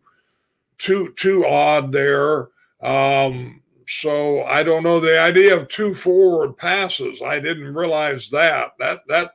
too 0.78 1.14
too 1.16 1.46
odd 1.46 1.92
there. 1.92 2.50
Um, 2.82 3.62
so 3.88 4.44
I 4.44 4.64
don't 4.64 4.84
know 4.84 5.00
the 5.00 5.20
idea 5.20 5.56
of 5.56 5.68
two 5.68 5.94
forward 5.94 6.58
passes. 6.58 7.22
I 7.22 7.40
didn't 7.40 7.74
realize 7.74 8.30
that. 8.30 8.72
That 8.80 9.02
that 9.08 9.32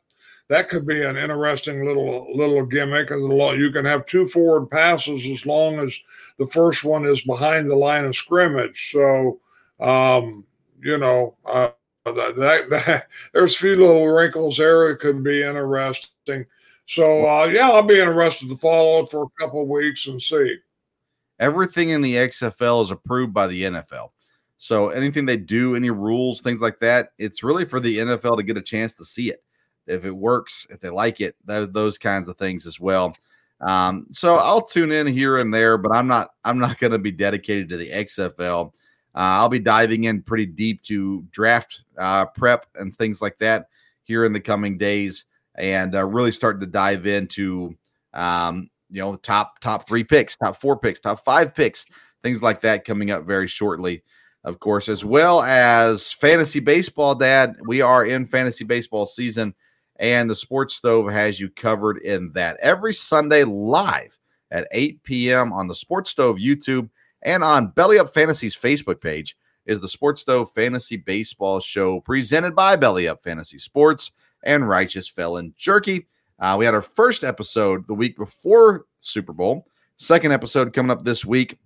that 0.48 0.68
could 0.68 0.86
be 0.86 1.04
an 1.04 1.16
interesting 1.16 1.84
little 1.84 2.26
little 2.34 2.64
gimmick. 2.64 3.10
You 3.10 3.70
can 3.72 3.84
have 3.84 4.06
two 4.06 4.26
forward 4.26 4.70
passes 4.70 5.24
as 5.26 5.46
long 5.46 5.78
as 5.78 5.98
the 6.38 6.46
first 6.46 6.84
one 6.84 7.04
is 7.04 7.20
behind 7.22 7.70
the 7.70 7.76
line 7.76 8.04
of 8.04 8.16
scrimmage. 8.16 8.90
So, 8.92 9.40
um, 9.80 10.44
you 10.80 10.98
know, 10.98 11.36
uh, 11.44 11.70
that, 12.04 12.34
that, 12.36 12.70
that, 12.70 13.06
there's 13.32 13.54
a 13.54 13.58
few 13.58 13.76
little 13.76 14.08
wrinkles 14.08 14.56
there. 14.56 14.90
It 14.90 14.98
could 14.98 15.22
be 15.22 15.42
interesting. 15.42 16.46
So, 16.86 17.28
uh, 17.28 17.44
yeah, 17.44 17.68
I'll 17.68 17.82
be 17.82 18.00
interested 18.00 18.48
to 18.48 18.56
follow 18.56 19.02
it 19.02 19.10
for 19.10 19.24
a 19.24 19.42
couple 19.42 19.62
of 19.62 19.68
weeks 19.68 20.06
and 20.06 20.20
see. 20.20 20.56
Everything 21.38 21.90
in 21.90 22.00
the 22.00 22.14
XFL 22.14 22.82
is 22.84 22.90
approved 22.90 23.34
by 23.34 23.46
the 23.46 23.64
NFL. 23.64 24.10
So 24.58 24.90
anything 24.90 25.24
they 25.24 25.36
do, 25.36 25.76
any 25.76 25.90
rules, 25.90 26.40
things 26.40 26.60
like 26.60 26.80
that, 26.80 27.12
it's 27.16 27.44
really 27.44 27.64
for 27.64 27.78
the 27.78 27.98
NFL 27.98 28.36
to 28.36 28.42
get 28.42 28.56
a 28.56 28.62
chance 28.62 28.92
to 28.94 29.04
see 29.04 29.30
it. 29.30 29.42
If 29.86 30.04
it 30.04 30.10
works, 30.10 30.66
if 30.68 30.80
they 30.80 30.90
like 30.90 31.20
it, 31.20 31.36
those, 31.44 31.70
those 31.70 31.96
kinds 31.96 32.28
of 32.28 32.36
things 32.36 32.66
as 32.66 32.78
well. 32.78 33.14
Um, 33.60 34.06
so 34.10 34.36
I'll 34.36 34.62
tune 34.62 34.92
in 34.92 35.06
here 35.06 35.38
and 35.38 35.54
there, 35.54 35.78
but 35.78 35.92
I'm 35.92 36.06
not 36.06 36.30
I'm 36.44 36.58
not 36.58 36.78
going 36.78 36.92
to 36.92 36.98
be 36.98 37.10
dedicated 37.10 37.68
to 37.70 37.76
the 37.76 37.90
XFL. 37.90 38.66
Uh, 39.14 39.40
I'll 39.40 39.48
be 39.48 39.58
diving 39.58 40.04
in 40.04 40.22
pretty 40.22 40.46
deep 40.46 40.82
to 40.84 41.24
draft 41.30 41.82
uh, 41.96 42.26
prep 42.26 42.66
and 42.74 42.94
things 42.94 43.22
like 43.22 43.38
that 43.38 43.68
here 44.04 44.24
in 44.24 44.32
the 44.32 44.40
coming 44.40 44.76
days, 44.76 45.24
and 45.56 45.94
uh, 45.94 46.04
really 46.04 46.30
starting 46.30 46.60
to 46.60 46.66
dive 46.66 47.06
into 47.06 47.74
um, 48.12 48.68
you 48.90 49.00
know 49.00 49.16
top 49.16 49.58
top 49.60 49.88
three 49.88 50.04
picks, 50.04 50.36
top 50.36 50.60
four 50.60 50.76
picks, 50.76 51.00
top 51.00 51.24
five 51.24 51.54
picks, 51.54 51.86
things 52.22 52.42
like 52.42 52.60
that 52.60 52.84
coming 52.84 53.10
up 53.10 53.24
very 53.24 53.48
shortly 53.48 54.02
of 54.48 54.58
course, 54.60 54.88
as 54.88 55.04
well 55.04 55.42
as 55.42 56.10
fantasy 56.10 56.58
baseball, 56.58 57.14
Dad. 57.14 57.54
We 57.66 57.82
are 57.82 58.06
in 58.06 58.26
fantasy 58.26 58.64
baseball 58.64 59.04
season, 59.04 59.54
and 59.96 60.28
the 60.28 60.34
Sports 60.34 60.74
Stove 60.74 61.10
has 61.10 61.38
you 61.38 61.50
covered 61.50 61.98
in 61.98 62.32
that 62.32 62.56
every 62.62 62.94
Sunday 62.94 63.44
live 63.44 64.16
at 64.50 64.66
8 64.72 65.02
p.m. 65.02 65.52
on 65.52 65.68
the 65.68 65.74
Sports 65.74 66.10
Stove 66.10 66.38
YouTube 66.38 66.88
and 67.22 67.44
on 67.44 67.68
Belly 67.68 67.98
Up 67.98 68.14
Fantasy's 68.14 68.56
Facebook 68.56 69.02
page 69.02 69.36
is 69.66 69.80
the 69.80 69.88
Sports 69.88 70.22
Stove 70.22 70.50
Fantasy 70.54 70.96
Baseball 70.96 71.60
Show 71.60 72.00
presented 72.00 72.56
by 72.56 72.74
Belly 72.74 73.06
Up 73.06 73.22
Fantasy 73.22 73.58
Sports 73.58 74.12
and 74.44 74.66
Righteous 74.66 75.08
Felon 75.08 75.52
Jerky. 75.58 76.06
Uh, 76.38 76.56
we 76.58 76.64
had 76.64 76.72
our 76.72 76.80
first 76.80 77.22
episode 77.22 77.86
the 77.86 77.94
week 77.94 78.16
before 78.16 78.86
Super 79.00 79.34
Bowl. 79.34 79.66
Second 79.98 80.32
episode 80.32 80.72
coming 80.72 80.90
up 80.90 81.04
this 81.04 81.22
week 81.22 81.58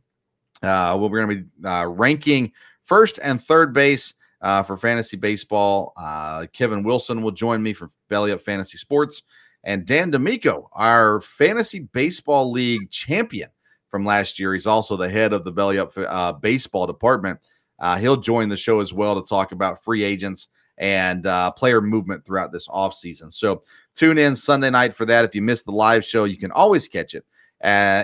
uh, 0.63 0.97
we're 0.99 1.25
going 1.25 1.29
to 1.29 1.43
be 1.43 1.69
uh, 1.69 1.87
ranking 1.87 2.53
first 2.87 3.19
and 3.23 3.43
third 3.43 3.73
base 3.73 4.15
uh, 4.43 4.63
for 4.63 4.77
fantasy 4.77 5.17
baseball. 5.17 5.93
Uh, 5.97 6.47
Kevin 6.53 6.83
Wilson 6.83 7.23
will 7.23 7.31
join 7.31 7.63
me 7.63 7.73
for 7.73 7.91
Belly 8.09 8.33
Up 8.33 8.43
Fantasy 8.43 8.79
Sports. 8.79 9.23
And 9.65 9.87
Dan 9.87 10.11
D'Amico, 10.11 10.69
our 10.73 11.21
fantasy 11.21 11.81
baseball 11.81 12.51
league 12.51 12.91
champion 12.91 13.49
from 13.89 14.05
last 14.05 14.39
year. 14.39 14.55
He's 14.55 14.67
also 14.67 14.97
the 14.97 15.09
head 15.09 15.33
of 15.33 15.45
the 15.45 15.53
Belly 15.53 15.79
Up 15.79 15.93
uh, 15.97 16.33
baseball 16.33 16.87
department. 16.87 17.39
Uh, 17.79 17.97
he'll 17.99 18.17
join 18.17 18.49
the 18.49 18.57
show 18.57 18.81
as 18.81 18.93
well 18.93 19.21
to 19.21 19.29
talk 19.29 19.53
about 19.53 19.83
free 19.85 20.03
agents 20.03 20.49
and 20.79 21.25
player 21.57 21.81
movement 21.81 22.25
throughout 22.25 22.51
this 22.51 22.67
offseason. 22.67 23.33
So 23.33 23.63
tune 23.95 24.19
in 24.19 24.35
Sunday 24.35 24.71
night 24.71 24.97
for 24.97 25.05
that. 25.07 25.25
If 25.25 25.35
you 25.35 25.43
missed 25.43 25.67
the 25.67 25.73
live 25.73 26.05
show, 26.05 26.25
you 26.25 26.39
can 26.39 26.51
always 26.51 26.89
catch 26.89 27.15
it 27.15 27.25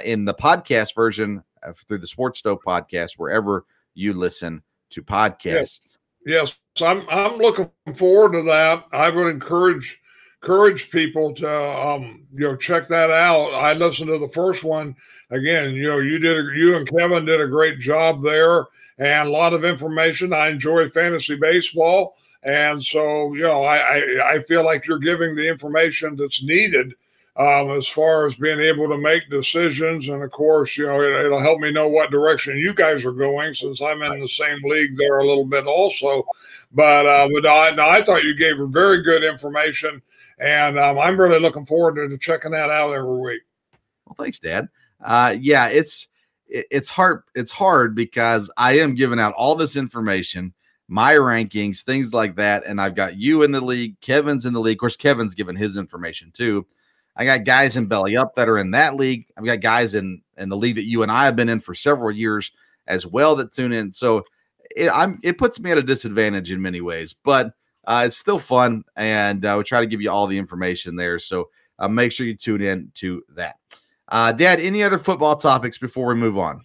in 0.05 0.25
the 0.25 0.35
podcast 0.35 0.95
version 0.95 1.43
uh, 1.63 1.73
through 1.89 1.99
the 1.99 2.07
Sports 2.07 2.39
Stove 2.39 2.59
podcast, 2.65 3.13
wherever 3.17 3.65
you 3.95 4.15
listen 4.15 4.63
to 4.91 5.03
podcasts. 5.03 5.81
Yes. 6.25 6.57
yes, 6.81 6.83
I'm 6.83 7.03
I'm 7.11 7.39
looking 7.39 7.71
forward 7.95 8.33
to 8.33 8.43
that. 8.45 8.87
I 8.93 9.11
would 9.11 9.29
encourage 9.29 10.01
encourage 10.43 10.91
people 10.91 11.35
to 11.35 11.51
um, 11.51 12.27
you 12.33 12.41
know 12.41 12.57
check 12.57 12.89
that 12.89 13.11
out. 13.11 13.53
I 13.55 13.73
listened 13.73 14.09
to 14.09 14.19
the 14.19 14.29
first 14.29 14.65
one 14.65 14.95
again. 15.31 15.73
You 15.73 15.89
know, 15.89 15.99
you 15.99 16.19
did 16.19 16.39
a, 16.39 16.57
you 16.57 16.77
and 16.77 16.89
Kevin 16.89 17.25
did 17.25 17.41
a 17.41 17.47
great 17.47 17.79
job 17.79 18.23
there, 18.23 18.67
and 18.99 19.29
a 19.29 19.33
lot 19.33 19.55
of 19.55 19.65
information. 19.65 20.33
I 20.33 20.49
enjoy 20.49 20.89
fantasy 20.89 21.37
baseball, 21.37 22.17
and 22.43 22.83
so 22.83 23.35
you 23.35 23.43
know, 23.43 23.63
I 23.65 23.77
I, 23.77 24.33
I 24.35 24.43
feel 24.43 24.65
like 24.65 24.87
you're 24.87 24.99
giving 24.99 25.35
the 25.35 25.49
information 25.49 26.17
that's 26.17 26.43
needed 26.43 26.95
um, 27.39 27.71
as 27.71 27.87
far 27.87 28.27
as 28.27 28.35
being 28.35 28.59
able 28.59 28.89
to 28.89 28.99
make 28.99 29.31
decisions. 29.31 30.09
And 30.09 30.25
of 30.25 30.31
course, 30.31 30.77
you 30.77 30.87
know, 30.87 31.01
it, 31.01 31.31
will 31.31 31.39
help 31.39 31.61
me 31.61 31.71
know 31.71 31.89
what 31.89 32.11
direction 32.11 32.59
you 32.59 32.75
guys 32.75 33.05
are 33.05 33.13
going 33.13 33.55
since 33.55 33.81
I'm 33.81 34.03
in 34.03 34.21
the 34.21 34.29
same 34.29 34.59
league 34.65 34.97
there 34.97 35.19
a 35.19 35.27
little 35.27 35.45
bit 35.45 35.67
also. 35.67 36.27
But, 36.73 37.07
uh, 37.07 37.29
but 37.33 37.49
I, 37.49 37.71
no, 37.77 37.89
I 37.89 38.03
thought 38.03 38.25
you 38.25 38.37
gave 38.37 38.57
very 38.71 39.03
good 39.03 39.23
information. 39.23 40.03
And 40.41 40.81
um, 40.81 40.99
I'm 40.99 41.19
really 41.19 41.39
looking 41.39 41.65
forward 41.65 41.95
to, 41.95 42.09
to, 42.09 42.19
checking 42.19 42.51
that 42.53 42.71
out 42.71 42.93
every 42.93 43.19
week. 43.19 43.43
Well, 44.05 44.17
thanks, 44.19 44.41
Dad. 44.41 44.69
Uh, 45.05 45.37
yeah, 45.39 45.69
it's 45.69 46.09
it, 46.49 46.67
it's 46.71 46.89
hard. 46.89 47.23
It's 47.35 47.51
hard 47.53 47.95
because 47.95 48.51
I 48.57 48.79
am 48.79 48.95
giving 48.95 49.21
out 49.21 49.35
all 49.35 49.55
this 49.55 49.77
information, 49.77 50.53
my 50.89 51.15
rankings, 51.15 51.83
things 51.83 52.13
like 52.13 52.37
that, 52.37 52.65
and 52.67 52.81
I've 52.81 52.95
got 52.95 53.17
you 53.17 53.43
in 53.43 53.53
the 53.53 53.61
league. 53.61 54.01
Kevin's 54.01 54.45
in 54.45 54.53
the 54.53 54.61
league. 54.61 54.77
Of 54.77 54.81
course, 54.81 54.97
Kevin's 54.97 55.35
given 55.35 55.57
his 55.57 55.77
information 55.77 56.33
too 56.33 56.65
I 57.19 57.25
got 57.25 57.45
guys 57.45 57.77
in 57.77 57.87
belly 57.87 58.17
up 58.17 58.37
that 58.37 58.49
are 58.49 58.59
in 58.59 58.71
that 58.71 58.95
league. 58.95 59.27
I've 59.37 59.45
got 59.45 59.61
guys 59.61 59.95
in 59.95 60.23
in 60.37 60.49
the 60.49 60.57
league 60.57 60.77
that 60.77 60.87
you 60.87 61.03
and 61.03 61.11
I 61.11 61.25
have 61.25 61.35
been 61.35 61.49
in 61.49 61.61
for 61.61 61.75
several 61.75 62.13
years 62.13 62.51
as 62.87 63.07
well 63.07 63.35
that 63.37 63.53
tune 63.53 63.73
in. 63.73 63.91
So 63.91 64.25
it, 64.77 64.89
I'm 64.89 65.19
it 65.25 65.37
puts 65.37 65.59
me 65.59 65.73
at 65.73 65.79
a 65.79 65.83
disadvantage 65.83 66.53
in 66.53 66.63
many 66.63 66.81
ways, 66.81 67.15
but 67.25 67.53
uh, 67.87 68.05
it's 68.07 68.17
still 68.17 68.39
fun, 68.39 68.85
and 68.97 69.45
uh, 69.45 69.57
we 69.59 69.65
try 69.65 69.81
to 69.81 69.87
give 69.87 70.01
you 70.01 70.11
all 70.11 70.27
the 70.27 70.39
information 70.39 70.95
there. 70.95 71.19
So 71.19 71.49
uh, 71.79 71.89
make 71.89 72.13
sure 72.13 72.27
you 72.27 72.37
tune 72.37 72.63
in 72.63 72.93
to 72.97 73.23
that. 73.35 73.57
Uh, 74.09 74.33
Dad, 74.33 74.61
any 74.61 74.83
other 74.83 74.99
football 74.99 75.37
topics 75.37 75.77
before 75.77 76.07
we 76.07 76.15
move 76.15 76.39
on? 76.39 76.65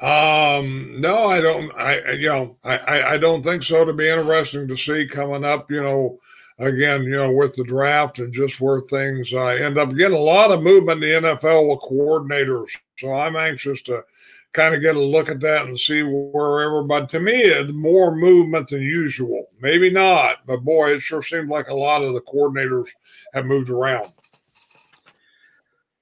Um, 0.00 1.00
no, 1.00 1.24
I 1.24 1.40
don't. 1.40 1.72
I 1.76 2.12
you 2.12 2.28
know 2.28 2.56
I 2.64 3.02
I 3.02 3.18
don't 3.18 3.42
think 3.42 3.62
so. 3.62 3.84
To 3.84 3.92
be 3.92 4.08
interesting 4.08 4.66
to 4.66 4.76
see 4.76 5.06
coming 5.06 5.44
up, 5.44 5.70
you 5.70 5.82
know 5.82 6.18
again, 6.58 7.04
you 7.04 7.10
know, 7.10 7.32
with 7.32 7.54
the 7.54 7.64
draft 7.64 8.18
and 8.18 8.32
just 8.32 8.60
where 8.60 8.80
things 8.80 9.32
uh, 9.32 9.46
end 9.46 9.78
up 9.78 9.94
getting 9.94 10.16
a 10.16 10.20
lot 10.20 10.50
of 10.50 10.62
movement 10.62 11.02
in 11.02 11.22
the 11.22 11.30
NFL 11.30 11.68
with 11.68 11.80
coordinators. 11.80 12.68
So 12.98 13.12
I'm 13.12 13.36
anxious 13.36 13.82
to 13.82 14.04
kind 14.52 14.74
of 14.74 14.80
get 14.80 14.96
a 14.96 15.00
look 15.00 15.28
at 15.28 15.40
that 15.40 15.66
and 15.66 15.78
see 15.78 16.02
where 16.02 16.62
everybody, 16.62 17.06
to 17.06 17.20
me, 17.20 17.34
it's 17.34 17.72
more 17.72 18.14
movement 18.14 18.68
than 18.68 18.82
usual. 18.82 19.46
Maybe 19.60 19.90
not, 19.90 20.46
but 20.46 20.64
boy, 20.64 20.94
it 20.94 21.00
sure 21.00 21.22
seems 21.22 21.48
like 21.48 21.68
a 21.68 21.74
lot 21.74 22.02
of 22.02 22.14
the 22.14 22.20
coordinators 22.22 22.88
have 23.34 23.46
moved 23.46 23.70
around. 23.70 24.08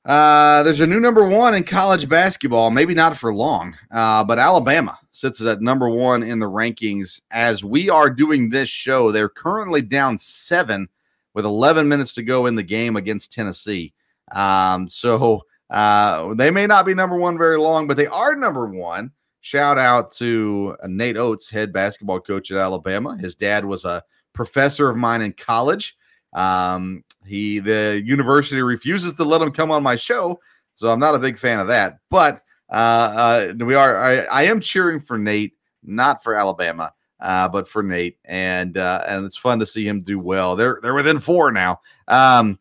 Uh, 0.07 0.62
there's 0.62 0.80
a 0.80 0.86
new 0.86 1.00
number 1.00 1.24
one 1.24 1.54
in 1.54 1.64
college 1.64 2.09
basketball. 2.09 2.70
Maybe 2.70 2.94
not 2.94 3.18
for 3.18 3.34
long, 3.34 3.76
uh, 3.90 4.22
but 4.22 4.38
Alabama 4.38 4.96
sits 5.11 5.40
at 5.42 5.61
number 5.61 5.88
one 5.88 6.22
in 6.22 6.38
the 6.38 6.46
rankings. 6.46 7.20
As 7.32 7.64
we 7.64 7.90
are 7.90 8.09
doing 8.09 8.48
this 8.48 8.68
show, 8.68 9.11
they're 9.11 9.28
currently 9.28 9.82
down 9.82 10.16
seven 10.16 10.88
with 11.34 11.44
11 11.44 11.88
minutes 11.88 12.14
to 12.14 12.22
go 12.22 12.46
in 12.46 12.54
the 12.54 12.62
game 12.62 12.94
against 12.94 13.32
Tennessee. 13.32 13.92
Um, 14.32 14.88
so 14.88 15.42
uh, 15.70 16.34
they 16.34 16.52
may 16.52 16.68
not 16.68 16.86
be 16.86 16.94
number 16.94 17.16
one 17.16 17.36
very 17.36 17.59
long, 17.59 17.88
but 17.88 17.96
they 17.96 18.07
are 18.07 18.36
number 18.36 18.66
one. 18.68 19.11
Shout 19.40 19.76
out 19.76 20.12
to 20.12 20.76
uh, 20.84 20.86
Nate 20.86 21.16
Oats, 21.16 21.50
head 21.50 21.72
basketball 21.72 22.20
coach 22.20 22.52
at 22.52 22.59
Alabama. 22.59 23.18
His 23.18 23.34
dad 23.34 23.64
was 23.64 23.84
a 23.84 24.04
professor 24.32 24.88
of 24.88 24.96
mine 24.96 25.22
in 25.22 25.32
college. 25.32 25.96
Um, 26.33 27.05
he 27.24 27.59
the 27.59 28.03
university 28.05 28.62
refuses 28.62 29.12
to 29.14 29.24
let 29.24 29.43
him 29.43 29.53
come 29.53 29.70
on 29.70 29.83
my 29.83 29.97
show, 29.97 30.41
so 30.77 30.89
I'm 30.89 31.01
not 31.01 31.14
a 31.14 31.18
big 31.18 31.39
fan 31.39 31.59
of 31.59 31.68
that. 31.68 31.99
But 32.11 32.43
uh, 32.70 32.74
uh, 32.74 33.53
we 33.64 33.74
are. 33.74 33.97
I, 33.97 34.18
I, 34.24 34.43
am 34.45 34.61
cheering 34.61 35.01
for 35.01 35.18
Nate, 35.18 35.55
not 35.85 36.22
for 36.22 36.35
Alabama, 36.35 36.93
uh, 37.20 37.49
but 37.49 37.68
for 37.68 37.83
Nate, 37.83 38.18
and 38.24 38.77
uh, 38.77 39.05
and 39.07 39.24
it's 39.24 39.37
fun 39.37 39.59
to 39.61 39.66
see 39.66 39.87
him 39.87 40.03
do 40.03 40.18
well. 40.18 40.57
They're 40.57 40.81
they're 40.83 40.95
within 40.95 41.20
four 41.20 41.53
now. 41.53 41.81
Um, 42.09 42.59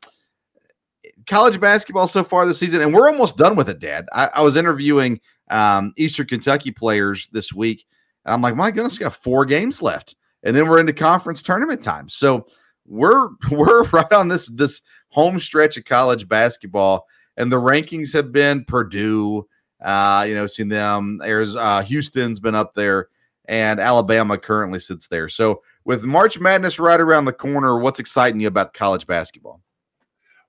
college 1.27 1.59
basketball 1.59 2.07
so 2.07 2.23
far 2.23 2.45
this 2.45 2.59
season, 2.59 2.81
and 2.81 2.93
we're 2.93 3.09
almost 3.09 3.37
done 3.37 3.55
with 3.55 3.69
it, 3.69 3.79
Dad. 3.79 4.07
I, 4.13 4.27
I 4.27 4.41
was 4.41 4.55
interviewing 4.55 5.19
um, 5.49 5.93
Eastern 5.97 6.27
Kentucky 6.27 6.71
players 6.71 7.27
this 7.31 7.51
week, 7.51 7.85
and 8.25 8.33
I'm 8.33 8.41
like, 8.41 8.55
my 8.55 8.71
goodness, 8.71 8.99
we 8.99 9.03
got 9.03 9.15
four 9.15 9.43
games 9.45 9.81
left, 9.81 10.15
and 10.43 10.55
then 10.55 10.67
we're 10.67 10.79
into 10.79 10.93
conference 10.93 11.41
tournament 11.41 11.83
time. 11.83 12.07
So 12.09 12.47
we're 12.87 13.29
we're 13.51 13.83
right 13.89 14.11
on 14.11 14.27
this 14.27 14.47
this 14.47 14.81
home 15.09 15.39
stretch 15.39 15.77
of 15.77 15.85
college 15.85 16.27
basketball, 16.27 17.07
and 17.37 17.51
the 17.51 17.59
rankings 17.59 18.13
have 18.13 18.31
been 18.31 18.63
Purdue. 18.65 19.47
Uh, 19.83 20.25
you 20.27 20.33
know, 20.33 20.47
seen 20.47 20.69
them. 20.69 21.17
There's 21.19 21.55
uh, 21.55 21.81
Houston's 21.83 22.39
been 22.39 22.55
up 22.55 22.73
there, 22.73 23.09
and 23.47 23.79
Alabama 23.79 24.37
currently 24.37 24.79
sits 24.79 25.07
there. 25.07 25.29
So 25.29 25.61
with 25.83 26.03
March 26.03 26.39
Madness 26.39 26.79
right 26.79 26.99
around 26.99 27.25
the 27.25 27.33
corner, 27.33 27.77
what's 27.77 27.99
exciting 27.99 28.39
you 28.39 28.47
about 28.47 28.73
college 28.73 29.05
basketball? 29.05 29.61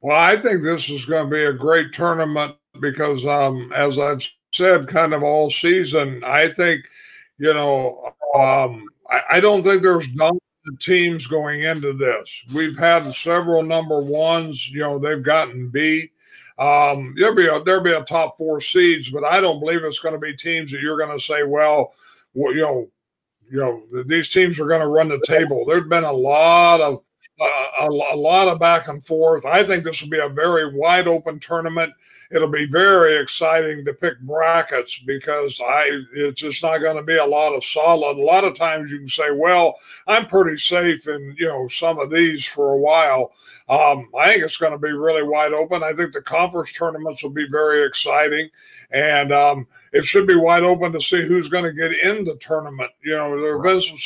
Well, 0.01 0.17
I 0.17 0.37
think 0.37 0.63
this 0.63 0.89
is 0.89 1.05
going 1.05 1.29
to 1.29 1.31
be 1.31 1.45
a 1.45 1.53
great 1.53 1.93
tournament 1.93 2.57
because, 2.81 3.27
um, 3.27 3.73
as 3.75 3.99
I've 3.99 4.23
said, 4.55 4.87
kind 4.87 5.13
of 5.13 5.23
all 5.23 5.51
season, 5.51 6.23
I 6.25 6.49
think, 6.49 6.85
you 7.39 7.53
know, 7.53 8.13
um, 8.35 8.85
I, 9.11 9.23
I 9.33 9.41
don't 9.41 9.63
think 9.63 9.83
there's 9.83 10.09
dominant 10.09 10.43
teams 10.81 11.27
going 11.27 11.63
into 11.63 11.93
this. 11.93 12.43
We've 12.55 12.77
had 12.77 13.03
several 13.03 13.63
number 13.63 14.01
ones, 14.01 14.69
you 14.71 14.81
know, 14.81 14.99
they've 14.99 15.23
gotten 15.23 15.69
beat. 15.69 16.13
Um, 16.59 17.15
there'll 17.19 17.35
be 17.35 17.47
a 17.47 17.63
there'll 17.63 17.83
be 17.83 17.93
a 17.93 18.03
top 18.05 18.39
four 18.39 18.61
seeds, 18.61 19.11
but 19.11 19.25
I 19.25 19.41
don't 19.41 19.61
believe 19.61 19.85
it's 19.85 19.99
going 19.99 20.15
to 20.15 20.19
be 20.19 20.35
teams 20.35 20.71
that 20.73 20.81
you're 20.81 20.97
going 20.97 21.17
to 21.17 21.23
say, 21.23 21.43
well, 21.43 21.93
well, 22.35 22.55
you 22.55 22.63
know, 22.63 22.91
you 23.51 23.59
know, 23.59 24.03
these 24.05 24.31
teams 24.31 24.59
are 24.59 24.67
going 24.67 24.81
to 24.81 24.87
run 24.87 25.09
the 25.09 25.23
table. 25.27 25.65
There's 25.67 25.89
been 25.89 26.05
a 26.05 26.13
lot 26.13 26.81
of 26.81 27.03
a, 27.41 27.87
a, 27.87 28.17
lot 28.17 28.49
of 28.49 28.59
back 28.59 28.89
and 28.89 29.05
forth. 29.05 29.45
I 29.45 29.63
think 29.63 29.85
this 29.85 30.01
will 30.01 30.09
be 30.09 30.19
a 30.19 30.29
very 30.29 30.75
wide 30.75 31.07
open 31.07 31.39
tournament. 31.39 31.93
It'll 32.31 32.49
be 32.49 32.67
very 32.67 33.21
exciting 33.21 33.85
to 33.85 33.93
pick 33.93 34.19
brackets 34.21 34.99
because 35.07 35.61
I 35.65 36.01
it's 36.15 36.41
just 36.41 36.63
not 36.63 36.79
going 36.79 36.97
to 36.97 37.03
be 37.03 37.19
a 37.19 37.25
lot 37.25 37.55
of 37.55 37.63
solid. 37.63 38.17
A 38.17 38.23
lot 38.23 38.45
of 38.45 38.57
times 38.57 38.91
you 38.91 38.99
can 38.99 39.09
say, 39.09 39.31
well, 39.31 39.75
I'm 40.07 40.27
pretty 40.27 40.57
safe 40.57 41.07
in 41.07 41.35
you 41.39 41.47
know 41.47 41.69
some 41.69 41.99
of 42.01 42.11
these 42.11 42.45
for 42.45 42.73
a 42.73 42.79
while. 42.79 43.33
Um, 43.69 44.09
I 44.19 44.33
think 44.33 44.45
it's 44.45 44.57
going 44.57 44.73
to 44.73 44.79
be 44.79 44.93
really 44.93 45.23
wide 45.23 45.53
open. 45.53 45.83
I 45.83 45.93
think 45.93 46.13
the 46.13 46.23
conference 46.23 46.73
tournaments 46.73 47.23
will 47.23 47.31
be 47.31 47.47
very 47.51 47.87
exciting, 47.87 48.49
and 48.91 49.31
um, 49.31 49.67
it 49.93 50.05
should 50.05 50.27
be 50.27 50.37
wide 50.37 50.63
open 50.65 50.93
to 50.93 51.01
see 51.01 51.23
who's 51.23 51.49
going 51.49 51.65
to 51.65 51.73
get 51.73 51.93
in 51.93 52.25
the 52.25 52.37
tournament. 52.37 52.91
You 53.05 53.17
know, 53.17 53.41
there 53.41 53.57
have 53.57 53.63
been 53.63 53.81
some 53.81 53.99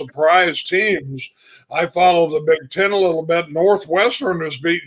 surprise 0.00 0.62
teams. 0.62 1.28
I 1.70 1.86
follow 1.86 2.28
the 2.28 2.40
Big 2.40 2.70
Ten 2.70 2.92
a 2.92 2.96
little 2.96 3.22
bit. 3.22 3.50
Northwestern 3.50 4.40
has 4.42 4.56
beat 4.56 4.82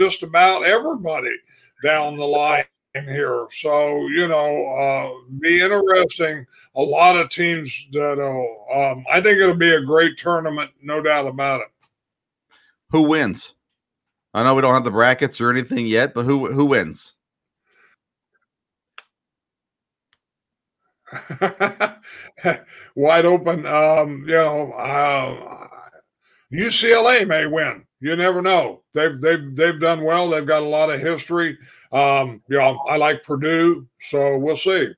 just 0.00 0.22
about 0.22 0.64
everybody 0.64 1.34
down 1.82 2.16
the 2.16 2.24
line 2.24 2.64
here. 2.94 3.46
So, 3.50 4.06
you 4.08 4.28
know, 4.28 4.76
uh, 4.76 5.30
be 5.40 5.60
interesting. 5.60 6.46
A 6.76 6.82
lot 6.82 7.16
of 7.16 7.28
teams 7.28 7.88
that 7.92 8.18
uh, 8.18 8.90
um, 8.92 9.04
I 9.10 9.20
think 9.20 9.40
it'll 9.40 9.54
be 9.54 9.74
a 9.74 9.84
great 9.84 10.16
tournament, 10.16 10.70
no 10.82 11.02
doubt 11.02 11.26
about 11.26 11.62
it. 11.62 11.68
Who 12.90 13.02
wins? 13.02 13.54
I 14.32 14.42
know 14.42 14.54
we 14.54 14.62
don't 14.62 14.74
have 14.74 14.84
the 14.84 14.90
brackets 14.90 15.40
or 15.40 15.50
anything 15.50 15.86
yet, 15.86 16.14
but 16.14 16.24
who 16.24 16.52
who 16.52 16.64
wins? 16.64 17.13
Wide 22.94 23.26
open. 23.26 23.66
Um, 23.66 24.24
you 24.26 24.34
know, 24.34 24.72
uh, 24.72 25.68
UCLA 26.52 27.26
may 27.26 27.46
win. 27.46 27.84
You 28.00 28.16
never 28.16 28.42
know. 28.42 28.82
They've 28.92 29.18
they've 29.20 29.56
they've 29.56 29.80
done 29.80 30.04
well. 30.04 30.28
They've 30.28 30.46
got 30.46 30.62
a 30.62 30.68
lot 30.68 30.90
of 30.90 31.00
history. 31.00 31.56
Um, 31.90 32.42
you 32.48 32.58
know, 32.58 32.78
I 32.86 32.96
like 32.96 33.24
Purdue, 33.24 33.88
so 34.00 34.36
we'll 34.36 34.56
see. 34.56 34.88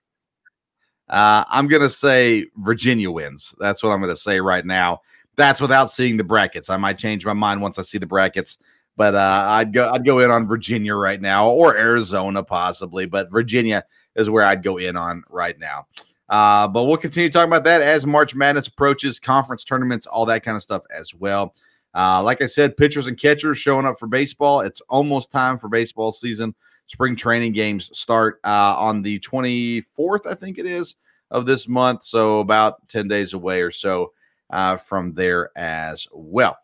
Uh, 1.08 1.44
I'm 1.48 1.68
gonna 1.68 1.90
say 1.90 2.46
Virginia 2.56 3.10
wins. 3.10 3.54
That's 3.58 3.82
what 3.82 3.90
I'm 3.90 4.00
gonna 4.00 4.16
say 4.16 4.40
right 4.40 4.66
now. 4.66 5.02
That's 5.36 5.60
without 5.60 5.90
seeing 5.92 6.16
the 6.16 6.24
brackets. 6.24 6.68
I 6.68 6.78
might 6.78 6.98
change 6.98 7.24
my 7.24 7.32
mind 7.32 7.60
once 7.60 7.78
I 7.78 7.82
see 7.82 7.98
the 7.98 8.06
brackets, 8.06 8.58
but 8.96 9.14
uh, 9.14 9.44
I'd 9.46 9.72
go 9.72 9.90
I'd 9.92 10.04
go 10.04 10.18
in 10.18 10.30
on 10.30 10.48
Virginia 10.48 10.94
right 10.94 11.20
now 11.20 11.48
or 11.48 11.76
Arizona 11.76 12.42
possibly, 12.42 13.06
but 13.06 13.30
Virginia 13.30 13.84
is 14.16 14.30
where 14.30 14.44
I'd 14.44 14.64
go 14.64 14.78
in 14.78 14.96
on 14.96 15.22
right 15.28 15.58
now. 15.58 15.86
Uh, 16.28 16.66
but 16.66 16.84
we'll 16.84 16.96
continue 16.96 17.30
talking 17.30 17.48
about 17.48 17.64
that 17.64 17.82
as 17.82 18.06
March 18.06 18.34
Madness 18.34 18.66
approaches, 18.66 19.18
conference 19.18 19.64
tournaments, 19.64 20.06
all 20.06 20.26
that 20.26 20.42
kind 20.42 20.56
of 20.56 20.62
stuff 20.62 20.82
as 20.94 21.14
well. 21.14 21.54
Uh, 21.94 22.22
like 22.22 22.42
I 22.42 22.46
said, 22.46 22.76
pitchers 22.76 23.06
and 23.06 23.18
catchers 23.18 23.58
showing 23.58 23.86
up 23.86 23.98
for 23.98 24.06
baseball. 24.06 24.60
It's 24.60 24.82
almost 24.88 25.30
time 25.30 25.58
for 25.58 25.68
baseball 25.68 26.12
season. 26.12 26.54
Spring 26.88 27.16
training 27.16 27.52
games 27.52 27.90
start 27.94 28.38
uh, 28.44 28.74
on 28.76 29.02
the 29.02 29.18
24th, 29.20 30.26
I 30.26 30.34
think 30.34 30.58
it 30.58 30.66
is, 30.66 30.96
of 31.30 31.46
this 31.46 31.66
month. 31.66 32.04
So 32.04 32.40
about 32.40 32.86
10 32.88 33.08
days 33.08 33.32
away 33.32 33.62
or 33.62 33.72
so 33.72 34.12
uh, 34.50 34.76
from 34.76 35.14
there 35.14 35.50
as 35.56 36.06
well. 36.12 36.58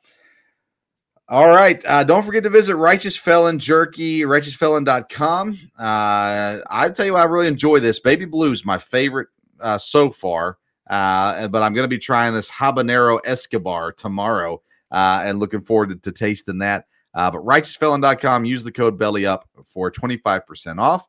All 1.29 1.49
right. 1.49 1.83
Uh, 1.87 2.05
don't 2.05 2.27
forget 2.27 2.43
to 2.43 2.51
visit 2.51 2.77
Righteous 2.77 3.17
Felon 3.17 3.59
Jerky, 3.59 4.23
righteousfelon.com. 4.23 5.59
Uh, 5.79 6.59
I 6.69 6.91
tell 6.95 7.07
you, 7.07 7.17
I 7.17 7.25
really 7.25 7.47
enjoy 7.47 7.81
this. 7.81 8.01
Baby 8.01 8.27
Blues, 8.27 8.67
my 8.67 8.77
favorite 8.77 9.29
uh, 9.63 9.79
so 9.79 10.11
far. 10.11 10.59
Uh, 10.91 11.49
but 11.49 11.63
I'm 11.63 11.73
going 11.73 11.85
to 11.85 11.89
be 11.89 11.99
trying 11.99 12.35
this 12.35 12.51
habanero 12.51 13.21
Escobar 13.25 13.93
tomorrow 13.93 14.61
uh, 14.91 15.23
and 15.25 15.39
looking 15.39 15.63
forward 15.63 15.89
to, 15.91 15.97
to 15.97 16.13
tasting 16.13 16.59
that. 16.59 16.87
Uh, 17.15 17.31
but 17.31 17.45
righteousfelon.com, 17.45 18.45
use 18.45 18.65
the 18.65 18.73
code 18.73 18.99
belly 18.99 19.27
up 19.27 19.49
for 19.73 19.91
25% 19.91 20.79
off. 20.79 21.07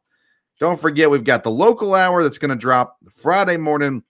Don't 0.59 0.79
forget, 0.79 1.09
we've 1.09 1.23
got 1.23 1.43
the 1.43 1.51
local 1.51 1.95
hour 1.95 2.23
that's 2.23 2.37
going 2.37 2.49
to 2.49 2.55
drop 2.55 2.97
Friday 3.17 3.57
morning. 3.57 4.03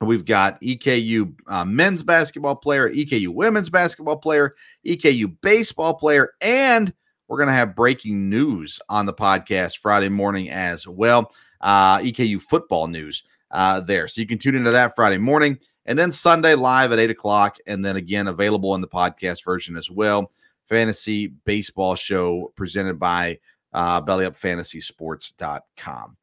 We've 0.00 0.24
got 0.24 0.60
EKU 0.60 1.34
uh, 1.46 1.64
men's 1.64 2.02
basketball 2.02 2.56
player, 2.56 2.90
EKU 2.90 3.28
women's 3.28 3.70
basketball 3.70 4.16
player, 4.16 4.56
EKU 4.86 5.36
baseball 5.40 5.94
player, 5.94 6.32
and 6.40 6.92
we're 7.28 7.38
going 7.38 7.48
to 7.48 7.54
have 7.54 7.76
breaking 7.76 8.28
news 8.28 8.80
on 8.88 9.06
the 9.06 9.14
podcast 9.14 9.78
Friday 9.78 10.08
morning 10.08 10.50
as 10.50 10.86
well. 10.86 11.32
Uh, 11.60 11.98
EKU 11.98 12.42
football 12.42 12.88
news 12.88 13.22
uh, 13.50 13.80
there. 13.80 14.08
So 14.08 14.20
you 14.20 14.26
can 14.26 14.38
tune 14.38 14.54
into 14.54 14.70
that 14.70 14.96
Friday 14.96 15.18
morning 15.18 15.58
and 15.86 15.98
then 15.98 16.12
Sunday 16.12 16.54
live 16.54 16.92
at 16.92 16.98
eight 16.98 17.10
o'clock. 17.10 17.58
And 17.66 17.84
then 17.84 17.96
again, 17.96 18.28
available 18.28 18.74
in 18.74 18.80
the 18.80 18.88
podcast 18.88 19.44
version 19.44 19.76
as 19.76 19.90
well. 19.90 20.32
Fantasy 20.68 21.26
baseball 21.26 21.94
show 21.94 22.52
presented 22.56 22.98
by 22.98 23.38
uh, 23.72 24.00
bellyupfantasysports.com. 24.02 26.16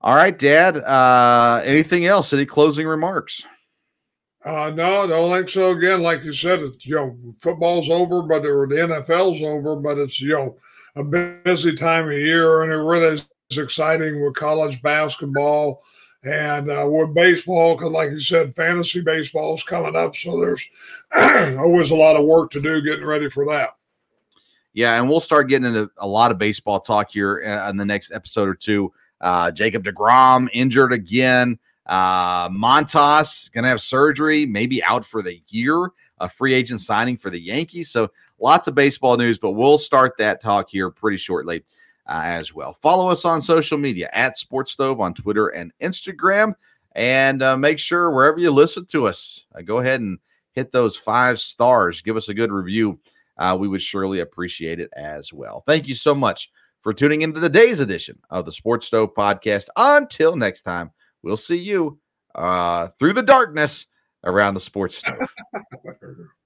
All 0.00 0.14
right, 0.14 0.38
Dad. 0.38 0.76
Uh, 0.78 1.60
anything 1.64 2.06
else? 2.06 2.32
Any 2.32 2.46
closing 2.46 2.86
remarks? 2.86 3.42
Uh, 4.44 4.70
no, 4.70 5.02
I 5.02 5.06
don't 5.06 5.30
think 5.30 5.48
so. 5.48 5.70
Again, 5.70 6.02
like 6.02 6.24
you 6.24 6.32
said, 6.32 6.58
it's 6.60 6.84
you 6.84 6.96
know 6.96 7.16
football's 7.38 7.88
over, 7.88 8.22
but 8.22 8.44
or 8.44 8.66
the 8.66 8.74
NFL's 8.74 9.40
over, 9.40 9.76
but 9.76 9.98
it's 9.98 10.20
you 10.20 10.30
know 10.30 10.56
a 10.96 11.04
busy 11.04 11.74
time 11.74 12.06
of 12.06 12.12
year, 12.12 12.62
and 12.62 12.72
it 12.72 12.76
really 12.76 13.22
is 13.50 13.58
exciting 13.58 14.24
with 14.24 14.34
college 14.34 14.82
basketball 14.82 15.80
and 16.24 16.70
uh, 16.70 16.86
with 16.88 17.14
baseball, 17.14 17.76
because 17.76 17.92
like 17.92 18.10
you 18.10 18.20
said, 18.20 18.54
fantasy 18.54 19.00
baseball 19.00 19.54
is 19.54 19.62
coming 19.62 19.96
up, 19.96 20.14
so 20.14 20.40
there's 20.40 20.68
always 21.58 21.90
a 21.90 21.96
lot 21.96 22.16
of 22.16 22.26
work 22.26 22.50
to 22.52 22.60
do 22.60 22.82
getting 22.82 23.04
ready 23.04 23.28
for 23.28 23.44
that. 23.46 23.70
Yeah, 24.72 24.98
and 24.98 25.08
we'll 25.08 25.20
start 25.20 25.48
getting 25.48 25.66
into 25.66 25.90
a 25.98 26.06
lot 26.06 26.30
of 26.30 26.38
baseball 26.38 26.80
talk 26.80 27.10
here 27.10 27.42
uh, 27.44 27.68
in 27.68 27.76
the 27.76 27.84
next 27.84 28.12
episode 28.12 28.48
or 28.48 28.54
two. 28.54 28.92
Uh, 29.20 29.50
Jacob 29.50 29.84
DeGrom 29.84 30.48
injured 30.52 30.92
again. 30.92 31.58
Uh, 31.86 32.48
Montas 32.48 33.50
to 33.52 33.62
have 33.62 33.80
surgery, 33.80 34.46
maybe 34.46 34.82
out 34.82 35.04
for 35.04 35.22
the 35.22 35.42
year. 35.48 35.90
A 36.18 36.28
free 36.28 36.54
agent 36.54 36.80
signing 36.80 37.16
for 37.16 37.30
the 37.30 37.40
Yankees. 37.40 37.90
So 37.90 38.10
lots 38.38 38.68
of 38.68 38.76
baseball 38.76 39.16
news, 39.16 39.38
but 39.38 39.52
we'll 39.52 39.78
start 39.78 40.16
that 40.18 40.40
talk 40.40 40.70
here 40.70 40.88
pretty 40.88 41.16
shortly 41.16 41.64
uh, 42.06 42.22
as 42.24 42.52
well. 42.54 42.76
Follow 42.82 43.08
us 43.08 43.24
on 43.24 43.40
social 43.40 43.78
media 43.78 44.10
at 44.12 44.36
Sports 44.36 44.72
Stove 44.72 45.00
on 45.00 45.14
Twitter 45.14 45.48
and 45.48 45.72
Instagram. 45.82 46.54
And 46.94 47.42
uh, 47.42 47.56
make 47.56 47.78
sure 47.78 48.10
wherever 48.10 48.38
you 48.38 48.50
listen 48.50 48.86
to 48.86 49.06
us, 49.06 49.40
uh, 49.56 49.62
go 49.62 49.78
ahead 49.78 50.00
and 50.00 50.18
hit 50.52 50.72
those 50.72 50.96
five 50.96 51.40
stars. 51.40 52.02
Give 52.02 52.16
us 52.16 52.28
a 52.28 52.34
good 52.34 52.52
review. 52.52 52.98
Uh, 53.38 53.56
we 53.58 53.68
would 53.68 53.80
surely 53.80 54.20
appreciate 54.20 54.78
it 54.78 54.90
as 54.94 55.32
well. 55.32 55.62
Thank 55.66 55.88
you 55.88 55.94
so 55.94 56.14
much 56.14 56.50
for 56.82 56.92
tuning 56.92 57.22
into 57.22 57.40
the 57.40 57.48
day's 57.48 57.80
edition 57.80 58.18
of 58.30 58.44
the 58.44 58.52
Sports 58.52 58.86
Stove 58.88 59.14
podcast. 59.16 59.66
Until 59.76 60.36
next 60.36 60.62
time, 60.62 60.90
we'll 61.22 61.36
see 61.36 61.58
you 61.58 61.98
uh, 62.34 62.88
through 62.98 63.14
the 63.14 63.22
darkness 63.22 63.86
around 64.24 64.54
the 64.54 64.60
Sports 64.60 64.98
Stove. 64.98 65.28